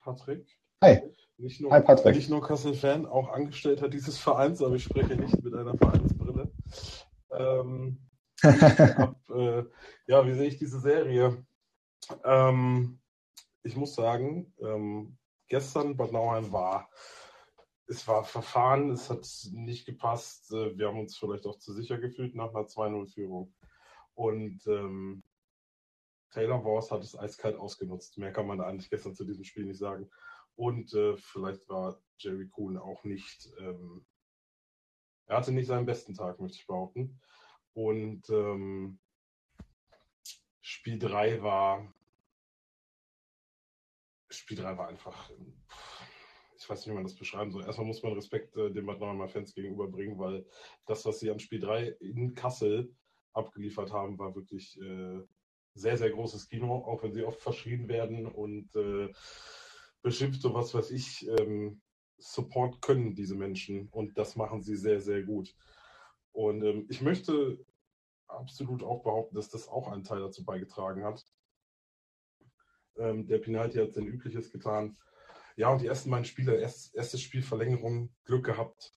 Patrick. 0.00 0.46
Hi. 0.82 1.02
Nicht 1.36 1.60
nur, 1.60 1.72
Hi 1.72 1.80
Patrick. 1.80 2.14
Nicht 2.14 2.30
nur 2.30 2.42
Kassel-Fan, 2.42 3.06
auch 3.06 3.28
Angestellter 3.28 3.88
dieses 3.88 4.18
Vereins, 4.18 4.62
aber 4.62 4.76
ich 4.76 4.84
spreche 4.84 5.16
nicht 5.16 5.42
mit 5.42 5.54
einer 5.54 5.76
Vereinsbrille. 5.76 6.52
Ähm, 7.30 7.98
hab, 8.42 9.16
äh, 9.30 9.64
ja, 10.06 10.26
wie 10.26 10.34
sehe 10.34 10.48
ich 10.48 10.58
diese 10.58 10.78
Serie? 10.78 11.44
Ähm, 12.24 13.00
ich 13.62 13.76
muss 13.76 13.94
sagen, 13.94 14.52
ähm, 14.60 15.16
gestern 15.48 15.96
Bad 15.96 16.12
Nauheim 16.12 16.52
war, 16.52 16.88
es 17.86 18.06
war 18.06 18.24
verfahren, 18.24 18.90
es 18.90 19.10
hat 19.10 19.26
nicht 19.52 19.86
gepasst. 19.86 20.52
Äh, 20.52 20.78
wir 20.78 20.88
haben 20.88 21.00
uns 21.00 21.16
vielleicht 21.16 21.46
auch 21.46 21.58
zu 21.58 21.72
sicher 21.72 21.98
gefühlt 21.98 22.34
nach 22.34 22.50
einer 22.50 22.66
2-0-Führung. 22.66 23.52
Und 24.14 24.64
ähm, 24.66 25.22
Taylor 26.30 26.64
Wars 26.64 26.90
hat 26.90 27.02
es 27.02 27.18
eiskalt 27.18 27.56
ausgenutzt. 27.56 28.18
Mehr 28.18 28.32
kann 28.32 28.46
man 28.46 28.60
eigentlich 28.60 28.90
gestern 28.90 29.14
zu 29.14 29.24
diesem 29.24 29.44
Spiel 29.44 29.64
nicht 29.64 29.78
sagen. 29.78 30.10
Und 30.56 30.92
äh, 30.94 31.16
vielleicht 31.16 31.68
war 31.68 32.00
Jerry 32.18 32.48
Kuhn 32.48 32.78
auch 32.78 33.04
nicht, 33.04 33.50
ähm, 33.58 34.06
er 35.26 35.38
hatte 35.38 35.52
nicht 35.52 35.66
seinen 35.66 35.86
besten 35.86 36.14
Tag, 36.14 36.38
möchte 36.40 36.58
ich 36.58 36.66
behaupten. 36.66 37.20
Und 37.72 38.28
ähm, 38.30 38.98
Spiel 40.60 40.98
3 40.98 41.42
war, 41.42 41.92
Spiel 44.30 44.56
3 44.56 44.78
war 44.78 44.88
einfach, 44.88 45.30
ich 46.56 46.68
weiß 46.68 46.80
nicht, 46.80 46.88
wie 46.88 46.94
man 46.94 47.04
das 47.04 47.16
beschreiben 47.16 47.50
soll. 47.50 47.64
Erstmal 47.64 47.86
muss 47.86 48.02
man 48.02 48.12
Respekt 48.12 48.56
äh, 48.56 48.70
den 48.70 48.86
Bad 48.86 49.00
Nauheimer 49.00 49.28
Fans 49.28 49.54
gegenüberbringen, 49.54 50.18
weil 50.18 50.46
das, 50.86 51.04
was 51.04 51.20
sie 51.20 51.30
an 51.30 51.40
Spiel 51.40 51.60
3 51.60 51.88
in 52.00 52.34
Kassel 52.34 52.94
abgeliefert 53.32 53.92
haben, 53.92 54.18
war 54.18 54.34
wirklich 54.34 54.80
äh, 54.80 55.20
sehr, 55.74 55.98
sehr 55.98 56.10
großes 56.10 56.48
Kino, 56.48 56.84
auch 56.86 57.02
wenn 57.02 57.12
sie 57.12 57.24
oft 57.24 57.40
verschrien 57.40 57.88
werden 57.88 58.26
und 58.26 58.74
äh, 58.76 59.12
und 60.04 60.54
was 60.54 60.74
weiß 60.74 60.90
ich, 60.90 61.26
ähm, 61.28 61.80
Support 62.18 62.82
können 62.82 63.14
diese 63.14 63.34
Menschen 63.34 63.88
und 63.88 64.16
das 64.18 64.36
machen 64.36 64.62
sie 64.62 64.76
sehr, 64.76 65.00
sehr 65.00 65.22
gut. 65.22 65.54
Und 66.32 66.62
ähm, 66.62 66.86
ich 66.90 67.00
möchte 67.00 67.64
absolut 68.26 68.82
auch 68.82 69.02
behaupten, 69.02 69.34
dass 69.36 69.48
das 69.48 69.68
auch 69.68 69.88
einen 69.88 70.04
Teil 70.04 70.20
dazu 70.20 70.44
beigetragen 70.44 71.04
hat. 71.04 71.24
Ähm, 72.96 73.26
der 73.26 73.38
Penalty 73.38 73.78
hat 73.78 73.92
sein 73.92 74.06
Übliches 74.06 74.50
getan. 74.50 74.96
Ja, 75.56 75.70
und 75.70 75.80
die 75.80 75.86
ersten 75.86 76.10
beiden 76.10 76.24
Spiele, 76.24 76.56
erst, 76.56 76.94
erstes 76.94 77.20
Spiel 77.20 77.42
Verlängerung, 77.42 78.14
Glück 78.24 78.44
gehabt. 78.44 78.92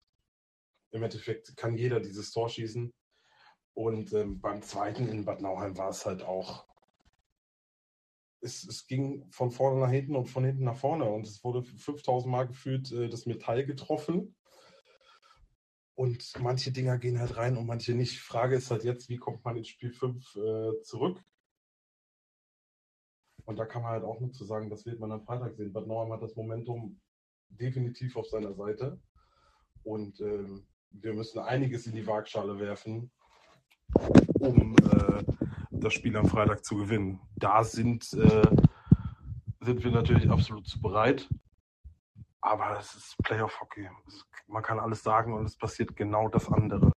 Im 0.91 1.03
Endeffekt 1.03 1.55
kann 1.55 1.77
jeder 1.77 1.99
dieses 1.99 2.31
Tor 2.31 2.49
schießen. 2.49 2.93
Und 3.73 4.13
ähm, 4.13 4.41
beim 4.41 4.61
zweiten 4.61 5.07
in 5.07 5.25
Bad 5.25 5.41
Nauheim 5.41 5.77
war 5.77 5.89
es 5.89 6.05
halt 6.05 6.23
auch 6.23 6.65
es, 8.41 8.63
es 8.63 8.87
ging 8.87 9.29
von 9.31 9.51
vorne 9.51 9.79
nach 9.79 9.91
hinten 9.91 10.15
und 10.15 10.27
von 10.27 10.43
hinten 10.43 10.63
nach 10.63 10.77
vorne 10.77 11.05
und 11.05 11.27
es 11.27 11.43
wurde 11.43 11.63
5000 11.63 12.31
Mal 12.31 12.47
gefühlt 12.47 12.91
äh, 12.91 13.09
das 13.09 13.25
Metall 13.25 13.65
getroffen. 13.65 14.35
Und 15.95 16.33
manche 16.39 16.71
Dinger 16.71 16.99
gehen 16.99 17.19
halt 17.19 17.37
rein 17.37 17.57
und 17.57 17.65
manche 17.65 17.95
nicht. 17.95 18.19
Frage 18.19 18.55
ist 18.55 18.69
halt 18.69 18.83
jetzt, 18.83 19.09
wie 19.09 19.17
kommt 19.17 19.43
man 19.43 19.57
in 19.57 19.65
Spiel 19.65 19.91
5 19.91 20.35
äh, 20.35 20.81
zurück? 20.83 21.23
Und 23.45 23.57
da 23.57 23.65
kann 23.65 23.81
man 23.81 23.91
halt 23.93 24.03
auch 24.03 24.19
nur 24.19 24.31
zu 24.31 24.45
sagen, 24.45 24.69
das 24.69 24.85
wird 24.85 24.99
man 24.99 25.11
am 25.11 25.23
Freitag 25.23 25.55
sehen. 25.55 25.73
Bad 25.73 25.87
Nauheim 25.87 26.13
hat 26.13 26.21
das 26.21 26.35
Momentum 26.35 26.99
definitiv 27.49 28.15
auf 28.15 28.27
seiner 28.27 28.53
Seite. 28.53 28.99
Und 29.83 30.19
äh, 30.19 30.45
wir 30.91 31.13
müssen 31.13 31.39
einiges 31.39 31.87
in 31.87 31.95
die 31.95 32.05
Waagschale 32.05 32.59
werfen, 32.59 33.09
um 34.39 34.75
äh, 34.75 35.23
das 35.79 35.93
Spiel 35.93 36.15
am 36.17 36.27
Freitag 36.27 36.65
zu 36.65 36.75
gewinnen. 36.75 37.19
Da 37.35 37.63
sind, 37.63 38.11
äh, 38.13 38.41
sind 39.61 39.83
wir 39.83 39.91
natürlich 39.91 40.29
absolut 40.29 40.67
zu 40.67 40.81
bereit. 40.81 41.27
Aber 42.41 42.77
es 42.79 42.95
ist 42.95 43.15
Playoff-Hockey. 43.23 43.89
Man 44.47 44.63
kann 44.63 44.79
alles 44.79 45.03
sagen 45.03 45.33
und 45.33 45.45
es 45.45 45.57
passiert 45.57 45.95
genau 45.95 46.29
das 46.29 46.47
andere. 46.51 46.91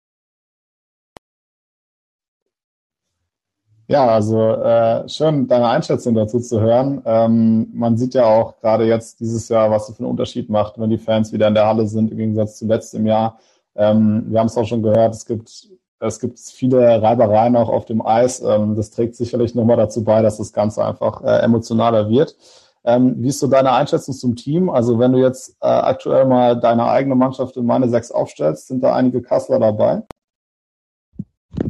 Ja, 3.87 4.07
also 4.07 4.53
äh, 4.53 5.09
schön, 5.09 5.49
deine 5.49 5.67
Einschätzung 5.67 6.15
dazu 6.15 6.39
zu 6.39 6.61
hören. 6.61 7.01
Ähm, 7.03 7.67
man 7.73 7.97
sieht 7.97 8.13
ja 8.13 8.23
auch 8.23 8.57
gerade 8.61 8.85
jetzt 8.85 9.19
dieses 9.19 9.49
Jahr, 9.49 9.69
was 9.69 9.89
es 9.89 9.97
für 9.97 10.03
einen 10.03 10.11
Unterschied 10.11 10.49
macht, 10.49 10.79
wenn 10.79 10.89
die 10.89 10.97
Fans 10.97 11.33
wieder 11.33 11.49
in 11.49 11.55
der 11.55 11.67
Halle 11.67 11.85
sind, 11.87 12.09
im 12.09 12.17
Gegensatz 12.17 12.57
zu 12.57 12.67
letztem 12.67 13.05
Jahr. 13.05 13.37
Ähm, 13.75 14.27
wir 14.29 14.39
haben 14.39 14.47
es 14.47 14.55
auch 14.55 14.65
schon 14.65 14.81
gehört, 14.81 15.13
es 15.13 15.25
gibt 15.25 15.67
es 16.01 16.19
gibt 16.19 16.39
viele 16.39 17.01
Reibereien 17.01 17.55
auch 17.55 17.69
auf 17.69 17.85
dem 17.85 18.05
Eis. 18.05 18.41
Ähm, 18.41 18.75
das 18.75 18.91
trägt 18.91 19.15
sicherlich 19.15 19.55
nochmal 19.55 19.77
dazu 19.77 20.03
bei, 20.03 20.21
dass 20.21 20.37
das 20.37 20.51
Ganze 20.51 20.83
einfach 20.83 21.23
äh, 21.23 21.43
emotionaler 21.43 22.09
wird. 22.09 22.35
Ähm, 22.83 23.21
wie 23.21 23.27
ist 23.27 23.39
so 23.39 23.47
deine 23.47 23.73
Einschätzung 23.73 24.15
zum 24.15 24.35
Team? 24.35 24.69
Also 24.69 24.97
wenn 24.97 25.11
du 25.11 25.19
jetzt 25.19 25.51
äh, 25.61 25.67
aktuell 25.67 26.25
mal 26.25 26.59
deine 26.59 26.85
eigene 26.85 27.15
Mannschaft 27.15 27.55
in 27.57 27.65
meine 27.65 27.87
sechs 27.89 28.11
aufstellst, 28.11 28.67
sind 28.67 28.81
da 28.81 28.95
einige 28.95 29.21
Kassler 29.21 29.59
dabei? 29.59 30.01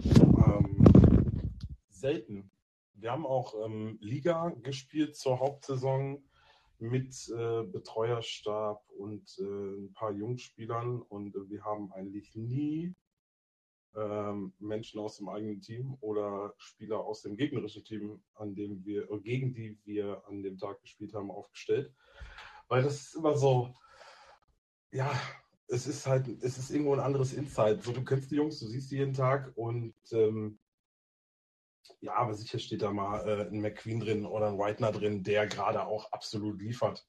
Ähm, 0.02 0.86
selten, 1.90 2.50
wir 2.94 3.12
haben 3.12 3.26
auch 3.26 3.54
ähm, 3.66 3.98
Liga 4.00 4.54
gespielt 4.64 5.18
zur 5.18 5.42
Hauptsaison 5.42 6.24
mit 6.80 7.14
äh, 7.30 7.64
Betreuerstab 7.64 8.82
und 8.98 9.38
äh, 9.40 9.44
ein 9.44 9.94
paar 9.94 10.12
Jungspielern 10.12 11.02
und 11.02 11.36
äh, 11.36 11.50
wir 11.50 11.66
haben 11.66 11.92
eigentlich 11.92 12.34
nie 12.36 12.96
ähm, 13.96 14.54
Menschen 14.60 15.00
aus 15.00 15.18
dem 15.18 15.30
eigenen 15.30 15.62
Team 15.62 15.98
oder 16.02 16.54
Spieler 16.58 17.00
aus 17.00 17.22
dem 17.22 17.36
gegnerischen 17.36 17.84
Team, 17.84 18.24
an 18.36 18.56
dem 18.56 18.84
wir, 18.86 19.10
äh, 19.12 19.20
gegen 19.20 19.54
die 19.54 19.78
wir 19.84 20.24
an 20.28 20.44
dem 20.44 20.58
Tag 20.58 20.82
gespielt 20.82 21.14
haben, 21.14 21.32
aufgestellt. 21.32 21.94
Weil 22.68 22.84
das 22.84 23.02
ist 23.02 23.16
immer 23.16 23.36
so, 23.36 23.76
ja, 24.92 25.12
es 25.68 25.88
ist 25.88 26.06
halt, 26.06 26.28
es 26.28 26.58
ist 26.58 26.70
irgendwo 26.72 26.94
ein 26.94 27.00
anderes 27.00 27.34
Insight. 27.34 27.84
So, 27.84 27.92
du 27.92 28.04
kennst 28.04 28.32
die 28.32 28.36
Jungs, 28.36 28.60
du 28.60 28.68
siehst 28.68 28.92
die 28.92 28.98
jeden 28.98 29.14
Tag 29.14 29.52
und 29.56 29.94
ähm, 30.12 30.60
ja, 32.00 32.16
aber 32.16 32.34
sicher 32.34 32.60
steht 32.60 32.82
da 32.82 32.92
mal 32.92 33.28
äh, 33.28 33.48
ein 33.48 33.62
McQueen 33.62 34.00
drin 34.00 34.26
oder 34.26 34.48
ein 34.48 34.58
Whitener 34.58 34.92
drin, 34.92 35.24
der 35.24 35.48
gerade 35.48 35.86
auch 35.86 36.12
absolut 36.12 36.60
liefert. 36.62 37.06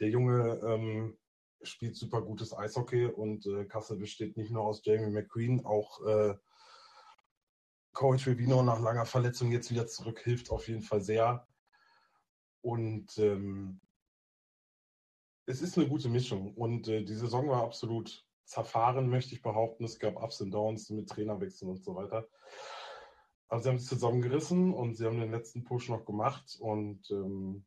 Der 0.00 0.08
Junge 0.08 0.60
ähm, 0.64 1.18
spielt 1.62 1.96
super 1.96 2.22
gutes 2.22 2.56
Eishockey 2.56 3.06
und 3.06 3.46
äh, 3.46 3.64
Kassel 3.64 3.96
besteht 3.98 4.36
nicht 4.36 4.50
nur 4.50 4.62
aus 4.62 4.82
Jamie 4.84 5.10
McQueen, 5.10 5.64
auch 5.64 6.04
äh, 6.06 6.34
Corey 7.92 8.18
Trevino 8.18 8.62
nach 8.62 8.80
langer 8.80 9.06
Verletzung 9.06 9.50
jetzt 9.52 9.70
wieder 9.70 9.86
zurück, 9.86 10.20
hilft 10.20 10.50
auf 10.50 10.68
jeden 10.68 10.82
Fall 10.82 11.02
sehr. 11.02 11.46
Und 12.62 13.18
ähm, 13.18 13.80
es 15.46 15.60
ist 15.60 15.76
eine 15.76 15.88
gute 15.88 16.08
Mischung. 16.08 16.54
Und 16.54 16.88
äh, 16.88 17.04
die 17.04 17.14
Saison 17.14 17.48
war 17.48 17.62
absolut 17.62 18.26
zerfahren, 18.44 19.08
möchte 19.08 19.34
ich 19.34 19.42
behaupten. 19.42 19.84
Es 19.84 19.98
gab 19.98 20.22
Ups 20.22 20.40
und 20.40 20.52
Downs 20.52 20.90
mit 20.90 21.08
Trainerwechseln 21.08 21.70
und 21.70 21.84
so 21.84 21.94
weiter. 21.94 22.26
Aber 23.48 23.60
sie 23.60 23.68
haben 23.68 23.78
sich 23.78 23.88
zusammengerissen 23.88 24.72
und 24.72 24.94
sie 24.94 25.04
haben 25.04 25.20
den 25.20 25.30
letzten 25.30 25.64
Push 25.64 25.88
noch 25.88 26.04
gemacht. 26.04 26.56
Und 26.60 27.10
ähm, 27.10 27.66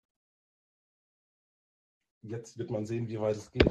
jetzt 2.28 2.58
wird 2.58 2.72
man 2.72 2.86
sehen, 2.86 3.08
wie 3.08 3.20
weit 3.20 3.36
es 3.36 3.52
geht. 3.52 3.66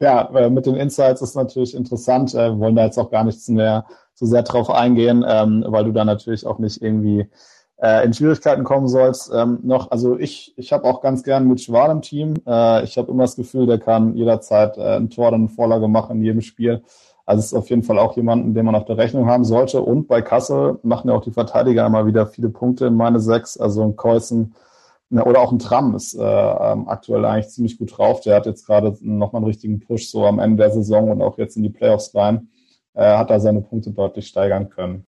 Ja, 0.00 0.28
äh, 0.34 0.50
mit 0.50 0.66
den 0.66 0.74
Insights 0.74 1.22
ist 1.22 1.36
natürlich 1.36 1.74
interessant. 1.74 2.34
Wir 2.34 2.40
äh, 2.40 2.58
wollen 2.58 2.74
da 2.74 2.84
jetzt 2.84 2.98
auch 2.98 3.10
gar 3.10 3.24
nichts 3.24 3.48
mehr 3.48 3.86
so 4.14 4.26
sehr 4.26 4.42
drauf 4.42 4.68
eingehen, 4.70 5.24
ähm, 5.26 5.64
weil 5.68 5.84
du 5.84 5.92
da 5.92 6.04
natürlich 6.04 6.44
auch 6.44 6.58
nicht 6.58 6.82
irgendwie 6.82 7.28
äh, 7.80 8.04
in 8.04 8.12
Schwierigkeiten 8.12 8.64
kommen 8.64 8.88
sollst. 8.88 9.30
Ähm, 9.32 9.60
noch, 9.62 9.90
also 9.90 10.18
ich, 10.18 10.54
ich 10.56 10.72
habe 10.72 10.84
auch 10.84 11.00
ganz 11.00 11.22
gern 11.22 11.46
mit 11.46 11.60
Schwal 11.60 11.90
im 11.90 12.02
Team. 12.02 12.34
ich 12.34 12.98
habe 12.98 13.10
immer 13.10 13.22
das 13.24 13.36
Gefühl, 13.36 13.66
der 13.66 13.78
kann 13.78 14.16
jederzeit 14.16 14.76
ein 14.78 15.10
Tor 15.10 15.28
oder 15.28 15.36
eine 15.36 15.48
Vorlage 15.48 15.88
machen 15.88 16.16
in 16.16 16.24
jedem 16.24 16.40
Spiel. 16.40 16.82
Also 17.24 17.38
es 17.38 17.46
ist 17.46 17.54
auf 17.54 17.70
jeden 17.70 17.84
Fall 17.84 17.98
auch 17.98 18.16
jemanden, 18.16 18.54
den 18.54 18.66
man 18.66 18.74
auf 18.74 18.84
der 18.84 18.98
Rechnung 18.98 19.26
haben 19.26 19.44
sollte. 19.44 19.80
Und 19.80 20.08
bei 20.08 20.22
Kassel 20.22 20.80
machen 20.82 21.08
ja 21.08 21.14
auch 21.16 21.22
die 21.22 21.30
Verteidiger 21.30 21.86
immer 21.86 22.06
wieder 22.06 22.26
viele 22.26 22.48
Punkte 22.48 22.86
in 22.86 22.96
meine 22.96 23.20
sechs. 23.20 23.56
Also 23.56 23.82
ein 23.82 23.94
Keusen 23.94 24.54
oder 25.20 25.40
auch 25.40 25.52
ein 25.52 25.58
Tram 25.58 25.94
ist 25.94 26.14
äh, 26.14 26.22
ähm, 26.22 26.88
aktuell 26.88 27.24
eigentlich 27.24 27.48
ziemlich 27.52 27.78
gut 27.78 27.96
drauf. 27.96 28.20
Der 28.20 28.36
hat 28.36 28.46
jetzt 28.46 28.66
gerade 28.66 28.96
nochmal 29.00 29.40
einen 29.40 29.46
richtigen 29.46 29.80
Push 29.80 30.08
so 30.08 30.24
am 30.24 30.38
Ende 30.38 30.56
der 30.56 30.70
Saison 30.70 31.10
und 31.10 31.22
auch 31.22 31.38
jetzt 31.38 31.56
in 31.56 31.62
die 31.62 31.70
Playoffs 31.70 32.14
rein. 32.14 32.48
Äh, 32.94 33.16
hat 33.16 33.30
da 33.30 33.40
seine 33.40 33.62
Punkte 33.62 33.90
deutlich 33.90 34.26
steigern 34.26 34.68
können. 34.68 35.06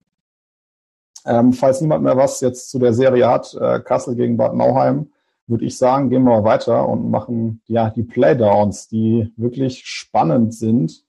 Ähm, 1.26 1.52
falls 1.52 1.80
niemand 1.80 2.02
mehr 2.02 2.16
was 2.16 2.40
jetzt 2.40 2.70
zu 2.70 2.78
der 2.78 2.92
Serie 2.92 3.28
hat, 3.28 3.54
äh, 3.54 3.80
Kassel 3.80 4.14
gegen 4.14 4.36
Bad 4.36 4.54
Nauheim, 4.54 5.10
würde 5.46 5.64
ich 5.64 5.76
sagen, 5.76 6.10
gehen 6.10 6.24
wir 6.24 6.44
weiter 6.44 6.88
und 6.88 7.10
machen 7.10 7.62
ja 7.66 7.90
die 7.90 8.02
Playdowns, 8.02 8.88
die 8.88 9.32
wirklich 9.36 9.86
spannend 9.86 10.54
sind. 10.54 11.04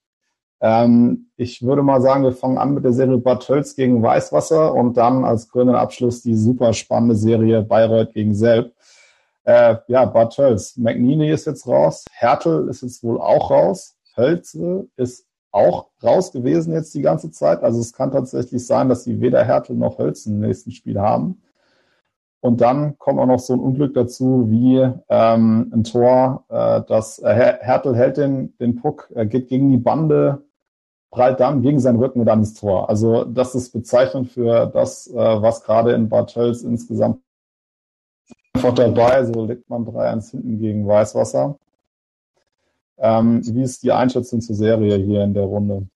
Ähm, 0.61 1.27
ich 1.35 1.63
würde 1.63 1.83
mal 1.83 2.01
sagen, 2.01 2.23
wir 2.23 2.31
fangen 2.31 2.57
an 2.57 2.73
mit 2.73 2.83
der 2.83 2.93
Serie 2.93 3.17
Bad 3.17 3.45
Tölz 3.45 3.75
gegen 3.75 4.01
Weißwasser 4.01 4.73
und 4.73 4.97
dann 4.97 5.25
als 5.25 5.49
grünen 5.49 5.75
Abschluss 5.75 6.21
die 6.21 6.35
super 6.35 6.73
spannende 6.73 7.15
Serie 7.15 7.61
Bayreuth 7.61 8.13
gegen 8.13 8.33
Selb. 8.33 8.73
Äh, 9.43 9.75
ja, 9.87 10.05
Bad 10.05 10.35
Tölz. 10.35 10.77
McNeely 10.77 11.29
ist 11.31 11.45
jetzt 11.45 11.67
raus. 11.67 12.05
Hertel 12.11 12.67
ist 12.69 12.81
jetzt 12.81 13.03
wohl 13.03 13.19
auch 13.19 13.51
raus. 13.51 13.95
Hölze 14.15 14.87
ist 14.95 15.25
auch 15.51 15.87
raus 16.03 16.31
gewesen 16.31 16.73
jetzt 16.73 16.93
die 16.93 17.01
ganze 17.01 17.31
Zeit. 17.31 17.63
Also 17.63 17.79
es 17.79 17.93
kann 17.93 18.11
tatsächlich 18.11 18.65
sein, 18.65 18.89
dass 18.89 19.03
sie 19.03 19.21
weder 19.21 19.43
Hertel 19.43 19.75
noch 19.75 19.99
Hölze 19.99 20.29
im 20.29 20.39
nächsten 20.39 20.71
Spiel 20.71 20.99
haben. 20.99 21.41
Und 22.41 22.61
dann 22.61 22.99
kommt 22.99 23.19
auch 23.19 23.25
noch 23.25 23.39
so 23.39 23.53
ein 23.53 23.59
Unglück 23.59 23.95
dazu, 23.95 24.45
wie 24.49 24.77
ähm, 25.09 25.71
ein 25.73 25.83
Tor, 25.83 26.43
äh, 26.49 26.81
das 26.87 27.17
äh, 27.17 27.33
Hertel 27.33 27.95
hält 27.95 28.17
den, 28.17 28.55
den 28.57 28.75
Puck, 28.75 29.09
er 29.15 29.25
geht 29.25 29.47
gegen 29.47 29.71
die 29.71 29.77
Bande, 29.77 30.44
prallt 31.15 31.39
dann 31.39 31.61
gegen 31.61 31.79
seinen 31.79 31.99
Rücken 31.99 32.19
und 32.19 32.25
dann 32.25 32.39
ins 32.39 32.53
Tor. 32.53 32.89
Also 32.89 33.23
das 33.23 33.55
ist 33.55 33.71
bezeichnend 33.71 34.31
für 34.31 34.67
das, 34.67 35.07
äh, 35.07 35.15
was 35.15 35.63
gerade 35.63 35.93
in 35.93 36.09
Bad 36.09 36.33
Tölz 36.33 36.61
insgesamt 36.61 37.21
einfach 38.53 38.73
dabei, 38.73 39.23
so 39.23 39.45
legt 39.45 39.69
man 39.69 39.85
3-1 39.85 40.31
hinten 40.31 40.59
gegen 40.59 40.87
Weißwasser. 40.87 41.57
Ähm, 42.97 43.41
wie 43.45 43.63
ist 43.63 43.83
die 43.83 43.91
Einschätzung 43.91 44.41
zur 44.41 44.55
Serie 44.55 44.97
hier 44.97 45.23
in 45.23 45.33
der 45.33 45.43
Runde? 45.43 45.87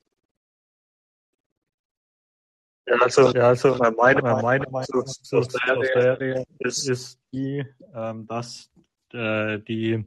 Ja, 2.87 2.95
also, 3.01 3.31
ja, 3.31 3.47
also 3.49 3.75
meine, 3.75 4.21
meine 4.21 4.65
Meinung 4.69 4.83
zur, 4.83 5.05
zur 5.05 5.43
Serie 5.43 6.43
ist, 6.59 6.89
ist 6.89 7.19
die, 7.31 7.65
ähm, 7.93 8.25
dass 8.25 8.69
äh, 9.13 9.59
die, 9.59 10.05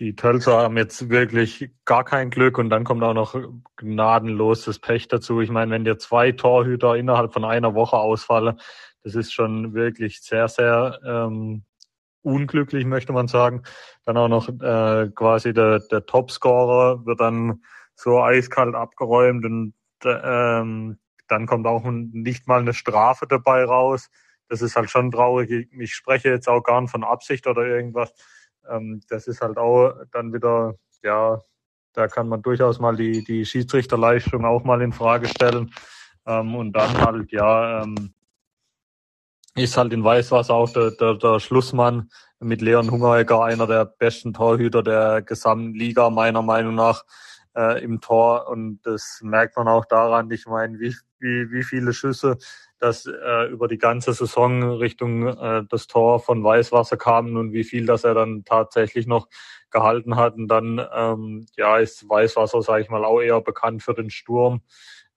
die 0.00 0.16
Tölzer 0.16 0.62
haben 0.62 0.78
jetzt 0.78 1.10
wirklich 1.10 1.70
gar 1.84 2.04
kein 2.04 2.30
Glück 2.30 2.56
und 2.56 2.70
dann 2.70 2.84
kommt 2.84 3.02
auch 3.02 3.12
noch 3.12 3.36
gnadenlos 3.76 4.64
das 4.64 4.78
Pech 4.78 5.08
dazu. 5.08 5.42
Ich 5.42 5.50
meine, 5.50 5.70
wenn 5.72 5.84
dir 5.84 5.98
zwei 5.98 6.32
Torhüter 6.32 6.96
innerhalb 6.96 7.34
von 7.34 7.44
einer 7.44 7.74
Woche 7.74 7.98
ausfallen, 7.98 8.58
das 9.04 9.14
ist 9.14 9.32
schon 9.32 9.74
wirklich 9.74 10.22
sehr, 10.22 10.48
sehr 10.48 10.98
ähm, 11.04 11.64
unglücklich, 12.22 12.86
möchte 12.86 13.12
man 13.12 13.28
sagen. 13.28 13.62
Dann 14.06 14.16
auch 14.16 14.28
noch 14.28 14.48
äh, 14.48 15.10
quasi 15.14 15.52
der, 15.52 15.80
der 15.80 16.06
Topscorer 16.06 17.04
wird 17.04 17.20
dann 17.20 17.62
so 17.94 18.22
eiskalt 18.22 18.74
abgeräumt 18.74 19.44
und 19.44 19.74
ähm, 20.04 20.98
dann 21.28 21.46
kommt 21.46 21.66
auch 21.66 21.84
nicht 21.84 22.48
mal 22.48 22.60
eine 22.60 22.72
Strafe 22.72 23.26
dabei 23.26 23.64
raus. 23.64 24.08
Das 24.48 24.62
ist 24.62 24.76
halt 24.76 24.90
schon 24.90 25.10
traurig. 25.10 25.68
Ich 25.78 25.94
spreche 25.94 26.30
jetzt 26.30 26.48
auch 26.48 26.62
gar 26.62 26.80
nicht 26.80 26.90
von 26.90 27.04
Absicht 27.04 27.46
oder 27.46 27.66
irgendwas. 27.66 28.14
Ähm, 28.70 29.00
das 29.08 29.26
ist 29.26 29.40
halt 29.40 29.58
auch 29.58 29.94
dann 30.12 30.32
wieder, 30.32 30.74
ja, 31.02 31.40
da 31.92 32.08
kann 32.08 32.28
man 32.28 32.42
durchaus 32.42 32.78
mal 32.78 32.96
die, 32.96 33.24
die 33.24 33.44
Schiedsrichterleistung 33.44 34.44
auch 34.44 34.64
mal 34.64 34.80
in 34.82 34.92
Frage 34.92 35.28
stellen. 35.28 35.72
Ähm, 36.26 36.54
und 36.54 36.72
dann 36.72 36.96
halt, 37.00 37.32
ja, 37.32 37.82
ähm, 37.82 38.14
ist 39.56 39.76
halt 39.76 39.92
in 39.92 40.04
Weißwasser 40.04 40.54
auch 40.54 40.70
der, 40.72 40.92
der, 40.92 41.14
der 41.14 41.40
Schlussmann 41.40 42.10
mit 42.38 42.62
Leon 42.62 42.90
Hungeregger, 42.90 43.44
einer 43.44 43.66
der 43.66 43.84
besten 43.84 44.32
Torhüter 44.32 44.82
der 44.82 45.22
gesamten 45.22 45.74
Liga, 45.74 46.08
meiner 46.08 46.42
Meinung 46.42 46.74
nach, 46.74 47.04
äh, 47.56 47.82
im 47.82 48.00
Tor. 48.00 48.48
Und 48.48 48.80
das 48.84 49.20
merkt 49.22 49.56
man 49.56 49.68
auch 49.68 49.84
daran, 49.84 50.30
ich 50.30 50.46
meine, 50.46 50.78
wie, 50.78 50.94
wie, 51.18 51.50
wie 51.50 51.64
viele 51.64 51.92
Schüsse 51.92 52.38
das 52.80 53.06
äh, 53.06 53.46
über 53.50 53.68
die 53.68 53.78
ganze 53.78 54.12
Saison 54.12 54.62
Richtung 54.62 55.26
äh, 55.26 55.62
das 55.68 55.86
Tor 55.86 56.18
von 56.20 56.42
Weißwasser 56.42 56.96
kamen 56.96 57.36
und 57.36 57.52
wie 57.52 57.64
viel 57.64 57.86
das 57.86 58.04
er 58.04 58.14
dann 58.14 58.44
tatsächlich 58.44 59.06
noch 59.06 59.28
gehalten 59.70 60.16
hat. 60.16 60.34
Und 60.34 60.48
dann 60.48 60.84
ähm, 60.92 61.46
ja 61.56 61.78
ist 61.78 62.08
Weißwasser, 62.08 62.62
sage 62.62 62.82
ich 62.82 62.90
mal, 62.90 63.04
auch 63.04 63.20
eher 63.20 63.40
bekannt 63.40 63.82
für 63.82 63.94
den 63.94 64.10
Sturm 64.10 64.62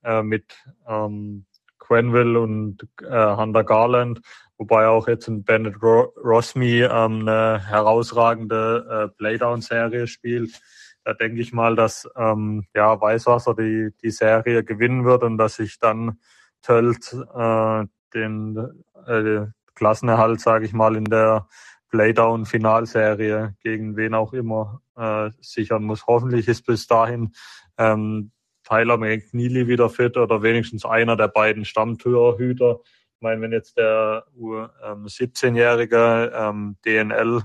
äh, 0.04 0.22
mit 0.22 0.56
ähm, 0.86 1.46
Quenville 1.78 2.40
und 2.40 2.86
äh, 3.02 3.36
Hunter 3.36 3.64
Garland, 3.64 4.20
wobei 4.56 4.86
auch 4.86 5.08
jetzt 5.08 5.28
ein 5.28 5.44
Bennett 5.44 5.76
Rosmi 5.82 6.82
ähm, 6.82 7.28
eine 7.28 7.60
herausragende 7.66 9.08
äh, 9.10 9.16
Playdown-Serie 9.16 10.06
spielt. 10.06 10.60
Da 11.04 11.12
denke 11.12 11.40
ich 11.40 11.52
mal, 11.52 11.76
dass 11.76 12.08
ähm, 12.16 12.66
ja 12.74 12.98
Weißwasser 12.98 13.54
die, 13.54 13.90
die 14.02 14.10
Serie 14.10 14.64
gewinnen 14.64 15.04
wird 15.04 15.22
und 15.22 15.36
dass 15.36 15.56
sich 15.56 15.78
dann 15.78 16.18
Tölt 16.64 17.12
äh, 17.12 17.84
den 18.14 18.84
äh, 19.06 19.46
Klassenerhalt, 19.74 20.40
sage 20.40 20.64
ich 20.64 20.72
mal, 20.72 20.96
in 20.96 21.04
der 21.04 21.46
Playdown-Finalserie 21.90 23.54
gegen 23.60 23.96
wen 23.96 24.14
auch 24.14 24.32
immer 24.32 24.80
äh, 24.96 25.30
sichern 25.40 25.84
muss. 25.84 26.06
Hoffentlich 26.06 26.48
ist 26.48 26.66
bis 26.66 26.86
dahin 26.86 27.34
ähm, 27.78 28.32
Tyler 28.64 28.96
McNeely 28.96 29.68
wieder 29.68 29.90
fit 29.90 30.16
oder 30.16 30.42
wenigstens 30.42 30.84
einer 30.84 31.16
der 31.16 31.28
beiden 31.28 31.64
Stammtorhüter. 31.64 32.80
Ich 32.82 33.20
meine, 33.20 33.40
wenn 33.42 33.52
jetzt 33.52 33.76
der 33.76 34.24
ähm, 34.36 35.06
17-jährige 35.06 36.32
ähm, 36.34 36.76
DNL 36.84 37.42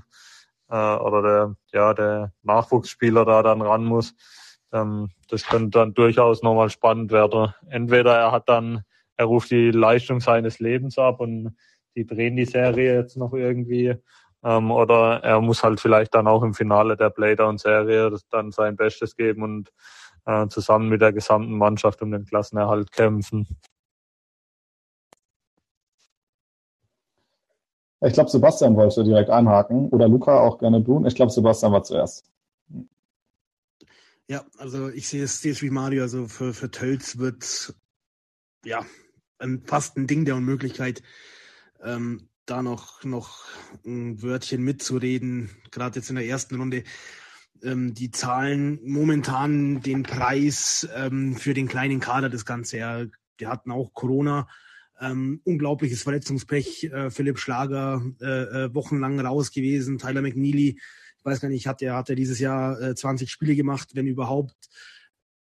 äh, 0.70 0.76
oder 0.76 1.22
der, 1.22 1.56
ja, 1.74 1.94
der 1.94 2.34
Nachwuchsspieler 2.44 3.26
da 3.26 3.44
dann 3.44 3.62
ran 3.62 3.84
muss, 3.84 4.16
ähm, 4.72 5.10
das 5.30 5.46
könnte 5.46 5.80
dann 5.80 5.94
durchaus 5.94 6.42
nochmal 6.42 6.70
spannend 6.70 7.12
werden. 7.12 7.54
Entweder 7.70 8.18
er 8.18 8.32
hat 8.32 8.50
dann, 8.50 8.84
er 9.20 9.26
ruft 9.26 9.52
die 9.52 9.72
Leistung 9.72 10.22
seines 10.22 10.60
Lebens 10.60 10.98
ab 10.98 11.20
und 11.20 11.54
die 11.98 12.06
drehen 12.06 12.38
die 12.38 12.46
Serie 12.46 12.96
jetzt 12.96 13.18
noch 13.18 13.34
irgendwie. 13.34 13.94
Ähm, 14.46 14.72
oder 14.72 15.22
er 15.24 15.42
muss 15.42 15.62
halt 15.62 15.82
vielleicht 15.82 16.16
dann 16.16 16.26
auch 16.26 16.42
im 16.42 16.54
Finale 16.54 16.96
der 16.96 17.10
Playdown-Serie 17.10 18.16
dann 18.32 18.52
sein 18.52 18.78
Bestes 18.78 19.18
geben 19.18 19.44
und 19.44 19.74
äh, 20.26 20.48
zusammen 20.48 20.88
mit 20.88 21.02
der 21.02 21.12
gesamten 21.12 21.58
Mannschaft 21.58 22.02
um 22.02 22.12
den 22.12 22.24
Klassenerhalt 22.24 22.94
kämpfen. 22.94 23.46
Ich 28.00 28.14
glaube, 28.14 28.30
Sebastian 28.30 28.78
wollte 28.78 29.04
direkt 29.04 29.30
einhaken 29.30 29.90
oder 29.90 30.08
Luca 30.08 30.40
auch 30.40 30.60
gerne 30.60 30.82
tun. 30.82 31.06
Ich 31.06 31.16
glaube, 31.16 31.34
Sebastian 31.34 31.74
war 31.74 31.84
zuerst. 31.84 32.26
Ja, 34.30 34.46
also 34.58 34.88
ich 34.88 35.10
sehe 35.10 35.24
es, 35.26 35.42
sehe 35.42 35.52
es 35.52 35.62
wie 35.62 35.72
Mario. 35.72 36.04
Also 36.04 36.30
für, 36.30 36.54
für 36.54 36.72
Tölz 36.72 37.18
wird 37.18 37.76
ja 38.64 38.86
fast 39.66 39.98
ein 39.98 40.08
Ding 40.08 40.26
der 40.26 40.36
Unmöglichkeit, 40.36 41.02
ähm, 41.84 42.30
da 42.46 42.62
noch, 42.62 43.04
noch 43.04 43.46
ein 43.86 44.22
Wörtchen 44.22 44.64
mitzureden, 44.64 45.50
gerade 45.72 46.00
jetzt 46.00 46.10
in 46.10 46.16
der 46.16 46.26
ersten 46.26 46.56
Runde. 46.56 46.84
Ähm, 47.62 47.94
die 47.94 48.12
zahlen 48.12 48.80
momentan 48.84 49.82
den 49.82 50.04
Preis 50.04 50.88
ähm, 50.96 51.36
für 51.36 51.54
den 51.54 51.68
kleinen 51.68 52.00
Kader 52.00 52.30
das 52.30 52.46
Ganze. 52.46 52.78
Ja, 52.78 53.06
die 53.40 53.48
hatten 53.48 53.72
auch 53.72 53.94
Corona, 53.94 54.48
ähm, 55.00 55.42
unglaubliches 55.44 56.04
Verletzungspech. 56.04 56.86
Äh, 56.86 57.10
Philipp 57.10 57.40
Schlager 57.40 58.02
äh, 58.22 58.26
äh, 58.66 58.74
wochenlang 58.74 59.20
raus 59.20 59.52
gewesen. 59.52 59.98
Tyler 59.98 60.22
McNeely, 60.22 60.80
ich 61.18 61.26
weiß 61.26 61.42
gar 61.42 61.50
nicht, 61.50 61.68
hat 61.68 61.82
er 61.82 61.96
hat 61.96 62.10
er 62.10 62.16
dieses 62.16 62.40
Jahr 62.40 62.82
äh, 62.82 62.96
20 62.96 63.30
Spiele 63.30 63.56
gemacht, 63.56 63.90
wenn 63.94 64.08
überhaupt 64.08 64.70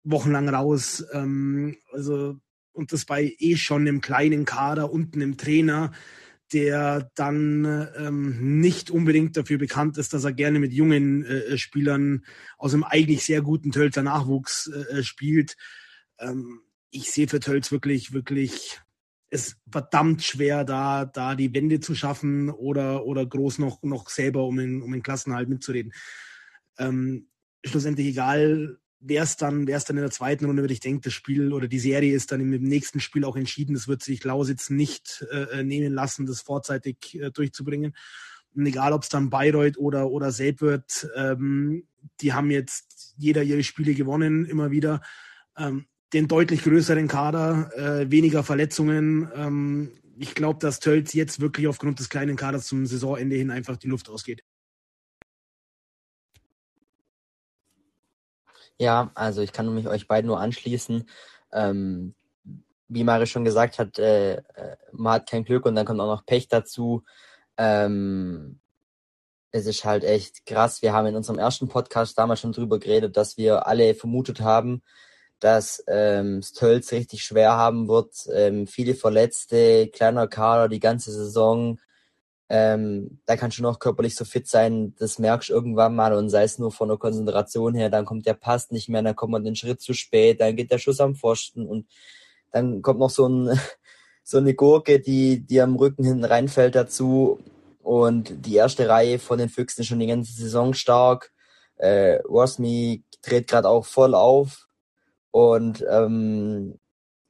wochenlang 0.04 0.48
raus. 0.48 1.04
Ähm, 1.12 1.76
also 1.92 2.38
und 2.74 2.92
das 2.92 3.04
bei 3.04 3.34
eh 3.38 3.56
schon 3.56 3.82
einem 3.82 4.00
kleinen 4.00 4.44
Kader 4.44 4.92
und 4.92 5.14
einem 5.14 5.36
Trainer, 5.36 5.92
der 6.52 7.10
dann 7.14 7.88
ähm, 7.96 8.60
nicht 8.60 8.90
unbedingt 8.90 9.36
dafür 9.36 9.58
bekannt 9.58 9.98
ist, 9.98 10.12
dass 10.12 10.24
er 10.24 10.32
gerne 10.32 10.58
mit 10.58 10.72
jungen 10.72 11.24
äh, 11.24 11.56
Spielern 11.56 12.24
aus 12.58 12.74
einem 12.74 12.84
eigentlich 12.84 13.24
sehr 13.24 13.42
guten 13.42 13.72
Tölzer 13.72 14.02
Nachwuchs 14.02 14.68
äh, 14.68 15.02
spielt. 15.02 15.56
Ähm, 16.18 16.60
ich 16.90 17.10
sehe 17.10 17.28
für 17.28 17.40
Tölz 17.40 17.72
wirklich, 17.72 18.12
wirklich 18.12 18.80
es 19.30 19.56
verdammt 19.68 20.22
schwer, 20.22 20.64
da, 20.64 21.06
da 21.06 21.34
die 21.34 21.52
Wende 21.52 21.80
zu 21.80 21.94
schaffen 21.96 22.50
oder, 22.50 23.04
oder 23.04 23.26
groß 23.26 23.58
noch, 23.58 23.82
noch 23.82 24.08
selber 24.08 24.44
um 24.44 24.56
den, 24.56 24.80
um 24.80 24.92
den 24.92 25.02
Klassenhalt 25.02 25.48
mitzureden. 25.48 25.92
Ähm, 26.78 27.28
schlussendlich 27.64 28.06
egal, 28.06 28.78
wer 29.00 29.22
es 29.22 29.36
dann, 29.36 29.66
wer 29.66 29.76
es 29.76 29.84
dann 29.84 29.96
in 29.96 30.02
der 30.02 30.10
zweiten 30.10 30.46
Runde 30.46 30.62
wird, 30.62 30.72
ich 30.72 30.80
denke, 30.80 31.02
das 31.02 31.12
Spiel 31.12 31.52
oder 31.52 31.68
die 31.68 31.78
Serie 31.78 32.14
ist 32.14 32.32
dann 32.32 32.40
im 32.40 32.50
nächsten 32.62 33.00
Spiel 33.00 33.24
auch 33.24 33.36
entschieden. 33.36 33.74
Das 33.74 33.88
wird 33.88 34.02
sich 34.02 34.24
Lausitz 34.24 34.70
nicht 34.70 35.24
äh, 35.30 35.62
nehmen 35.62 35.92
lassen, 35.92 36.26
das 36.26 36.40
vorzeitig 36.40 37.20
äh, 37.20 37.30
durchzubringen. 37.30 37.94
Und 38.54 38.66
egal, 38.66 38.92
ob 38.92 39.02
es 39.02 39.08
dann 39.08 39.30
Bayreuth 39.30 39.78
oder, 39.78 40.10
oder 40.10 40.30
Selb 40.30 40.60
wird, 40.60 41.08
ähm, 41.16 41.86
die 42.20 42.32
haben 42.32 42.50
jetzt 42.50 43.14
jeder 43.16 43.42
ihre 43.42 43.64
Spiele 43.64 43.94
gewonnen, 43.94 44.44
immer 44.44 44.70
wieder. 44.70 45.02
Ähm, 45.56 45.86
den 46.12 46.28
deutlich 46.28 46.62
größeren 46.62 47.08
Kader, 47.08 47.70
äh, 47.76 48.10
weniger 48.10 48.44
Verletzungen. 48.44 49.28
Ähm, 49.34 49.90
ich 50.16 50.34
glaube, 50.34 50.60
dass 50.60 50.78
Tölz 50.78 51.12
jetzt 51.12 51.40
wirklich 51.40 51.66
aufgrund 51.66 51.98
des 51.98 52.08
kleinen 52.08 52.36
Kaders 52.36 52.66
zum 52.66 52.86
Saisonende 52.86 53.36
hin 53.36 53.50
einfach 53.50 53.76
die 53.76 53.88
Luft 53.88 54.08
ausgeht. 54.08 54.44
Ja, 58.78 59.10
also 59.14 59.40
ich 59.42 59.52
kann 59.52 59.72
mich 59.74 59.88
euch 59.88 60.08
beiden 60.08 60.26
nur 60.28 60.40
anschließen. 60.40 61.08
Ähm, 61.52 62.14
wie 62.88 63.04
Mari 63.04 63.26
schon 63.26 63.44
gesagt 63.44 63.78
hat, 63.78 63.98
äh, 63.98 64.34
äh, 64.36 64.76
man 64.92 65.14
hat 65.14 65.28
kein 65.28 65.44
Glück 65.44 65.66
und 65.66 65.74
dann 65.74 65.86
kommt 65.86 66.00
auch 66.00 66.06
noch 66.06 66.26
Pech 66.26 66.48
dazu. 66.48 67.04
Ähm, 67.56 68.60
es 69.52 69.66
ist 69.66 69.84
halt 69.84 70.04
echt 70.04 70.46
krass. 70.46 70.82
Wir 70.82 70.92
haben 70.92 71.06
in 71.06 71.16
unserem 71.16 71.38
ersten 71.38 71.68
Podcast 71.68 72.18
damals 72.18 72.40
schon 72.40 72.52
drüber 72.52 72.80
geredet, 72.80 73.16
dass 73.16 73.36
wir 73.36 73.66
alle 73.66 73.94
vermutet 73.94 74.40
haben, 74.40 74.82
dass 75.38 75.82
ähm, 75.86 76.42
Stölz 76.42 76.90
richtig 76.92 77.22
schwer 77.24 77.52
haben 77.52 77.88
wird. 77.88 78.14
Ähm, 78.32 78.66
viele 78.66 78.94
Verletzte, 78.94 79.88
kleiner 79.88 80.26
Kader 80.26 80.68
die 80.68 80.80
ganze 80.80 81.12
Saison. 81.12 81.78
Ähm, 82.56 83.18
da 83.26 83.36
kannst 83.36 83.58
du 83.58 83.62
noch 83.64 83.80
körperlich 83.80 84.14
so 84.14 84.24
fit 84.24 84.46
sein, 84.46 84.94
das 85.00 85.18
merkst 85.18 85.48
du 85.48 85.54
irgendwann 85.54 85.96
mal 85.96 86.12
und 86.12 86.30
sei 86.30 86.44
es 86.44 86.56
nur 86.60 86.70
von 86.70 86.88
der 86.88 86.98
Konzentration 86.98 87.74
her, 87.74 87.90
dann 87.90 88.04
kommt 88.04 88.26
der 88.26 88.34
Pass 88.34 88.70
nicht 88.70 88.88
mehr, 88.88 89.02
dann 89.02 89.16
kommt 89.16 89.32
man 89.32 89.42
den 89.42 89.56
Schritt 89.56 89.80
zu 89.80 89.92
spät, 89.92 90.40
dann 90.40 90.54
geht 90.54 90.70
der 90.70 90.78
Schuss 90.78 91.00
am 91.00 91.16
Pfosten 91.16 91.66
und 91.66 91.88
dann 92.52 92.80
kommt 92.80 93.00
noch 93.00 93.10
so, 93.10 93.26
ein, 93.26 93.58
so 94.22 94.38
eine 94.38 94.54
Gurke, 94.54 95.00
die, 95.00 95.44
die 95.44 95.60
am 95.60 95.74
Rücken 95.74 96.04
hinten 96.04 96.24
reinfällt 96.24 96.76
dazu 96.76 97.40
und 97.82 98.46
die 98.46 98.54
erste 98.54 98.88
Reihe 98.88 99.18
von 99.18 99.38
den 99.38 99.48
Füchsen 99.48 99.80
ist 99.80 99.88
schon 99.88 99.98
die 99.98 100.06
ganze 100.06 100.32
Saison 100.32 100.74
stark. 100.74 101.32
Äh, 101.74 102.20
Rosmi 102.22 103.02
dreht 103.20 103.48
gerade 103.48 103.68
auch 103.68 103.84
voll 103.84 104.14
auf 104.14 104.68
und 105.32 105.84
ähm, 105.90 106.78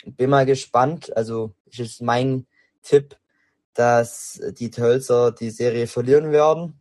bin 0.05 0.29
mal 0.29 0.45
gespannt. 0.45 1.17
Also 1.17 1.55
ist 1.65 2.03
mein 2.03 2.47
Tipp, 2.83 3.17
dass 3.75 4.41
die 4.59 4.71
Tölzer 4.71 5.33
die 5.33 5.51
Serie 5.51 5.87
verlieren 5.87 6.33
werden. 6.33 6.81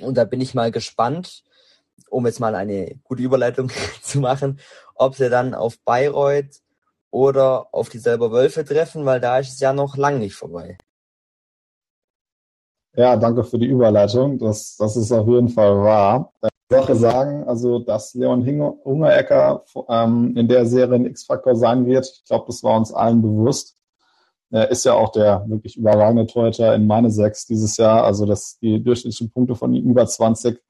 Und 0.00 0.16
da 0.16 0.24
bin 0.24 0.40
ich 0.40 0.54
mal 0.54 0.70
gespannt, 0.70 1.42
um 2.08 2.26
jetzt 2.26 2.40
mal 2.40 2.54
eine 2.54 2.98
gute 3.04 3.22
Überleitung 3.22 3.70
zu 4.02 4.20
machen, 4.20 4.60
ob 4.94 5.14
sie 5.14 5.28
dann 5.28 5.54
auf 5.54 5.78
Bayreuth 5.80 6.62
oder 7.10 7.68
auf 7.72 7.88
die 7.88 7.98
selber 7.98 8.32
Wölfe 8.32 8.64
treffen, 8.64 9.04
weil 9.04 9.20
da 9.20 9.38
ist 9.38 9.52
es 9.52 9.60
ja 9.60 9.72
noch 9.72 9.96
lang 9.96 10.18
nicht 10.18 10.34
vorbei. 10.34 10.78
Ja, 12.94 13.16
danke 13.16 13.44
für 13.44 13.58
die 13.58 13.66
Überleitung. 13.66 14.38
Das, 14.38 14.76
das 14.76 14.96
ist 14.96 15.12
auf 15.12 15.26
jeden 15.28 15.48
Fall 15.48 15.76
wahr. 15.76 16.32
Sache 16.70 16.96
sagen, 16.96 17.44
also 17.44 17.78
dass 17.78 18.12
Leon 18.14 18.44
Hungerecker 18.44 19.64
ähm, 19.88 20.36
in 20.36 20.48
der 20.48 20.66
Serie 20.66 20.96
ein 20.96 21.06
X-Faktor 21.06 21.56
sein 21.56 21.86
wird, 21.86 22.06
ich 22.06 22.24
glaube, 22.26 22.44
das 22.48 22.62
war 22.62 22.76
uns 22.76 22.92
allen 22.92 23.22
bewusst. 23.22 23.77
Er 24.50 24.70
ist 24.70 24.84
ja 24.84 24.94
auch 24.94 25.10
der 25.12 25.44
wirklich 25.46 25.76
überragende 25.76 26.26
Torhüter 26.26 26.74
in 26.74 26.86
meine 26.86 27.10
sechs 27.10 27.46
dieses 27.46 27.76
Jahr, 27.76 28.04
also 28.04 28.24
dass 28.24 28.58
die 28.58 28.82
durchschnittlichen 28.82 29.30
Punkte 29.30 29.54
von 29.54 29.74
ihm 29.74 29.90
über 29.90 30.06
20. 30.06 30.56
Äh, 30.56 30.60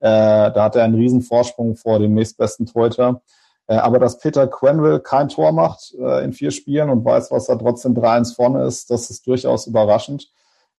da 0.00 0.64
hat 0.64 0.76
er 0.76 0.84
einen 0.84 0.96
riesen 0.96 1.22
Vorsprung 1.22 1.76
vor 1.76 1.98
dem 1.98 2.14
nächstbesten 2.14 2.66
Torhüter. 2.66 3.22
Äh, 3.66 3.76
aber 3.76 3.98
dass 3.98 4.18
Peter 4.18 4.46
Quenville 4.46 5.00
kein 5.00 5.28
Tor 5.28 5.52
macht 5.52 5.94
äh, 5.98 6.22
in 6.24 6.32
vier 6.32 6.50
Spielen 6.50 6.90
und 6.90 7.04
weiß, 7.04 7.30
was 7.30 7.48
er 7.48 7.58
trotzdem 7.58 7.94
3-1 7.94 8.34
vorne 8.34 8.64
ist, 8.64 8.90
das 8.90 9.10
ist 9.10 9.26
durchaus 9.26 9.66
überraschend. 9.66 10.30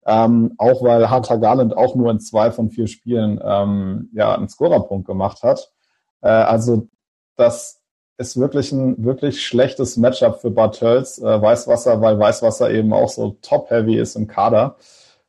Ähm, 0.07 0.55
auch 0.59 0.83
weil 0.83 1.11
Hunter 1.11 1.39
Garland 1.39 1.75
auch 1.75 1.95
nur 1.95 2.11
in 2.11 2.21
zwei 2.21 2.51
von 2.51 2.69
vier 2.69 2.87
Spielen 2.89 3.41
ähm, 3.43 4.11
ja 4.13 4.35
einen 4.35 4.51
Scorerpunkt 4.51 5.07
gemacht 5.07 5.43
hat. 5.43 5.73
Äh, 6.21 6.29
also 6.29 6.89
das 7.37 7.81
ist 8.17 8.39
wirklich 8.39 8.73
ein 8.73 9.05
wirklich 9.05 9.45
schlechtes 9.45 9.97
Matchup 9.97 10.41
für 10.41 10.51
Bad 10.51 10.79
Tölz, 10.79 11.19
äh, 11.19 11.43
Weißwasser, 11.43 12.01
weil 12.01 12.19
Weißwasser 12.19 12.71
eben 12.71 12.93
auch 12.93 13.09
so 13.09 13.37
top-heavy 13.43 13.99
ist 13.99 14.17
im 14.17 14.27
Kader, 14.27 14.77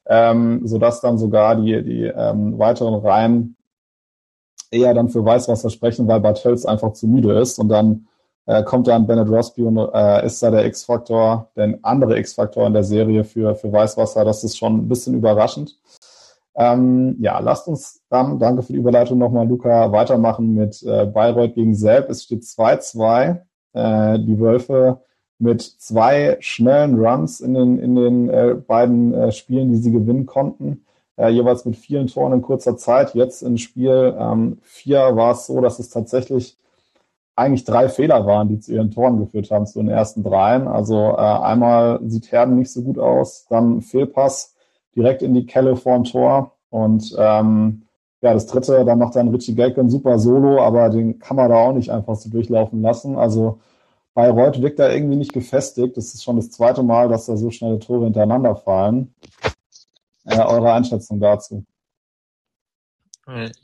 ähm, 0.05 0.61
sodass 0.67 1.01
dann 1.01 1.17
sogar 1.17 1.55
die, 1.55 1.83
die 1.83 2.03
ähm, 2.05 2.59
weiteren 2.59 2.95
Reihen 2.95 3.55
eher 4.71 4.93
dann 4.93 5.09
für 5.09 5.25
Weißwasser 5.25 5.69
sprechen, 5.69 6.07
weil 6.07 6.19
Bad 6.19 6.41
Tölz 6.41 6.65
einfach 6.65 6.93
zu 6.93 7.07
müde 7.07 7.39
ist 7.39 7.59
und 7.59 7.69
dann 7.69 8.07
äh, 8.45 8.63
kommt 8.63 8.87
dann 8.87 9.07
Bennett 9.07 9.29
Rosby 9.29 9.63
und 9.63 9.77
äh, 9.77 10.25
ist 10.25 10.43
da 10.43 10.51
der 10.51 10.65
X-Faktor, 10.65 11.49
der 11.55 11.79
andere 11.81 12.17
X-Faktor 12.19 12.67
in 12.67 12.73
der 12.73 12.83
Serie 12.83 13.23
für, 13.23 13.55
für 13.55 13.71
Weißwasser. 13.71 14.23
Das 14.23 14.43
ist 14.43 14.57
schon 14.57 14.77
ein 14.77 14.87
bisschen 14.87 15.15
überraschend. 15.15 15.77
Ähm, 16.57 17.17
ja, 17.19 17.39
lasst 17.39 17.67
uns 17.67 18.01
dann, 18.09 18.39
danke 18.39 18.63
für 18.63 18.73
die 18.73 18.79
Überleitung 18.79 19.17
nochmal, 19.17 19.47
Luca, 19.47 19.91
weitermachen 19.91 20.53
mit 20.53 20.81
äh, 20.83 21.05
Bayreuth 21.05 21.55
gegen 21.55 21.75
Selb. 21.75 22.09
Es 22.09 22.23
steht 22.23 22.43
2-2. 22.43 23.41
Äh, 23.73 24.19
die 24.19 24.39
Wölfe 24.39 25.01
mit 25.37 25.61
zwei 25.61 26.37
schnellen 26.39 26.97
Runs 26.97 27.41
in 27.41 27.53
den, 27.53 27.79
in 27.79 27.95
den 27.95 28.29
äh, 28.29 28.55
beiden 28.55 29.13
äh, 29.13 29.31
Spielen, 29.33 29.69
die 29.69 29.77
sie 29.77 29.91
gewinnen 29.91 30.25
konnten. 30.25 30.85
Äh, 31.17 31.29
jeweils 31.29 31.65
mit 31.65 31.75
vielen 31.75 32.07
Toren 32.07 32.33
in 32.33 32.41
kurzer 32.41 32.77
Zeit. 32.77 33.15
Jetzt 33.15 33.41
in 33.43 33.57
Spiel 33.57 34.15
ähm, 34.17 34.59
vier 34.61 35.15
war 35.15 35.33
es 35.33 35.45
so, 35.45 35.59
dass 35.61 35.79
es 35.79 35.89
tatsächlich 35.89 36.57
eigentlich 37.35 37.65
drei 37.65 37.89
Fehler 37.89 38.25
waren, 38.25 38.47
die 38.47 38.59
zu 38.59 38.73
ihren 38.73 38.91
Toren 38.91 39.19
geführt 39.19 39.51
haben, 39.51 39.65
zu 39.67 39.79
den 39.79 39.89
ersten 39.89 40.23
dreien. 40.23 40.67
Also 40.67 41.11
äh, 41.11 41.17
einmal 41.17 41.99
sieht 42.05 42.31
Herden 42.31 42.57
nicht 42.57 42.71
so 42.71 42.81
gut 42.81 42.97
aus, 42.97 43.45
dann 43.49 43.81
Fehlpass 43.81 44.54
direkt 44.95 45.21
in 45.21 45.33
die 45.33 45.45
Kelle 45.45 45.75
vorm 45.75 46.03
Tor 46.03 46.55
und 46.69 47.15
ähm, 47.17 47.83
ja, 48.21 48.33
das 48.33 48.47
dritte, 48.47 48.83
dann 48.85 48.97
macht 48.99 49.15
dann 49.15 49.27
Richie 49.27 49.53
Gelke 49.53 49.81
ein 49.81 49.89
super 49.89 50.17
Solo, 50.17 50.61
aber 50.61 50.89
den 50.89 51.19
kann 51.19 51.37
man 51.37 51.49
da 51.49 51.57
auch 51.57 51.73
nicht 51.73 51.91
einfach 51.91 52.15
so 52.15 52.29
durchlaufen 52.29 52.81
lassen. 52.81 53.17
Also 53.17 53.59
Bayreuth 54.15 54.61
wirkt 54.61 54.79
da 54.79 54.89
irgendwie 54.89 55.17
nicht 55.17 55.33
gefestigt. 55.33 55.95
Das 55.95 56.13
ist 56.13 56.23
schon 56.23 56.37
das 56.37 56.49
zweite 56.49 56.81
Mal, 56.81 57.09
dass 57.09 57.27
da 57.27 57.37
so 57.37 57.51
schnelle 57.51 57.79
Tore 57.79 58.05
hintereinander 58.05 58.55
fallen. 58.55 59.13
Äh, 60.23 60.39
eure 60.39 60.73
Einschätzung 60.73 61.19
dazu? 61.19 61.65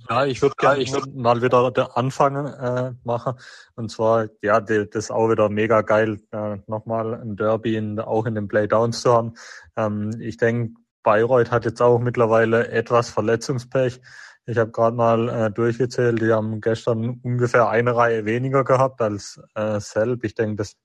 Ja, 0.09 0.25
ich 0.25 0.41
würde 0.41 0.55
gerne 0.57 0.81
ich 0.81 0.91
würd 0.91 1.15
mal 1.15 1.41
wieder 1.41 1.69
der 1.71 1.95
Anfang 1.95 2.47
äh, 2.47 2.93
machen. 3.03 3.33
Und 3.75 3.89
zwar, 3.89 4.27
ja, 4.41 4.59
die, 4.59 4.89
das 4.89 5.05
ist 5.05 5.11
auch 5.11 5.29
wieder 5.29 5.49
mega 5.49 5.81
geil, 5.81 6.19
äh, 6.31 6.57
nochmal 6.67 7.13
ein 7.13 7.35
Derby 7.35 7.75
in, 7.75 7.99
auch 7.99 8.25
in 8.25 8.35
den 8.35 8.47
Playdowns 8.47 9.01
zu 9.01 9.13
haben. 9.13 9.33
Ähm, 9.75 10.19
ich 10.19 10.37
denke, 10.37 10.80
Bayreuth 11.03 11.51
hat 11.51 11.65
jetzt 11.65 11.81
auch 11.81 11.99
mittlerweile 11.99 12.67
etwas 12.69 13.09
Verletzungspech. 13.09 14.01
Ich 14.45 14.57
habe 14.57 14.71
gerade 14.71 14.95
mal 14.95 15.29
äh, 15.29 15.51
durchgezählt, 15.51 16.21
die 16.21 16.31
haben 16.31 16.61
gestern 16.61 17.19
ungefähr 17.23 17.69
eine 17.69 17.95
Reihe 17.95 18.25
weniger 18.25 18.63
gehabt 18.63 19.01
als 19.01 19.39
äh, 19.55 19.79
Selb. 19.79 20.23
Ich 20.23 20.35
denke, 20.35 20.55
das 20.55 20.75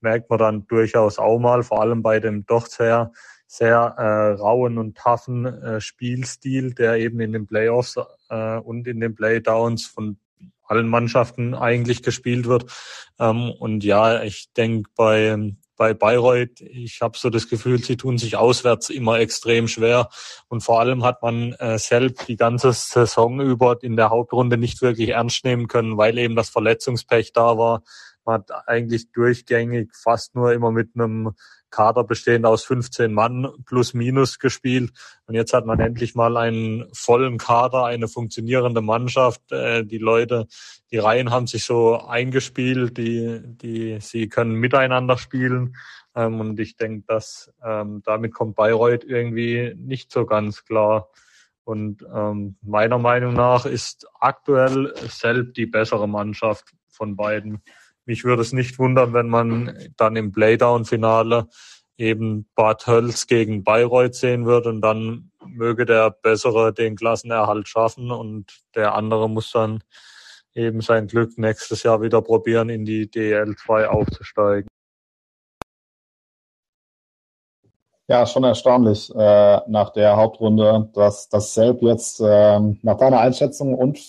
merkt 0.00 0.30
man 0.30 0.38
dann 0.38 0.66
durchaus 0.66 1.18
auch 1.18 1.38
mal, 1.38 1.62
vor 1.62 1.80
allem 1.80 2.02
bei 2.02 2.20
dem 2.20 2.46
doch 2.46 2.66
sehr 2.66 3.12
sehr 3.52 3.78
äh, 3.98 4.40
rauen 4.40 4.78
und 4.78 4.96
toughen 4.96 5.44
äh, 5.44 5.80
Spielstil, 5.80 6.72
der 6.72 6.98
eben 6.98 7.18
in 7.18 7.32
den 7.32 7.48
Playoffs 7.48 7.96
äh, 8.28 8.58
und 8.58 8.86
in 8.86 9.00
den 9.00 9.16
Playdowns 9.16 9.86
von 9.86 10.18
allen 10.62 10.86
Mannschaften 10.86 11.56
eigentlich 11.56 12.04
gespielt 12.04 12.46
wird. 12.46 12.66
Ähm, 13.18 13.50
und 13.50 13.82
ja, 13.82 14.22
ich 14.22 14.52
denke 14.52 14.88
bei 14.94 15.52
bei 15.80 15.94
Bayreuth, 15.94 16.60
ich 16.60 17.00
habe 17.00 17.16
so 17.16 17.30
das 17.30 17.48
Gefühl, 17.48 17.82
sie 17.82 17.96
tun 17.96 18.18
sich 18.18 18.36
auswärts 18.36 18.90
immer 18.90 19.18
extrem 19.18 19.66
schwer. 19.66 20.10
Und 20.48 20.60
vor 20.60 20.78
allem 20.78 21.04
hat 21.04 21.22
man 21.22 21.54
äh, 21.54 21.78
selbst 21.78 22.28
die 22.28 22.36
ganze 22.36 22.74
Saison 22.74 23.40
über 23.40 23.78
in 23.82 23.96
der 23.96 24.10
Hauptrunde 24.10 24.58
nicht 24.58 24.82
wirklich 24.82 25.08
ernst 25.08 25.42
nehmen 25.46 25.68
können, 25.68 25.96
weil 25.96 26.18
eben 26.18 26.36
das 26.36 26.50
Verletzungspech 26.50 27.32
da 27.32 27.56
war. 27.56 27.82
Man 28.26 28.42
hat 28.42 28.50
eigentlich 28.68 29.10
durchgängig 29.12 29.88
fast 29.96 30.34
nur 30.34 30.52
immer 30.52 30.70
mit 30.70 30.90
einem 30.96 31.30
Kader 31.70 32.04
bestehend 32.04 32.46
aus 32.46 32.64
15 32.64 33.12
Mann 33.12 33.48
plus 33.66 33.94
minus 33.94 34.38
gespielt. 34.38 34.92
Und 35.26 35.34
jetzt 35.34 35.52
hat 35.52 35.66
man 35.66 35.80
endlich 35.80 36.14
mal 36.14 36.36
einen 36.36 36.86
vollen 36.92 37.38
Kader, 37.38 37.84
eine 37.84 38.08
funktionierende 38.08 38.80
Mannschaft. 38.80 39.52
Äh, 39.52 39.84
die 39.84 39.98
Leute, 39.98 40.46
die 40.90 40.98
Reihen 40.98 41.30
haben 41.30 41.46
sich 41.46 41.64
so 41.64 42.00
eingespielt, 42.00 42.96
die, 42.96 43.40
die, 43.44 43.98
sie 44.00 44.28
können 44.28 44.54
miteinander 44.54 45.16
spielen. 45.18 45.76
Ähm, 46.14 46.40
und 46.40 46.60
ich 46.60 46.76
denke, 46.76 47.04
dass 47.06 47.52
ähm, 47.64 48.02
damit 48.04 48.34
kommt 48.34 48.56
Bayreuth 48.56 49.04
irgendwie 49.04 49.74
nicht 49.76 50.12
so 50.12 50.26
ganz 50.26 50.64
klar. 50.64 51.08
Und 51.64 52.04
ähm, 52.12 52.56
meiner 52.62 52.98
Meinung 52.98 53.34
nach 53.34 53.64
ist 53.64 54.06
aktuell 54.18 54.92
selbst 55.08 55.56
die 55.56 55.66
bessere 55.66 56.08
Mannschaft 56.08 56.72
von 56.88 57.16
beiden. 57.16 57.62
Mich 58.10 58.24
würde 58.24 58.42
es 58.42 58.52
nicht 58.52 58.80
wundern, 58.80 59.12
wenn 59.12 59.28
man 59.28 59.92
dann 59.96 60.16
im 60.16 60.32
Playdown-Finale 60.32 61.46
eben 61.96 62.50
Bad 62.56 62.88
Hölz 62.88 63.28
gegen 63.28 63.62
Bayreuth 63.62 64.16
sehen 64.16 64.46
wird 64.46 64.66
und 64.66 64.80
dann 64.80 65.30
möge 65.46 65.86
der 65.86 66.10
Bessere 66.10 66.74
den 66.74 66.96
Klassenerhalt 66.96 67.68
schaffen 67.68 68.10
und 68.10 68.62
der 68.74 68.94
andere 68.94 69.30
muss 69.30 69.52
dann 69.52 69.84
eben 70.54 70.80
sein 70.80 71.06
Glück 71.06 71.38
nächstes 71.38 71.84
Jahr 71.84 72.02
wieder 72.02 72.20
probieren, 72.20 72.68
in 72.68 72.84
die 72.84 73.06
DL2 73.06 73.86
aufzusteigen. 73.86 74.68
Ja, 78.08 78.26
schon 78.26 78.42
erstaunlich 78.42 79.08
äh, 79.14 79.60
nach 79.68 79.90
der 79.90 80.16
Hauptrunde, 80.16 80.90
dass 80.94 81.28
das 81.28 81.54
Selb 81.54 81.80
jetzt 81.82 82.20
äh, 82.20 82.58
nach 82.82 82.96
deiner 82.96 83.20
Einschätzung 83.20 83.72
und 83.72 84.00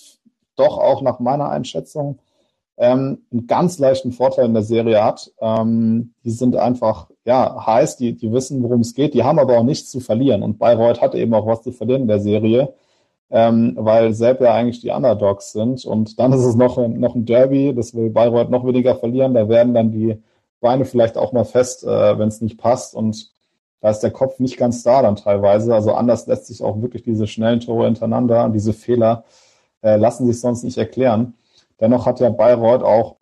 doch 0.55 0.79
auch 0.79 1.03
nach 1.03 1.19
meiner 1.19 1.49
Einschätzung 1.49 2.17
ähm, 2.77 3.19
einen 3.31 3.47
ganz 3.47 3.79
leichten 3.79 4.11
Vorteil 4.11 4.45
in 4.45 4.53
der 4.53 4.63
Serie 4.63 5.03
hat. 5.03 5.31
Ähm, 5.39 6.13
die 6.23 6.31
sind 6.31 6.55
einfach 6.55 7.09
ja 7.25 7.65
heiß, 7.65 7.97
die, 7.97 8.13
die 8.13 8.31
wissen, 8.31 8.63
worum 8.63 8.81
es 8.81 8.95
geht, 8.95 9.13
die 9.13 9.23
haben 9.23 9.39
aber 9.39 9.57
auch 9.57 9.63
nichts 9.63 9.91
zu 9.91 9.99
verlieren. 9.99 10.43
Und 10.43 10.59
Bayreuth 10.59 11.01
hat 11.01 11.15
eben 11.15 11.33
auch 11.33 11.45
was 11.45 11.61
zu 11.61 11.71
verlieren 11.71 12.03
in 12.03 12.07
der 12.07 12.19
Serie, 12.19 12.73
ähm, 13.29 13.73
weil 13.77 14.13
selbst 14.13 14.41
ja 14.41 14.53
eigentlich 14.53 14.81
die 14.81 14.89
Underdogs 14.89 15.51
sind. 15.51 15.85
Und 15.85 16.19
dann 16.19 16.33
ist 16.33 16.43
es 16.43 16.55
noch, 16.55 16.77
noch 16.87 17.15
ein 17.15 17.25
Derby, 17.25 17.73
das 17.75 17.93
will 17.95 18.09
Bayreuth 18.09 18.49
noch 18.49 18.65
weniger 18.65 18.95
verlieren. 18.95 19.33
Da 19.33 19.47
werden 19.49 19.73
dann 19.73 19.91
die 19.91 20.17
Beine 20.59 20.85
vielleicht 20.85 21.17
auch 21.17 21.33
mal 21.33 21.45
fest, 21.45 21.83
äh, 21.83 22.17
wenn 22.19 22.29
es 22.29 22.41
nicht 22.41 22.57
passt. 22.57 22.95
Und 22.95 23.31
da 23.81 23.89
ist 23.89 23.99
der 23.99 24.11
Kopf 24.11 24.39
nicht 24.39 24.57
ganz 24.57 24.83
da 24.83 25.01
dann 25.01 25.15
teilweise. 25.15 25.73
Also 25.73 25.93
anders 25.93 26.27
lässt 26.27 26.47
sich 26.47 26.63
auch 26.63 26.81
wirklich 26.81 27.03
diese 27.03 27.27
schnellen 27.27 27.59
Tore 27.59 27.85
hintereinander, 27.85 28.49
diese 28.49 28.73
Fehler 28.73 29.23
äh, 29.81 29.97
lassen 29.97 30.27
sich 30.27 30.39
sonst 30.39 30.63
nicht 30.63 30.77
erklären. 30.77 31.33
Dennoch 31.81 32.05
hat 32.05 32.19
ja 32.19 32.29
Bayreuth 32.29 32.83
auch, 32.83 33.17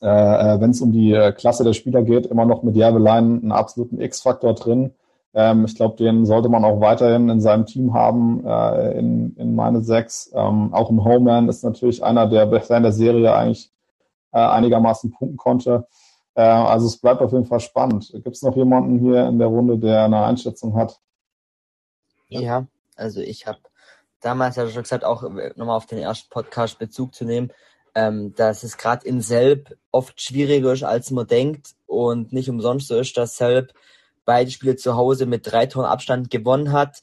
äh, 0.00 0.06
äh, 0.06 0.60
wenn 0.60 0.70
es 0.70 0.80
um 0.80 0.92
die 0.92 1.12
äh, 1.12 1.32
Klasse 1.32 1.64
der 1.64 1.72
Spieler 1.72 2.02
geht, 2.02 2.26
immer 2.26 2.44
noch 2.44 2.62
mit 2.62 2.76
Järvelein 2.76 3.40
einen 3.42 3.52
absoluten 3.52 4.00
X-Faktor 4.00 4.54
drin. 4.54 4.94
Ähm, 5.34 5.64
ich 5.64 5.74
glaube, 5.74 5.96
den 5.96 6.26
sollte 6.26 6.48
man 6.48 6.64
auch 6.64 6.80
weiterhin 6.80 7.28
in 7.28 7.40
seinem 7.40 7.66
Team 7.66 7.92
haben, 7.92 8.46
äh, 8.46 8.98
in, 8.98 9.34
in 9.36 9.54
meine 9.54 9.82
sechs. 9.82 10.30
Ähm, 10.32 10.72
auch 10.72 10.90
ein 10.90 11.04
Homeman 11.04 11.48
ist 11.48 11.64
natürlich 11.64 12.04
einer, 12.04 12.28
der 12.28 12.44
in 12.44 12.82
der 12.82 12.92
Serie 12.92 13.34
eigentlich 13.34 13.72
äh, 14.32 14.38
einigermaßen 14.38 15.10
punkten 15.10 15.36
konnte. 15.36 15.86
Äh, 16.34 16.42
also 16.42 16.86
es 16.86 16.98
bleibt 16.98 17.20
auf 17.20 17.32
jeden 17.32 17.46
Fall 17.46 17.60
spannend. 17.60 18.10
Gibt 18.12 18.36
es 18.36 18.42
noch 18.42 18.56
jemanden 18.56 18.98
hier 18.98 19.26
in 19.26 19.38
der 19.38 19.48
Runde, 19.48 19.78
der 19.78 20.04
eine 20.04 20.24
Einschätzung 20.24 20.76
hat? 20.76 21.00
Ja, 22.28 22.66
also 22.96 23.20
ich 23.20 23.46
habe 23.46 23.58
damals 24.24 24.56
ja 24.56 24.68
schon 24.68 24.82
gesagt, 24.82 25.04
auch 25.04 25.22
äh, 25.22 25.52
nochmal 25.56 25.76
auf 25.76 25.86
den 25.86 25.98
ersten 25.98 26.30
Podcast 26.30 26.78
Bezug 26.78 27.14
zu 27.14 27.24
nehmen, 27.24 27.50
ähm, 27.94 28.34
dass 28.34 28.62
es 28.62 28.76
gerade 28.76 29.06
in 29.06 29.20
Selb 29.20 29.76
oft 29.90 30.20
schwieriger 30.20 30.72
ist, 30.72 30.82
als 30.82 31.10
man 31.10 31.26
denkt 31.26 31.70
und 31.86 32.32
nicht 32.32 32.48
umsonst 32.48 32.88
so 32.88 32.98
ist, 32.98 33.16
dass 33.16 33.36
Selb 33.36 33.72
beide 34.24 34.50
Spiele 34.50 34.76
zu 34.76 34.96
Hause 34.96 35.26
mit 35.26 35.50
drei 35.50 35.66
Toren 35.66 35.86
Abstand 35.86 36.30
gewonnen 36.30 36.72
hat. 36.72 37.02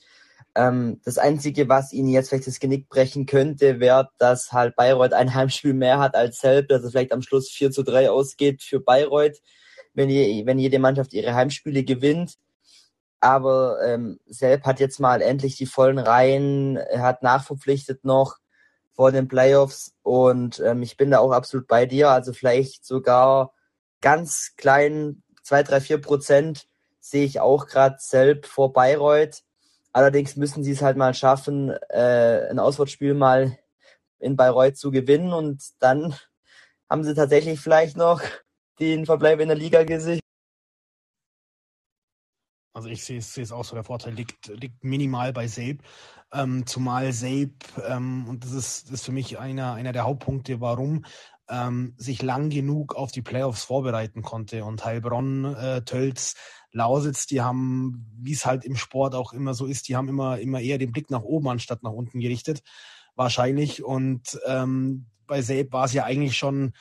Ähm, 0.55 0.99
das 1.05 1.17
Einzige, 1.17 1.69
was 1.69 1.93
ihnen 1.93 2.09
jetzt 2.09 2.29
vielleicht 2.29 2.47
das 2.47 2.59
Genick 2.59 2.89
brechen 2.89 3.25
könnte, 3.25 3.79
wäre, 3.79 4.09
dass 4.17 4.51
halt 4.51 4.75
Bayreuth 4.75 5.13
ein 5.13 5.33
Heimspiel 5.35 5.73
mehr 5.73 5.99
hat 5.99 6.15
als 6.15 6.39
Selb, 6.39 6.67
dass 6.69 6.83
es 6.83 6.91
vielleicht 6.91 7.13
am 7.13 7.21
Schluss 7.21 7.49
4 7.49 7.71
zu 7.71 7.83
3 7.83 8.09
ausgeht 8.09 8.61
für 8.61 8.79
Bayreuth, 8.79 9.39
wenn, 9.93 10.09
je, 10.09 10.45
wenn 10.45 10.59
jede 10.59 10.79
Mannschaft 10.79 11.13
ihre 11.13 11.35
Heimspiele 11.35 11.83
gewinnt 11.83 12.37
aber 13.21 13.79
ähm, 13.85 14.19
Selb 14.27 14.65
hat 14.65 14.79
jetzt 14.79 14.99
mal 14.99 15.21
endlich 15.21 15.55
die 15.55 15.65
vollen 15.67 15.99
Reihen, 15.99 16.77
er 16.77 17.03
hat 17.03 17.23
nachverpflichtet 17.23 18.03
noch 18.03 18.37
vor 18.93 19.11
den 19.11 19.27
Playoffs 19.27 19.93
und 20.03 20.59
ähm, 20.59 20.81
ich 20.81 20.97
bin 20.97 21.11
da 21.11 21.19
auch 21.19 21.31
absolut 21.31 21.67
bei 21.67 21.85
dir, 21.85 22.09
also 22.09 22.33
vielleicht 22.33 22.85
sogar 22.85 23.53
ganz 24.01 24.53
klein, 24.57 25.23
zwei, 25.43 25.63
drei, 25.63 25.79
vier 25.79 25.99
Prozent 25.99 26.67
sehe 26.99 27.25
ich 27.25 27.39
auch 27.39 27.67
gerade 27.67 27.97
Selb 27.99 28.45
vor 28.45 28.73
Bayreuth. 28.73 29.43
Allerdings 29.93 30.35
müssen 30.35 30.63
sie 30.63 30.71
es 30.71 30.81
halt 30.81 30.97
mal 30.97 31.13
schaffen, 31.13 31.69
äh, 31.89 32.47
ein 32.49 32.59
Auswärtsspiel 32.59 33.13
mal 33.13 33.57
in 34.19 34.35
Bayreuth 34.35 34.77
zu 34.77 34.91
gewinnen 34.91 35.33
und 35.33 35.61
dann 35.79 36.15
haben 36.89 37.03
sie 37.03 37.13
tatsächlich 37.13 37.59
vielleicht 37.59 37.97
noch 37.97 38.21
den 38.79 39.05
Verbleib 39.05 39.39
in 39.39 39.49
der 39.49 39.57
Liga 39.57 39.83
gesichert. 39.83 40.20
Also 42.73 42.87
ich 42.87 43.03
sehe 43.03 43.17
es, 43.17 43.51
auch 43.51 43.65
so, 43.65 43.75
der 43.75 43.83
Vorteil 43.83 44.13
liegt, 44.13 44.47
liegt 44.47 44.83
minimal 44.83 45.33
bei 45.33 45.47
Sape. 45.47 45.79
Ähm, 46.33 46.65
zumal 46.65 47.11
Sape, 47.11 47.51
ähm, 47.85 48.25
und 48.29 48.45
das 48.45 48.53
ist, 48.53 48.85
das 48.85 48.93
ist 48.93 49.05
für 49.05 49.11
mich 49.11 49.37
einer, 49.37 49.73
einer 49.73 49.91
der 49.91 50.05
Hauptpunkte, 50.05 50.61
warum 50.61 51.03
ähm, 51.49 51.93
sich 51.97 52.21
lang 52.21 52.49
genug 52.49 52.95
auf 52.95 53.11
die 53.11 53.21
Playoffs 53.21 53.63
vorbereiten 53.63 54.21
konnte. 54.21 54.63
Und 54.63 54.85
Heilbronn, 54.85 55.53
äh, 55.55 55.83
Tölz, 55.83 56.35
Lausitz, 56.71 57.27
die 57.27 57.41
haben, 57.41 58.07
wie 58.17 58.31
es 58.31 58.45
halt 58.45 58.63
im 58.63 58.77
Sport 58.77 59.15
auch 59.15 59.33
immer 59.33 59.53
so 59.53 59.65
ist, 59.65 59.89
die 59.89 59.97
haben 59.97 60.07
immer, 60.07 60.39
immer 60.39 60.61
eher 60.61 60.77
den 60.77 60.93
Blick 60.93 61.09
nach 61.11 61.23
oben 61.23 61.49
anstatt 61.49 61.83
nach 61.83 61.91
unten 61.91 62.21
gerichtet. 62.21 62.61
Wahrscheinlich. 63.15 63.83
Und 63.83 64.39
ähm, 64.45 65.07
bei 65.27 65.41
Sape 65.41 65.71
war 65.71 65.85
es 65.85 65.93
ja 65.93 66.05
eigentlich 66.05 66.37
schon 66.37 66.71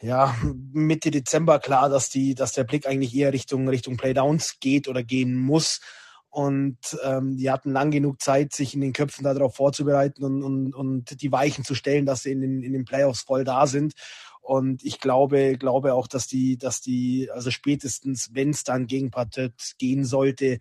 ja, 0.00 0.34
Mitte 0.42 1.10
Dezember 1.10 1.58
klar, 1.58 1.88
dass 1.88 2.10
die, 2.10 2.34
dass 2.34 2.52
der 2.52 2.64
Blick 2.64 2.86
eigentlich 2.86 3.14
eher 3.14 3.32
Richtung, 3.32 3.68
Richtung 3.68 3.96
Playdowns 3.96 4.58
geht 4.60 4.88
oder 4.88 5.02
gehen 5.02 5.36
muss. 5.36 5.80
Und 6.28 6.78
ähm, 7.02 7.38
die 7.38 7.50
hatten 7.50 7.72
lang 7.72 7.90
genug 7.90 8.20
Zeit, 8.20 8.52
sich 8.52 8.74
in 8.74 8.82
den 8.82 8.92
Köpfen 8.92 9.24
darauf 9.24 9.56
vorzubereiten 9.56 10.22
und, 10.22 10.42
und, 10.42 10.74
und 10.74 11.22
die 11.22 11.32
Weichen 11.32 11.64
zu 11.64 11.74
stellen, 11.74 12.04
dass 12.04 12.24
sie 12.24 12.32
in 12.32 12.42
den, 12.42 12.62
in 12.62 12.74
den 12.74 12.84
Playoffs 12.84 13.22
voll 13.22 13.44
da 13.44 13.66
sind. 13.66 13.94
Und 14.42 14.84
ich 14.84 15.00
glaube, 15.00 15.56
glaube 15.56 15.94
auch, 15.94 16.06
dass 16.06 16.26
die, 16.26 16.58
dass 16.58 16.82
die, 16.82 17.30
also 17.32 17.50
spätestens, 17.50 18.30
wenn 18.34 18.50
es 18.50 18.64
dann 18.64 18.86
gegen 18.86 19.10
Partet 19.10 19.74
gehen 19.78 20.04
sollte, 20.04 20.58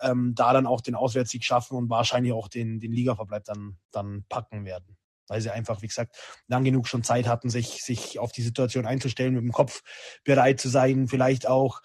ähm, 0.00 0.34
da 0.34 0.52
dann 0.52 0.66
auch 0.66 0.80
den 0.80 0.96
Auswärtssieg 0.96 1.44
schaffen 1.44 1.76
und 1.76 1.88
wahrscheinlich 1.88 2.32
auch 2.32 2.48
den, 2.48 2.80
den 2.80 2.92
Ligaverbleib 2.92 3.44
dann, 3.44 3.78
dann 3.92 4.24
packen 4.28 4.64
werden 4.64 4.96
weil 5.32 5.40
sie 5.40 5.50
einfach, 5.50 5.80
wie 5.80 5.88
gesagt, 5.88 6.16
lang 6.46 6.62
genug 6.62 6.86
schon 6.86 7.02
Zeit 7.02 7.26
hatten, 7.26 7.48
sich, 7.48 7.82
sich 7.82 8.18
auf 8.18 8.32
die 8.32 8.42
Situation 8.42 8.84
einzustellen, 8.84 9.32
mit 9.32 9.42
dem 9.42 9.52
Kopf 9.52 9.82
bereit 10.24 10.60
zu 10.60 10.68
sein, 10.68 11.08
vielleicht 11.08 11.48
auch 11.48 11.80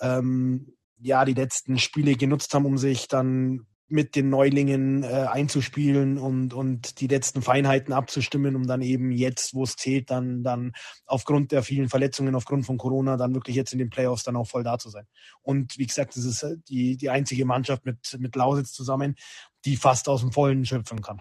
ähm, 0.00 0.74
ja 0.98 1.26
die 1.26 1.34
letzten 1.34 1.78
Spiele 1.78 2.16
genutzt 2.16 2.54
haben, 2.54 2.64
um 2.64 2.78
sich 2.78 3.06
dann 3.06 3.66
mit 3.90 4.14
den 4.16 4.30
Neulingen 4.30 5.02
äh, 5.02 5.26
einzuspielen 5.30 6.16
und, 6.16 6.54
und 6.54 7.00
die 7.00 7.08
letzten 7.08 7.42
Feinheiten 7.42 7.92
abzustimmen, 7.92 8.56
um 8.56 8.66
dann 8.66 8.80
eben 8.80 9.10
jetzt, 9.10 9.52
wo 9.52 9.64
es 9.64 9.76
zählt, 9.76 10.10
dann, 10.10 10.42
dann 10.42 10.72
aufgrund 11.06 11.52
der 11.52 11.62
vielen 11.62 11.88
Verletzungen, 11.88 12.34
aufgrund 12.34 12.64
von 12.64 12.78
Corona, 12.78 13.16
dann 13.16 13.34
wirklich 13.34 13.56
jetzt 13.56 13.72
in 13.72 13.78
den 13.80 13.90
Playoffs 13.90 14.22
dann 14.22 14.36
auch 14.36 14.46
voll 14.46 14.62
da 14.62 14.78
zu 14.78 14.88
sein. 14.88 15.06
Und 15.42 15.76
wie 15.76 15.86
gesagt, 15.86 16.16
das 16.16 16.24
ist 16.24 16.46
die, 16.68 16.96
die 16.96 17.10
einzige 17.10 17.44
Mannschaft 17.44 17.84
mit, 17.84 18.16
mit 18.20 18.36
Lausitz 18.36 18.72
zusammen, 18.72 19.16
die 19.64 19.76
fast 19.76 20.08
aus 20.08 20.20
dem 20.20 20.32
Vollen 20.32 20.64
schöpfen 20.64 21.02
kann. 21.02 21.20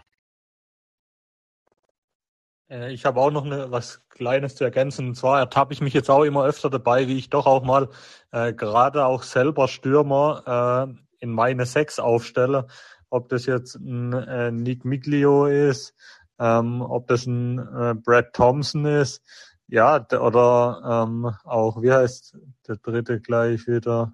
Äh, 2.70 2.93
ich 2.93 3.05
habe 3.05 3.20
auch 3.20 3.32
noch 3.32 3.45
eine, 3.45 3.72
was 3.72 4.07
Kleines 4.09 4.55
zu 4.55 4.63
ergänzen. 4.63 5.09
Und 5.09 5.15
zwar 5.15 5.39
ertappe 5.39 5.74
ich 5.74 5.82
mich 5.82 5.93
jetzt 5.93 6.09
auch 6.09 6.24
immer 6.24 6.45
öfter 6.45 6.70
dabei, 6.70 7.07
wie 7.07 7.17
ich 7.17 7.30
doch 7.30 7.45
auch 7.45 7.63
mal 7.63 7.89
äh, 8.32 8.53
gerade 8.53 9.05
auch 9.05 9.24
selber 9.24 9.67
Stürmer 9.67 10.88
äh, 10.89 11.24
in 11.24 11.32
meine 11.32 11.65
Sechs 11.65 11.99
aufstelle. 11.99 12.67
Ob 13.09 13.30
das 13.30 13.45
jetzt 13.45 13.76
ein 13.76 14.13
äh, 14.13 14.51
Nick 14.51 14.86
Miglio 14.86 15.47
ist, 15.47 15.95
ähm, 16.38 16.82
ob 16.82 17.07
das 17.07 17.26
ein 17.26 17.59
äh, 17.59 17.95
Brad 17.95 18.34
Thompson 18.34 18.86
ist, 18.86 19.24
ja, 19.67 20.03
oder 20.20 21.05
ähm, 21.07 21.32
auch, 21.43 21.82
wie 21.82 21.91
heißt 21.91 22.38
der 22.67 22.78
dritte 22.78 23.20
gleich 23.20 23.67
wieder? 23.67 24.13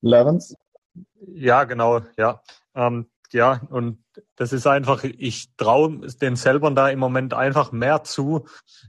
Levens? 0.00 0.56
Ja, 1.32 1.64
genau, 1.64 2.00
ja. 2.16 2.42
Ähm, 2.74 3.06
ja, 3.32 3.60
und 3.70 4.03
das 4.36 4.52
ist 4.52 4.66
einfach, 4.66 5.04
ich 5.04 5.54
traue 5.56 6.00
den 6.20 6.36
Selbern 6.36 6.74
da 6.74 6.88
im 6.88 6.98
Moment 6.98 7.34
einfach 7.34 7.72
mehr 7.72 8.04
zu 8.04 8.46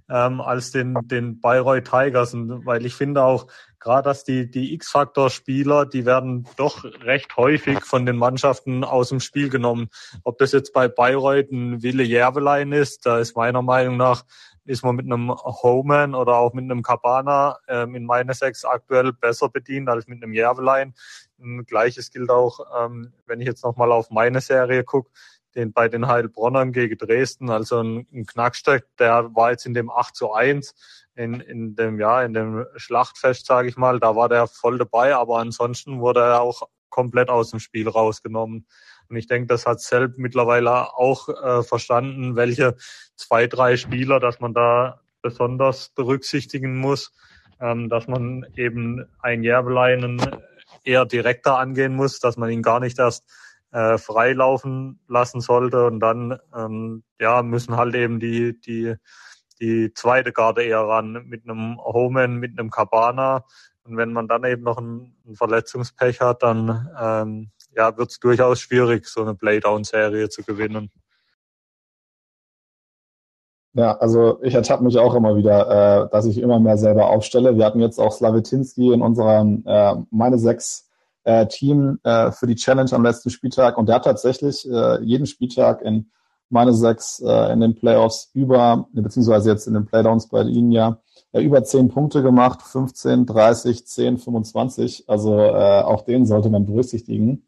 ähm, 0.09 0.41
als 0.41 0.71
den, 0.71 0.95
den 1.03 1.39
Bayreuth 1.39 1.85
Tigers. 1.85 2.33
Und 2.33 2.65
weil 2.65 2.85
ich 2.85 2.95
finde 2.95 3.23
auch, 3.23 3.47
gerade 3.79 4.09
dass 4.09 4.23
die, 4.23 4.49
die 4.49 4.73
X-Factor-Spieler, 4.73 5.85
die 5.85 6.05
werden 6.05 6.47
doch 6.57 6.83
recht 6.83 7.37
häufig 7.37 7.83
von 7.83 8.05
den 8.05 8.17
Mannschaften 8.17 8.83
aus 8.83 9.09
dem 9.09 9.19
Spiel 9.19 9.49
genommen. 9.49 9.89
Ob 10.23 10.37
das 10.37 10.51
jetzt 10.51 10.73
bei 10.73 10.87
Bayreuth 10.87 11.51
ein 11.51 11.83
Wille 11.83 12.03
Järvelein 12.03 12.71
ist, 12.71 13.05
da 13.05 13.19
ist 13.19 13.35
meiner 13.35 13.61
Meinung 13.61 13.97
nach 13.97 14.23
ist 14.65 14.83
man 14.83 14.95
mit 14.95 15.05
einem 15.05 15.31
Homan 15.31 16.15
oder 16.15 16.37
auch 16.37 16.53
mit 16.53 16.63
einem 16.63 16.81
Cabana 16.81 17.59
ähm, 17.67 17.95
in 17.95 18.05
meine 18.05 18.33
sechs 18.33 18.65
aktuell 18.65 19.13
besser 19.13 19.49
bedient 19.49 19.87
als 19.89 20.07
mit 20.07 20.23
einem 20.23 20.33
Järvelein. 20.33 20.95
Gleiches 21.65 22.11
gilt 22.11 22.29
auch, 22.29 22.59
ähm, 22.77 23.13
wenn 23.25 23.41
ich 23.41 23.47
jetzt 23.47 23.63
nochmal 23.63 23.91
auf 23.91 24.09
meine 24.09 24.41
Serie 24.41 24.83
gucke, 24.83 25.11
den 25.55 25.71
bei 25.71 25.87
den 25.87 26.07
Heilbronnern 26.07 26.71
gegen 26.71 26.97
Dresden, 26.97 27.49
also 27.49 27.81
ein, 27.81 28.07
ein 28.13 28.25
Knacksteck, 28.25 28.85
der 28.99 29.35
war 29.35 29.51
jetzt 29.51 29.65
in 29.65 29.73
dem 29.73 29.89
8 29.89 30.15
zu 30.15 30.33
1 30.33 30.73
in, 31.15 31.39
in 31.39 31.75
dem, 31.75 31.99
ja, 31.99 32.23
in 32.23 32.33
dem 32.33 32.65
Schlachtfest, 32.75 33.45
sage 33.45 33.69
ich 33.69 33.77
mal, 33.77 33.99
da 33.99 34.15
war 34.15 34.29
der 34.29 34.47
voll 34.47 34.77
dabei, 34.77 35.15
aber 35.15 35.39
ansonsten 35.39 35.99
wurde 35.99 36.21
er 36.21 36.41
auch 36.41 36.67
komplett 36.89 37.29
aus 37.29 37.51
dem 37.51 37.59
Spiel 37.59 37.87
rausgenommen. 37.87 38.65
Und 39.09 39.15
ich 39.15 39.27
denke, 39.27 39.47
das 39.47 39.65
hat 39.65 39.81
Selb 39.81 40.17
mittlerweile 40.17 40.93
auch 40.95 41.29
äh, 41.29 41.63
verstanden, 41.63 42.35
welche 42.35 42.75
zwei, 43.15 43.47
drei 43.47 43.77
Spieler, 43.77 44.19
dass 44.19 44.39
man 44.39 44.53
da 44.53 45.01
besonders 45.21 45.89
berücksichtigen 45.89 46.77
muss, 46.77 47.13
ähm, 47.59 47.89
dass 47.89 48.07
man 48.07 48.45
eben 48.55 49.05
ein 49.19 49.43
Järbeleinen 49.43 50.21
eher 50.85 51.05
direkter 51.05 51.57
angehen 51.57 51.95
muss, 51.95 52.19
dass 52.19 52.37
man 52.37 52.49
ihn 52.49 52.61
gar 52.61 52.79
nicht 52.79 52.99
erst 52.99 53.25
äh, 53.71 53.97
freilaufen 53.97 54.99
lassen 55.07 55.41
sollte. 55.41 55.85
Und 55.85 55.99
dann 55.99 56.39
ähm, 56.55 57.03
ja, 57.19 57.41
müssen 57.43 57.75
halt 57.75 57.95
eben 57.95 58.19
die, 58.19 58.59
die, 58.61 58.95
die 59.59 59.93
zweite 59.93 60.31
Garde 60.31 60.63
eher 60.63 60.81
ran 60.81 61.25
mit 61.25 61.43
einem 61.43 61.77
Homan, 61.77 62.35
mit 62.35 62.57
einem 62.57 62.69
Cabana. 62.69 63.45
Und 63.83 63.97
wenn 63.97 64.13
man 64.13 64.27
dann 64.27 64.43
eben 64.45 64.63
noch 64.63 64.77
ein, 64.77 65.15
ein 65.27 65.35
Verletzungspech 65.35 66.21
hat, 66.21 66.43
dann 66.43 66.89
ähm, 66.99 67.51
ja, 67.75 67.97
wird 67.97 68.11
es 68.11 68.19
durchaus 68.19 68.61
schwierig, 68.61 69.07
so 69.07 69.21
eine 69.21 69.35
Playdown-Serie 69.35 70.29
zu 70.29 70.43
gewinnen. 70.43 70.91
Ja, 73.75 73.97
also 73.97 74.41
ich 74.41 74.53
ertappe 74.53 74.85
mich 74.85 74.97
auch 74.97 75.13
immer 75.15 75.35
wieder, 75.35 76.05
äh, 76.05 76.09
dass 76.09 76.25
ich 76.25 76.37
immer 76.37 76.59
mehr 76.61 76.77
selber 76.77 77.09
aufstelle. 77.09 77.57
Wir 77.57 77.65
hatten 77.65 77.81
jetzt 77.81 77.99
auch 77.99 78.13
Slavetinski 78.13 78.93
in 78.93 79.01
unserem 79.01 79.63
äh, 79.65 79.95
meine 80.11 80.37
sechs 80.39 80.89
äh, 81.25 81.45
Team 81.47 81.99
äh, 82.03 82.31
für 82.31 82.47
die 82.47 82.55
Challenge 82.55 82.91
am 82.93 83.03
letzten 83.03 83.31
Spieltag 83.31 83.77
und 83.77 83.89
der 83.89 83.95
hat 83.95 84.05
tatsächlich 84.05 84.65
äh, 84.69 85.03
jeden 85.03 85.25
Spieltag 85.25 85.81
in 85.81 86.09
meine 86.49 86.73
sechs 86.73 87.19
äh, 87.19 87.51
in 87.51 87.59
den 87.59 87.75
Playoffs 87.75 88.29
über, 88.33 88.87
beziehungsweise 88.93 89.49
jetzt 89.49 89.67
in 89.67 89.73
den 89.73 89.85
Playdowns 89.85 90.29
bei 90.29 90.43
Ihnen 90.43 90.71
ja, 90.71 90.99
äh, 91.33 91.41
über 91.41 91.61
zehn 91.65 91.89
Punkte 91.89 92.21
gemacht, 92.23 92.61
15, 92.61 93.25
30, 93.25 93.85
10, 93.85 94.17
25. 94.19 95.09
Also 95.09 95.37
äh, 95.37 95.81
auch 95.81 96.03
den 96.03 96.25
sollte 96.25 96.49
man 96.49 96.65
berücksichtigen. 96.65 97.45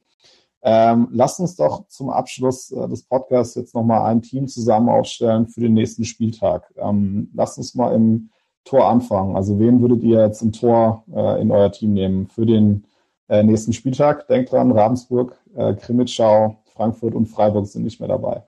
Ähm, 0.63 1.09
lasst 1.11 1.39
uns 1.39 1.55
doch 1.55 1.87
zum 1.87 2.09
Abschluss 2.09 2.71
äh, 2.71 2.87
des 2.87 3.03
Podcasts 3.03 3.55
jetzt 3.55 3.75
nochmal 3.75 4.11
ein 4.11 4.21
Team 4.21 4.47
zusammen 4.47 4.89
aufstellen 4.89 5.47
für 5.47 5.61
den 5.61 5.73
nächsten 5.73 6.03
Spieltag. 6.03 6.73
Ähm, 6.77 7.29
lasst 7.33 7.57
uns 7.57 7.75
mal 7.75 7.93
im 7.93 8.29
Tor 8.63 8.89
anfangen. 8.89 9.35
Also 9.35 9.59
wen 9.59 9.81
würdet 9.81 10.03
ihr 10.03 10.21
jetzt 10.21 10.41
im 10.41 10.51
Tor 10.51 11.03
äh, 11.13 11.41
in 11.41 11.51
euer 11.51 11.71
Team 11.71 11.93
nehmen 11.93 12.27
für 12.27 12.45
den 12.45 12.85
äh, 13.29 13.43
nächsten 13.43 13.71
Spieltag? 13.73 14.27
Denkt 14.27 14.51
dran, 14.51 14.71
Ravensburg, 14.71 15.39
äh, 15.55 15.73
Krimitschau, 15.75 16.57
Frankfurt 16.65 17.15
und 17.15 17.27
Freiburg 17.27 17.67
sind 17.67 17.83
nicht 17.83 17.99
mehr 17.99 18.09
dabei. 18.09 18.43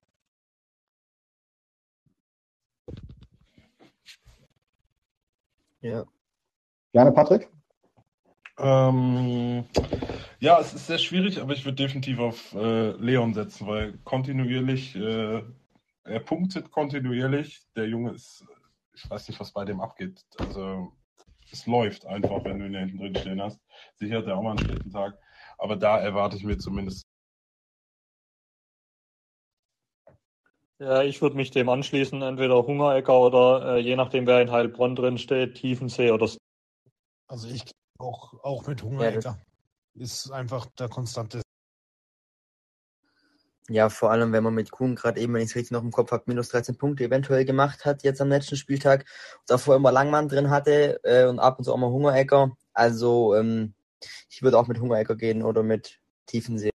Ja. 5.81 6.05
Gerne, 6.91 7.11
Patrick? 7.11 7.49
Ähm, 8.59 9.65
ja, 10.39 10.59
es 10.59 10.73
ist 10.73 10.87
sehr 10.87 10.97
schwierig, 10.97 11.39
aber 11.41 11.53
ich 11.53 11.65
würde 11.65 11.75
definitiv 11.75 12.19
auf 12.19 12.53
äh, 12.53 12.91
Leon 12.91 13.33
setzen, 13.33 13.67
weil 13.67 13.97
kontinuierlich, 13.99 14.95
äh, 14.95 15.43
er 16.03 16.19
punktet 16.21 16.71
kontinuierlich. 16.71 17.61
Der 17.75 17.87
Junge 17.87 18.11
ist, 18.11 18.45
ich 18.93 19.09
weiß 19.09 19.27
nicht, 19.29 19.39
was 19.39 19.51
bei 19.53 19.65
dem 19.65 19.79
abgeht. 19.79 20.25
Also 20.37 20.91
es 21.51 21.65
läuft 21.67 22.05
einfach, 22.05 22.43
wenn 22.45 22.59
du 22.59 22.65
ihn 22.65 22.73
da 22.73 22.79
hinten 22.79 22.97
drin 22.97 23.15
stehen 23.15 23.41
hast. 23.41 23.61
Sicher 23.95 24.17
hat 24.17 24.27
er 24.27 24.37
auch 24.37 24.43
mal 24.43 24.51
einen 24.51 24.59
schlechten 24.59 24.91
Tag, 24.91 25.17
aber 25.57 25.75
da 25.77 25.97
erwarte 25.99 26.37
ich 26.37 26.43
mir 26.43 26.57
zumindest. 26.57 27.03
Ja, 30.79 31.03
ich 31.03 31.21
würde 31.21 31.35
mich 31.35 31.51
dem 31.51 31.67
anschließen, 31.67 32.21
entweder 32.21 32.65
Hungerecker 32.65 33.19
oder 33.19 33.75
äh, 33.75 33.79
je 33.79 33.97
nachdem, 33.97 34.27
wer 34.27 34.41
in 34.41 34.51
Heilbronn 34.51 34.95
drin 34.95 35.17
steht, 35.17 35.55
Tiefensee 35.55 36.11
oder. 36.11 36.29
Also 37.27 37.47
ich 37.49 37.65
auch, 37.99 38.33
auch 38.43 38.65
mit 38.67 38.81
Hungerecker. 38.81 39.37
Ja, 39.93 40.03
ist 40.03 40.31
einfach 40.31 40.65
der 40.77 40.89
konstante. 40.89 41.41
Ja, 43.67 43.89
vor 43.89 44.09
allem, 44.09 44.31
wenn 44.33 44.43
man 44.43 44.55
mit 44.55 44.71
Kuhn 44.71 44.95
gerade 44.95 45.19
eben, 45.19 45.33
wenn 45.33 45.41
ich 45.41 45.49
es 45.49 45.55
richtig 45.55 45.71
noch 45.71 45.83
im 45.83 45.91
Kopf 45.91 46.11
habe, 46.11 46.23
minus 46.25 46.49
13 46.49 46.77
Punkte 46.77 47.03
eventuell 47.03 47.45
gemacht 47.45 47.85
hat, 47.85 48.03
jetzt 48.03 48.19
am 48.19 48.29
letzten 48.29 48.55
Spieltag. 48.55 49.05
Davor 49.45 49.75
immer 49.75 49.91
Langmann 49.91 50.27
drin 50.27 50.49
hatte 50.49 50.99
äh, 51.03 51.25
und 51.25 51.39
ab 51.39 51.59
und 51.59 51.65
zu 51.65 51.73
auch 51.73 51.77
mal 51.77 51.91
Hungerecker. 51.91 52.57
Also 52.73 53.35
ähm, 53.35 53.75
ich 54.29 54.41
würde 54.41 54.57
auch 54.57 54.67
mit 54.67 54.79
Hungerecker 54.79 55.15
gehen 55.15 55.43
oder 55.43 55.61
mit 55.61 55.99
Tiefensee. 56.25 56.71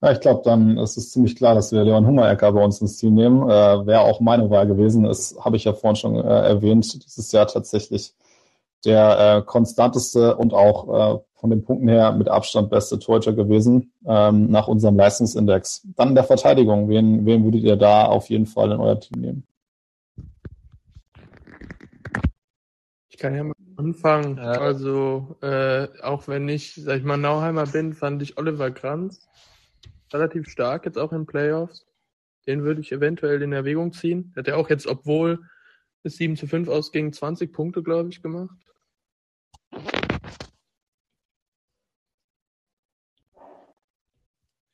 Ja, 0.00 0.12
ich 0.12 0.20
glaube, 0.20 0.42
dann 0.44 0.78
ist 0.78 0.96
es 0.96 1.10
ziemlich 1.10 1.34
klar, 1.34 1.56
dass 1.56 1.72
wir 1.72 1.82
Leon 1.82 2.06
Hungerecker 2.06 2.52
bei 2.52 2.62
uns 2.62 2.80
ins 2.80 2.98
Team 2.98 3.14
nehmen. 3.14 3.42
Äh, 3.50 3.86
Wäre 3.86 4.02
auch 4.02 4.20
meine 4.20 4.48
Wahl 4.48 4.68
gewesen. 4.68 5.02
Das 5.02 5.36
habe 5.40 5.56
ich 5.56 5.64
ja 5.64 5.72
vorhin 5.72 5.96
schon 5.96 6.14
äh, 6.14 6.20
erwähnt. 6.20 7.04
Dieses 7.04 7.32
Jahr 7.32 7.48
tatsächlich 7.48 8.14
der 8.84 9.38
äh, 9.38 9.42
konstanteste 9.42 10.36
und 10.36 10.54
auch 10.54 11.16
äh, 11.16 11.18
von 11.34 11.50
den 11.50 11.64
Punkten 11.64 11.88
her 11.88 12.12
mit 12.12 12.28
Abstand 12.28 12.70
beste 12.70 13.00
Torhüter 13.00 13.32
gewesen 13.32 13.92
ähm, 14.06 14.48
nach 14.50 14.68
unserem 14.68 14.96
Leistungsindex. 14.96 15.82
Dann 15.96 16.10
in 16.10 16.14
der 16.14 16.24
Verteidigung. 16.24 16.88
Wen, 16.88 17.26
wen 17.26 17.42
würdet 17.42 17.62
ihr 17.62 17.76
da 17.76 18.04
auf 18.04 18.30
jeden 18.30 18.46
Fall 18.46 18.70
in 18.70 18.78
euer 18.78 19.00
Team 19.00 19.20
nehmen? 19.20 19.46
Ich 23.08 23.18
kann 23.18 23.34
ja 23.34 23.42
mal 23.42 23.54
anfangen. 23.76 24.38
Also 24.38 25.36
äh, 25.42 25.88
auch 26.04 26.28
wenn 26.28 26.48
ich, 26.48 26.74
sag 26.76 26.98
ich 26.98 27.04
mal, 27.04 27.16
Nauheimer 27.16 27.66
bin, 27.66 27.94
fand 27.94 28.22
ich 28.22 28.38
Oliver 28.38 28.70
Kranz 28.70 29.28
relativ 30.12 30.48
stark 30.48 30.84
jetzt 30.84 30.98
auch 30.98 31.12
in 31.12 31.26
Playoffs. 31.26 31.86
Den 32.46 32.62
würde 32.62 32.80
ich 32.80 32.92
eventuell 32.92 33.42
in 33.42 33.52
Erwägung 33.52 33.92
ziehen. 33.92 34.32
Hat 34.36 34.48
er 34.48 34.56
auch 34.56 34.70
jetzt, 34.70 34.86
obwohl 34.86 35.44
es 36.02 36.16
7 36.16 36.36
zu 36.36 36.46
5 36.46 36.68
ausging, 36.68 37.12
20 37.12 37.52
Punkte, 37.52 37.82
glaube 37.82 38.08
ich, 38.08 38.22
gemacht. 38.22 38.56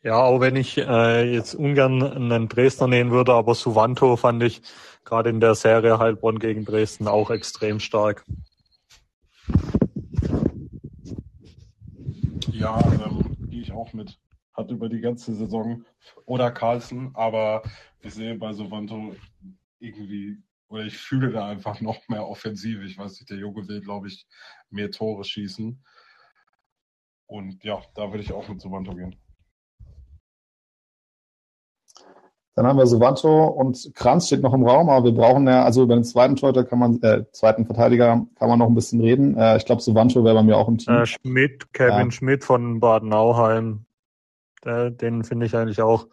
Ja, 0.02 0.22
auch 0.22 0.40
wenn 0.40 0.54
ich 0.54 0.76
äh, 0.76 1.32
jetzt 1.32 1.54
ungern 1.54 2.02
einen 2.02 2.48
Dresdner 2.48 2.88
nehmen 2.88 3.10
würde, 3.10 3.32
aber 3.32 3.54
Suvanto 3.54 4.16
fand 4.16 4.42
ich 4.42 4.60
gerade 5.04 5.30
in 5.30 5.40
der 5.40 5.54
Serie 5.54 5.98
Heilbronn 5.98 6.38
gegen 6.38 6.66
Dresden 6.66 7.08
auch 7.08 7.30
extrem 7.30 7.80
stark. 7.80 8.22
Ja, 12.52 12.78
ähm, 13.04 13.34
gehe 13.48 13.62
ich 13.62 13.72
auch 13.72 13.94
mit 13.94 14.18
hat 14.54 14.70
über 14.70 14.88
die 14.88 15.00
ganze 15.00 15.34
Saison 15.34 15.84
oder 16.24 16.50
Carlsen, 16.50 17.10
aber 17.14 17.62
ich 18.00 18.14
sehe 18.14 18.36
bei 18.36 18.52
Sovanto 18.52 19.14
irgendwie, 19.78 20.38
oder 20.68 20.84
ich 20.84 20.96
fühle 20.96 21.30
da 21.30 21.48
einfach 21.48 21.80
noch 21.80 22.08
mehr 22.08 22.26
offensiv. 22.26 22.82
Ich 22.82 22.96
weiß 22.96 23.12
nicht, 23.12 23.30
der 23.30 23.38
Junge 23.38 23.66
will, 23.68 23.80
glaube 23.80 24.08
ich, 24.08 24.26
mehr 24.70 24.90
Tore 24.90 25.24
schießen. 25.24 25.82
Und 27.26 27.64
ja, 27.64 27.82
da 27.94 28.10
würde 28.10 28.22
ich 28.22 28.32
auch 28.32 28.48
mit 28.48 28.60
Sovanto 28.60 28.94
gehen. 28.94 29.16
Dann 32.56 32.66
haben 32.68 32.78
wir 32.78 32.86
Sovanto 32.86 33.46
und 33.48 33.90
Kranz 33.96 34.28
steht 34.28 34.42
noch 34.42 34.54
im 34.54 34.62
Raum, 34.62 34.88
aber 34.88 35.06
wir 35.06 35.12
brauchen 35.12 35.48
ja, 35.48 35.64
also 35.64 35.82
über 35.82 35.96
den 35.96 36.04
zweiten 36.04 36.36
Torhüter 36.36 36.62
kann 36.64 36.78
man, 36.78 37.02
äh, 37.02 37.24
zweiten 37.32 37.66
Verteidiger 37.66 38.24
kann 38.38 38.48
man 38.48 38.60
noch 38.60 38.68
ein 38.68 38.76
bisschen 38.76 39.00
reden. 39.00 39.36
Äh, 39.36 39.56
ich 39.56 39.64
glaube, 39.66 39.82
Sovanto 39.82 40.22
wäre 40.22 40.36
bei 40.36 40.44
mir 40.44 40.56
auch 40.56 40.68
im 40.68 40.78
Team. 40.78 40.94
Äh, 40.94 41.06
Schmidt, 41.06 41.72
Kevin 41.72 42.06
ja. 42.06 42.10
Schmidt 42.12 42.44
von 42.44 42.78
Baden-Nauheim. 42.78 43.86
Äh, 44.64 44.90
den 44.92 45.24
finde 45.24 45.46
ich 45.46 45.56
eigentlich 45.56 45.82
auch 45.82 46.08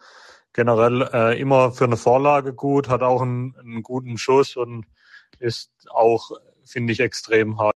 generell 0.52 1.08
äh, 1.12 1.40
immer 1.40 1.72
für 1.72 1.84
eine 1.84 1.96
Vorlage 1.96 2.54
gut, 2.54 2.88
hat 2.88 3.02
auch 3.02 3.22
einen, 3.22 3.56
einen 3.58 3.82
guten 3.82 4.18
Schuss 4.18 4.56
und 4.56 4.86
ist 5.38 5.70
auch, 5.90 6.30
finde 6.64 6.92
ich, 6.92 7.00
extrem 7.00 7.58
hart. 7.58 7.74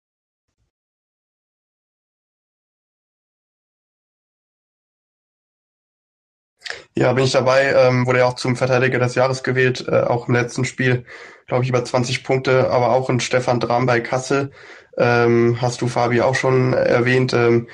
Ja, 6.94 7.12
bin 7.12 7.24
ich 7.24 7.32
dabei. 7.32 7.72
Ähm, 7.74 8.06
wurde 8.06 8.20
ja 8.20 8.26
auch 8.26 8.34
zum 8.34 8.56
Verteidiger 8.56 8.98
des 8.98 9.14
Jahres 9.14 9.42
gewählt, 9.42 9.86
äh, 9.88 10.00
auch 10.02 10.28
im 10.28 10.34
letzten 10.34 10.64
Spiel, 10.64 11.04
glaube 11.46 11.62
ich, 11.64 11.68
über 11.70 11.84
20 11.84 12.24
Punkte, 12.24 12.70
aber 12.70 12.90
auch 12.90 13.08
in 13.10 13.20
Stefan 13.20 13.60
Dram 13.60 13.86
bei 13.86 14.00
Kassel. 14.00 14.50
Ähm, 14.98 15.58
hast 15.60 15.80
du 15.80 15.88
Fabi 15.88 16.20
auch 16.20 16.34
schon 16.34 16.72
erwähnt. 16.74 17.32
Ähm, 17.32 17.68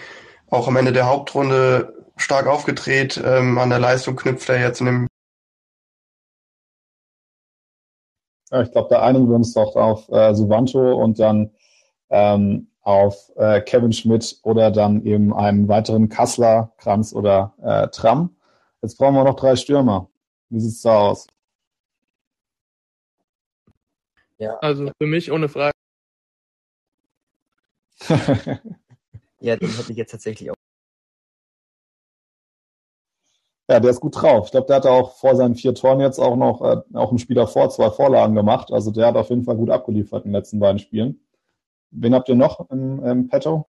auch 0.51 0.69
am 0.69 0.77
Ende 0.77 0.93
der 0.93 1.07
Hauptrunde 1.07 1.98
stark 2.19 2.47
aufgedreht. 2.47 3.21
Ähm, 3.25 3.59
an 3.59 3.71
der 3.71 3.79
Leistung 3.79 4.17
knüpft 4.17 4.49
er 4.49 4.61
jetzt 4.61 4.81
in 4.81 4.87
dem. 4.87 5.09
Ja, 8.51 8.63
ich 8.63 8.73
glaube, 8.73 8.89
da 8.91 9.03
einigen 9.03 9.29
wir 9.29 9.37
uns 9.37 9.53
doch 9.53 9.77
auf 9.77 10.09
äh, 10.09 10.35
Suvanto 10.35 10.95
und 11.03 11.19
dann 11.19 11.51
ähm, 12.11 12.69
auf 12.81 13.31
äh, 13.37 13.61
Kevin 13.61 13.93
Schmidt 13.93 14.39
oder 14.43 14.71
dann 14.71 15.05
eben 15.05 15.35
einen 15.35 15.69
weiteren 15.69 16.09
Kassler, 16.09 16.73
Kranz 16.79 17.13
oder 17.13 17.55
äh, 17.63 17.89
Tram. 17.89 18.37
Jetzt 18.81 18.97
brauchen 18.97 19.15
wir 19.15 19.25
noch 19.25 19.37
drei 19.37 19.57
Stürmer. 19.57 20.09
Wie 20.49 20.61
sieht's 20.61 20.83
da 20.83 20.99
aus? 20.99 21.27
Ja. 24.39 24.57
Also 24.59 24.91
für 24.99 25.07
mich 25.07 25.31
ohne 25.31 25.49
Frage. 25.49 25.73
ja, 29.41 29.57
den 29.57 29.69
hätte 29.69 29.93
ich 29.93 29.99
jetzt 29.99 30.13
tatsächlich 30.13 30.51
auch. 30.51 30.55
Ja, 33.71 33.81
der 33.81 33.91
ist 33.91 34.01
gut 34.01 34.21
drauf. 34.21 34.47
Ich 34.47 34.51
glaube, 34.53 34.67
der 34.67 34.77
hat 34.77 34.87
auch 34.87 35.17
vor 35.17 35.37
seinen 35.37 35.55
vier 35.55 35.75
Toren 35.75 36.01
jetzt 36.01 36.19
auch 36.19 36.37
noch 36.37 36.63
äh, 36.63 36.81
auch 36.95 37.13
ein 37.13 37.19
Spieler 37.19 37.47
vor 37.47 37.69
zwei 37.69 37.91
Vorlagen 37.91 38.35
gemacht. 38.35 38.73
Also 38.73 38.91
der 38.91 39.09
hat 39.09 39.17
auf 39.17 39.29
jeden 39.29 39.45
Fall 39.45 39.57
gut 39.57 39.71
abgeliefert 39.71 40.25
in 40.25 40.31
den 40.31 40.37
letzten 40.37 40.59
beiden 40.59 40.79
Spielen. 40.79 41.21
Wen 41.91 42.15
habt 42.15 42.29
ihr 42.31 42.35
noch 42.35 42.71
im, 42.71 43.05
im 43.05 43.29
Petto? 43.29 43.67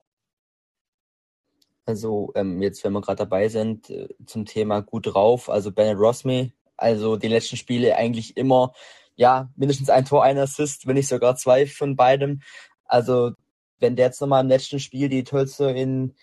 Also 1.84 2.32
ähm, 2.36 2.62
jetzt, 2.62 2.84
wenn 2.84 2.92
wir 2.92 3.00
gerade 3.00 3.18
dabei 3.18 3.48
sind, 3.48 3.90
äh, 3.90 4.08
zum 4.26 4.44
Thema 4.44 4.82
gut 4.82 5.06
drauf, 5.06 5.50
also 5.50 5.72
Bennett 5.72 5.98
Rosmi, 5.98 6.52
also 6.76 7.16
die 7.16 7.28
letzten 7.28 7.56
Spiele 7.56 7.96
eigentlich 7.96 8.36
immer, 8.36 8.74
ja, 9.16 9.50
mindestens 9.56 9.90
ein 9.90 10.04
Tor, 10.04 10.22
ein 10.22 10.38
Assist, 10.38 10.86
wenn 10.86 10.94
nicht 10.94 11.08
sogar 11.08 11.34
zwei 11.36 11.66
von 11.66 11.96
beidem. 11.96 12.42
Also 12.84 13.32
wenn 13.80 13.96
der 13.96 14.06
jetzt 14.06 14.20
nochmal 14.20 14.42
im 14.42 14.48
letzten 14.48 14.78
Spiel 14.78 15.08
die 15.08 15.24
Tölze 15.24 15.70
in 15.70 16.14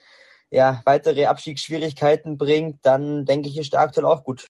ja, 0.51 0.81
weitere 0.85 1.25
Abstiegsschwierigkeiten 1.25 2.37
bringt, 2.37 2.85
dann 2.85 3.25
denke 3.25 3.49
ich, 3.49 3.57
ist 3.57 3.73
der 3.73 3.81
aktuell 3.81 4.05
auch 4.05 4.23
gut. 4.23 4.47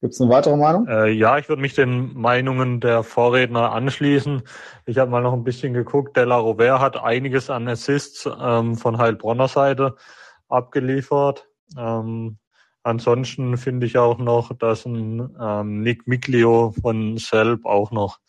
Gibt 0.00 0.14
es 0.14 0.20
eine 0.20 0.30
weitere 0.30 0.56
Meinung? 0.56 0.86
Äh, 0.88 1.10
ja, 1.10 1.36
ich 1.36 1.50
würde 1.50 1.60
mich 1.60 1.74
den 1.74 2.14
Meinungen 2.14 2.80
der 2.80 3.02
Vorredner 3.02 3.72
anschließen. 3.72 4.42
Ich 4.86 4.96
habe 4.96 5.10
mal 5.10 5.20
noch 5.20 5.34
ein 5.34 5.44
bisschen 5.44 5.74
geguckt. 5.74 6.16
Della 6.16 6.36
Robert 6.36 6.80
hat 6.80 6.96
einiges 6.96 7.50
an 7.50 7.68
Assists 7.68 8.26
ähm, 8.40 8.76
von 8.76 8.96
Heilbronner 8.96 9.48
Seite 9.48 9.96
abgeliefert. 10.48 11.48
Ähm, 11.76 12.38
ansonsten 12.82 13.58
finde 13.58 13.86
ich 13.86 13.98
auch 13.98 14.16
noch, 14.16 14.56
dass 14.56 14.86
ein 14.86 15.36
ähm, 15.38 15.82
Nick 15.82 16.06
Miglio 16.06 16.72
von 16.80 17.18
Selb 17.18 17.66
auch 17.66 17.90
noch 17.90 18.20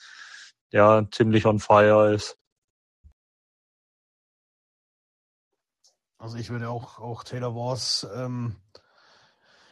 ja 0.72 1.07
ziemlich 1.11 1.45
on 1.45 1.59
fire 1.59 2.13
ist. 2.13 2.38
Also 6.17 6.38
ich 6.38 6.49
würde 6.51 6.69
auch, 6.69 6.99
auch 6.99 7.24
Taylor 7.24 7.55
Wars 7.55 8.07
ähm, 8.15 8.55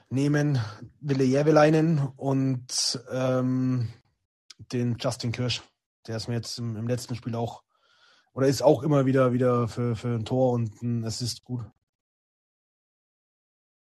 nehmen 0.09 0.59
Wille 0.99 1.23
Jäveleinen 1.23 2.09
und 2.17 2.99
ähm, 3.11 3.89
den 4.71 4.97
Justin 4.99 5.31
Kirsch. 5.31 5.61
Der 6.07 6.17
ist 6.17 6.27
mir 6.27 6.35
jetzt 6.35 6.57
im, 6.57 6.75
im, 6.75 6.87
letzten 6.87 7.15
Spiel 7.15 7.35
auch 7.35 7.63
oder 8.33 8.47
ist 8.47 8.63
auch 8.63 8.81
immer 8.81 9.05
wieder 9.05 9.31
wieder 9.31 9.67
für, 9.67 9.95
für 9.95 10.15
ein 10.15 10.25
Tor 10.25 10.53
und 10.53 10.81
ein 10.81 11.05
Assist 11.05 11.43
gut. 11.43 11.61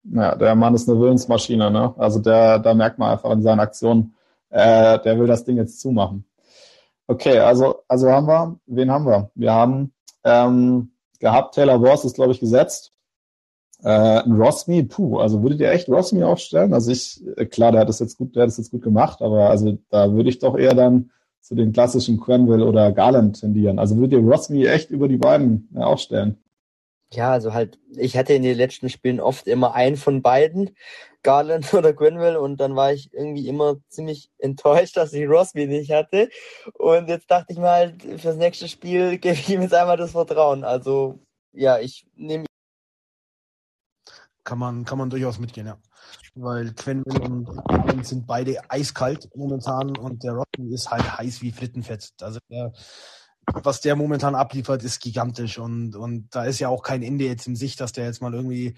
Ja, 0.04 0.36
der 0.36 0.56
Mann 0.56 0.76
ist 0.76 0.90
eine 0.90 1.00
Willensmaschine, 1.00 1.72
ne? 1.72 1.94
Also 1.98 2.20
der, 2.20 2.60
da 2.60 2.74
merkt 2.74 2.98
man 3.00 3.12
einfach 3.12 3.32
in 3.32 3.42
seinen 3.42 3.60
Aktionen, 3.60 4.16
äh, 4.50 5.00
der 5.00 5.20
will 5.20 5.28
das 5.28 5.46
Ding 5.46 5.58
jetzt 5.58 5.80
zumachen. 5.80 6.26
Okay, 7.08 7.40
also, 7.40 7.84
also 7.88 8.10
haben 8.12 8.28
wir, 8.28 8.60
wen 8.68 8.92
haben 8.92 9.06
wir? 9.06 9.32
Wir 9.36 9.54
haben 9.54 9.94
ähm, 10.24 10.92
gehabt, 11.20 11.56
Taylor 11.56 11.82
Wars 11.82 12.06
ist, 12.06 12.16
glaube 12.16 12.32
ich, 12.32 12.40
gesetzt. 12.40 12.94
Äh, 13.84 13.90
ein 13.90 14.34
Rosmi, 14.34 14.84
puh, 14.84 15.18
also 15.20 15.42
würdet 15.42 15.60
ihr 15.60 15.72
echt 15.72 15.90
Rosmi 15.90 16.24
aufstellen? 16.24 16.74
Also 16.74 16.92
ich, 16.92 17.26
äh, 17.36 17.46
klar, 17.46 17.72
der 17.72 17.82
hat 17.82 17.90
das 17.90 18.00
jetzt 18.00 18.18
gut, 18.18 18.36
der 18.36 18.44
hat 18.44 18.50
das 18.50 18.58
jetzt 18.58 18.72
gut 18.72 18.84
gemacht, 18.84 19.22
aber 19.22 19.50
also 19.50 19.78
da 19.90 20.14
würde 20.14 20.30
ich 20.30 20.40
doch 20.40 20.56
eher 20.58 20.76
dann 20.76 21.10
zu 21.42 21.56
den 21.56 21.74
klassischen 21.74 22.20
Quenville 22.20 22.66
oder 22.66 22.92
Garland 22.92 23.40
tendieren. 23.40 23.80
Also 23.80 23.98
würdet 23.98 24.20
ihr 24.20 24.26
Rosmi 24.26 24.66
echt 24.66 24.92
über 24.92 25.08
die 25.08 25.18
beiden 25.18 25.70
äh, 25.76 25.80
aufstellen? 25.80 26.38
Ja, 27.14 27.32
also 27.32 27.54
halt, 27.54 27.78
ich 27.98 28.16
hatte 28.16 28.34
in 28.34 28.44
den 28.44 28.56
letzten 28.56 28.90
Spielen 28.90 29.20
oft 29.20 29.48
immer 29.48 29.74
einen 29.74 29.98
von 29.98 30.22
beiden, 30.22 30.76
Garland 31.24 31.74
oder 31.74 31.94
Grenville, 31.94 32.40
und 32.40 32.58
dann 32.58 32.76
war 32.76 32.94
ich 32.94 33.14
irgendwie 33.14 33.48
immer 33.48 33.78
ziemlich 33.90 34.32
enttäuscht, 34.38 34.96
dass 34.98 35.14
ich 35.14 35.28
Rosby 35.28 35.68
nicht 35.68 35.92
hatte. 35.92 36.30
Und 36.74 37.10
jetzt 37.10 37.30
dachte 37.30 37.54
ich 37.54 37.60
mal 37.60 37.74
halt, 37.74 38.22
fürs 38.22 38.38
nächste 38.38 38.68
Spiel 38.68 39.18
gebe 39.20 39.36
ich 39.36 39.50
ihm 39.50 39.62
jetzt 39.62 39.74
einmal 39.74 39.98
das 39.98 40.12
Vertrauen. 40.12 40.64
Also, 40.64 41.20
ja, 41.54 41.80
ich 41.80 42.06
nehme 42.16 42.46
kann 44.44 44.58
man, 44.60 44.86
kann 44.86 44.98
man 44.98 45.10
durchaus 45.10 45.40
mitgehen, 45.40 45.68
ja. 45.68 45.78
Weil 46.34 46.74
Quenville 46.74 47.22
und 47.22 47.48
Allen 47.70 48.04
sind 48.04 48.26
beide 48.26 48.60
eiskalt 48.70 49.30
momentan 49.36 49.96
und 49.98 50.24
der 50.24 50.34
Rotten 50.34 50.72
ist 50.72 50.90
halt 50.90 51.18
heiß 51.18 51.42
wie 51.42 51.52
Frittenfett. 51.52 52.10
Also 52.22 52.40
der, 52.50 52.74
was 53.46 53.82
der 53.82 53.96
momentan 53.96 54.36
abliefert, 54.36 54.84
ist 54.84 55.02
gigantisch 55.02 55.58
und, 55.58 55.96
und 55.96 56.34
da 56.34 56.46
ist 56.46 56.60
ja 56.60 56.70
auch 56.70 56.84
kein 56.84 57.04
Ende 57.04 57.26
jetzt 57.26 57.48
in 57.48 57.56
Sicht, 57.56 57.80
dass 57.80 57.92
der 57.92 58.06
jetzt 58.06 58.22
mal 58.22 58.34
irgendwie 58.34 58.78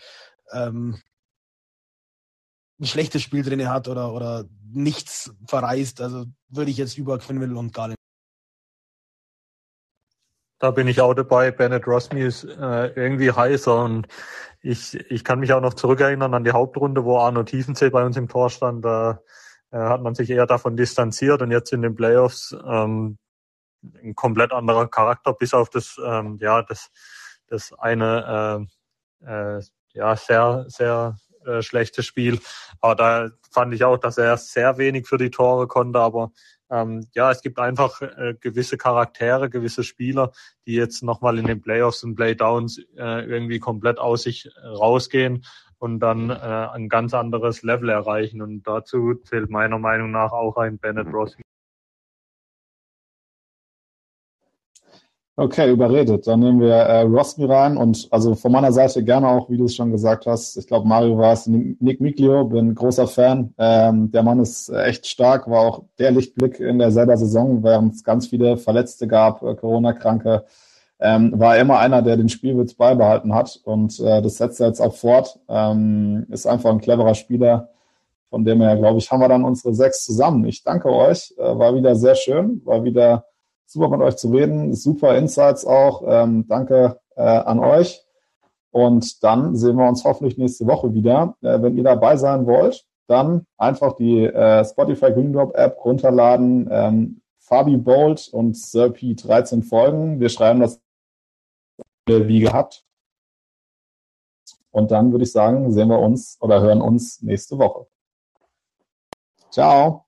ähm, 0.52 1.02
ein 2.80 2.86
schlechtes 2.86 3.22
Spiel 3.22 3.44
drin 3.44 3.70
hat 3.70 3.88
oder, 3.88 4.14
oder 4.14 4.46
nichts 4.72 5.34
verreist. 5.48 6.02
Also 6.02 6.26
würde 6.50 6.72
ich 6.72 6.78
jetzt 6.78 6.98
über 6.98 7.20
Quenville 7.20 7.56
und 7.58 7.74
Garland 7.74 7.98
da 10.64 10.72
bin 10.72 10.88
ich 10.88 11.02
auch 11.02 11.14
dabei. 11.14 11.52
Bennett 11.52 11.86
Rosmi 11.86 12.22
ist 12.22 12.46
äh, 12.46 12.88
irgendwie 12.96 13.34
heißer 13.34 13.84
und 13.84 14.08
ich, 14.62 14.96
ich 15.12 15.26
kann 15.26 15.42
mich 15.42 15.52
auch 15.52 15.60
noch 15.60 15.74
zurückerinnern 15.74 16.34
an 16.34 16.46
die 16.46 16.54
Hauptrunde, 16.54 17.04
wo 17.04 17.18
Arno 17.18 17.44
Tiefensee 17.44 17.90
bei 17.90 18.06
uns 18.06 18.16
im 18.16 18.30
Tor 18.30 18.50
stand. 18.50 18.86
Da 18.86 19.20
äh, 19.72 19.78
hat 19.78 20.02
man 20.02 20.16
sich 20.16 20.30
eher 20.30 20.46
davon 20.46 20.78
distanziert 20.78 21.42
und 21.42 21.52
jetzt 21.52 21.74
in 21.74 21.82
den 21.82 21.96
Playoffs 21.96 22.56
ähm, 22.66 23.18
ein 24.02 24.16
komplett 24.16 24.52
anderer 24.52 24.88
Charakter, 24.88 25.34
bis 25.34 25.54
auf 25.54 25.70
das, 25.70 26.00
ähm, 26.04 26.38
ja, 26.42 26.62
das, 26.62 26.92
das 27.48 27.74
eine 27.74 28.68
äh, 29.22 29.58
äh, 29.58 29.62
ja, 29.94 30.16
sehr, 30.16 30.66
sehr 30.68 31.18
äh, 31.46 31.62
schlechtes 31.62 32.06
Spiel. 32.06 32.40
Aber 32.82 32.96
da 32.96 33.30
fand 33.52 33.74
ich 33.74 33.84
auch, 33.84 33.98
dass 33.98 34.18
er 34.18 34.38
sehr 34.38 34.78
wenig 34.78 35.08
für 35.08 35.18
die 35.18 35.32
Tore 35.32 35.68
konnte, 35.68 36.00
aber 36.00 36.32
ähm, 36.72 37.06
ja, 37.14 37.30
es 37.30 37.42
gibt 37.42 37.60
einfach 37.60 38.02
äh, 38.02 38.36
gewisse 38.40 38.78
Charaktere, 38.78 39.50
gewisse 39.50 39.84
Spieler, 39.84 40.32
die 40.66 40.74
jetzt 40.74 41.04
nochmal 41.04 41.38
in 41.38 41.46
den 41.46 41.62
Playoffs 41.62 42.04
und 42.04 42.16
Playdowns 42.16 42.80
äh, 42.98 43.26
irgendwie 43.26 43.60
komplett 43.60 44.00
aus 44.00 44.24
sich 44.24 44.50
rausgehen 44.64 45.46
und 45.78 46.00
dann 46.00 46.30
äh, 46.30 46.34
ein 46.34 46.90
ganz 46.90 47.14
anderes 47.14 47.62
Level 47.62 47.90
erreichen. 47.90 48.42
Und 48.42 48.64
dazu 48.64 49.16
zählt 49.26 49.50
meiner 49.50 49.78
Meinung 49.78 50.12
nach 50.12 50.32
auch 50.32 50.58
ein 50.58 50.80
Bennett 50.80 51.14
Ross 51.14 51.36
Okay, 55.36 55.72
überredet. 55.72 56.28
Dann 56.28 56.42
nehmen 56.42 56.62
wir 56.62 56.76
äh, 56.76 57.02
Rosmi 57.02 57.46
rein 57.46 57.76
und 57.76 58.08
also 58.12 58.36
von 58.36 58.52
meiner 58.52 58.72
Seite 58.72 59.04
gerne 59.04 59.28
auch, 59.28 59.50
wie 59.50 59.58
du 59.58 59.66
es 59.66 59.76
schon 59.76 59.92
gesagt 59.92 60.28
hast. 60.28 60.58
Ich 60.58 60.68
glaube, 60.68 60.88
Mario 60.88 61.18
war 61.18 61.34
es. 61.34 61.48
Nick 61.48 62.00
Miglio, 62.02 62.46
bin 62.46 62.76
großer 62.76 63.08
Fan. 63.08 63.52
Ähm, 63.58 64.12
der 64.12 64.22
Mann 64.22 64.40
ist 64.40 64.70
echt 64.70 65.08
stark, 65.08 65.50
war 65.50 65.62
auch 65.62 65.86
der 65.98 66.12
Lichtblick 66.12 66.60
in 66.60 66.78
der 66.78 66.92
selber 66.92 67.18
Saison, 67.18 67.64
während 67.64 67.96
es 67.96 68.04
ganz 68.04 68.28
viele 68.28 68.58
Verletzte 68.58 69.08
gab, 69.08 69.42
äh, 69.42 69.56
Corona-Kranke. 69.56 70.46
Ähm, 71.00 71.34
war 71.40 71.58
immer 71.58 71.80
einer, 71.80 72.04
der 72.04 72.16
den 72.16 72.30
Spielwitz 72.30 72.76
beibehalten 72.76 73.34
hat 73.34 73.60
und 73.64 74.00
äh, 74.00 74.22
das 74.22 74.38
setzt 74.38 74.62
er 74.62 74.68
jetzt 74.68 74.82
auch 74.82 74.94
fort. 74.94 75.40
Ähm, 75.50 76.28
ist 76.30 76.46
einfach 76.46 76.70
ein 76.70 76.80
cleverer 76.80 77.16
Spieler. 77.16 77.70
Von 78.30 78.46
dem 78.46 78.62
her, 78.62 78.78
glaube 78.78 79.00
ich, 79.00 79.12
haben 79.12 79.20
wir 79.20 79.30
dann 79.30 79.46
unsere 79.46 79.74
sechs 79.74 80.06
zusammen. 80.06 80.46
Ich 80.46 80.64
danke 80.64 80.90
euch. 80.90 81.34
Äh, 81.40 81.58
war 81.58 81.74
wieder 81.74 81.96
sehr 81.96 82.16
schön, 82.16 82.62
war 82.66 82.84
wieder 82.84 83.26
super 83.66 83.90
mit 83.90 84.02
euch 84.02 84.18
zu 84.18 84.30
reden, 84.30 84.74
super 84.74 85.18
Insights 85.18 85.66
auch. 85.66 86.04
Ähm, 86.06 86.48
danke 86.48 87.00
äh, 87.16 87.22
an 87.22 87.60
euch. 87.60 88.04
Und 88.72 89.24
dann 89.24 89.56
sehen 89.56 89.78
wir 89.78 89.88
uns 89.88 90.04
hoffentlich 90.04 90.38
nächste 90.38 90.66
Woche 90.66 90.94
wieder. 90.94 91.36
Äh, 91.42 91.62
wenn 91.62 91.78
ihr 91.78 91.84
dabei 91.84 92.18
sein 92.18 92.46
wollt, 92.48 92.86
dann 93.08 93.46
einfach 93.58 93.94
die 93.94 94.26
äh, 94.26 94.66
Spotify 94.66 95.12
Green 95.12 95.34
Drop 95.34 95.56
App 95.56 95.84
runterladen, 95.84 96.68
ähm, 96.72 97.22
Fabi 97.40 97.78
Bolt 97.78 98.30
und 98.30 98.58
Sir 98.58 98.90
P 98.90 99.14
13 99.14 99.64
folgen. 99.64 100.20
Wir 100.20 100.30
schreiben 100.30 100.62
das 100.62 100.82
wie 102.08 102.40
gehabt. 102.40 102.84
Und 104.72 104.92
dann 104.92 105.12
würde 105.12 105.24
ich 105.24 105.32
sagen, 105.32 105.72
sehen 105.72 105.90
wir 105.90 106.00
uns 106.00 106.38
oder 106.42 106.62
hören 106.62 106.82
uns 106.82 107.22
nächste 107.22 107.58
Woche. 107.60 107.86
Ciao. 109.52 110.06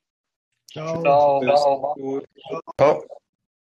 Ciao. 0.72 1.02
Ciao. 1.02 1.42
Ciao. 1.42 2.22
Ciao. 2.78 3.04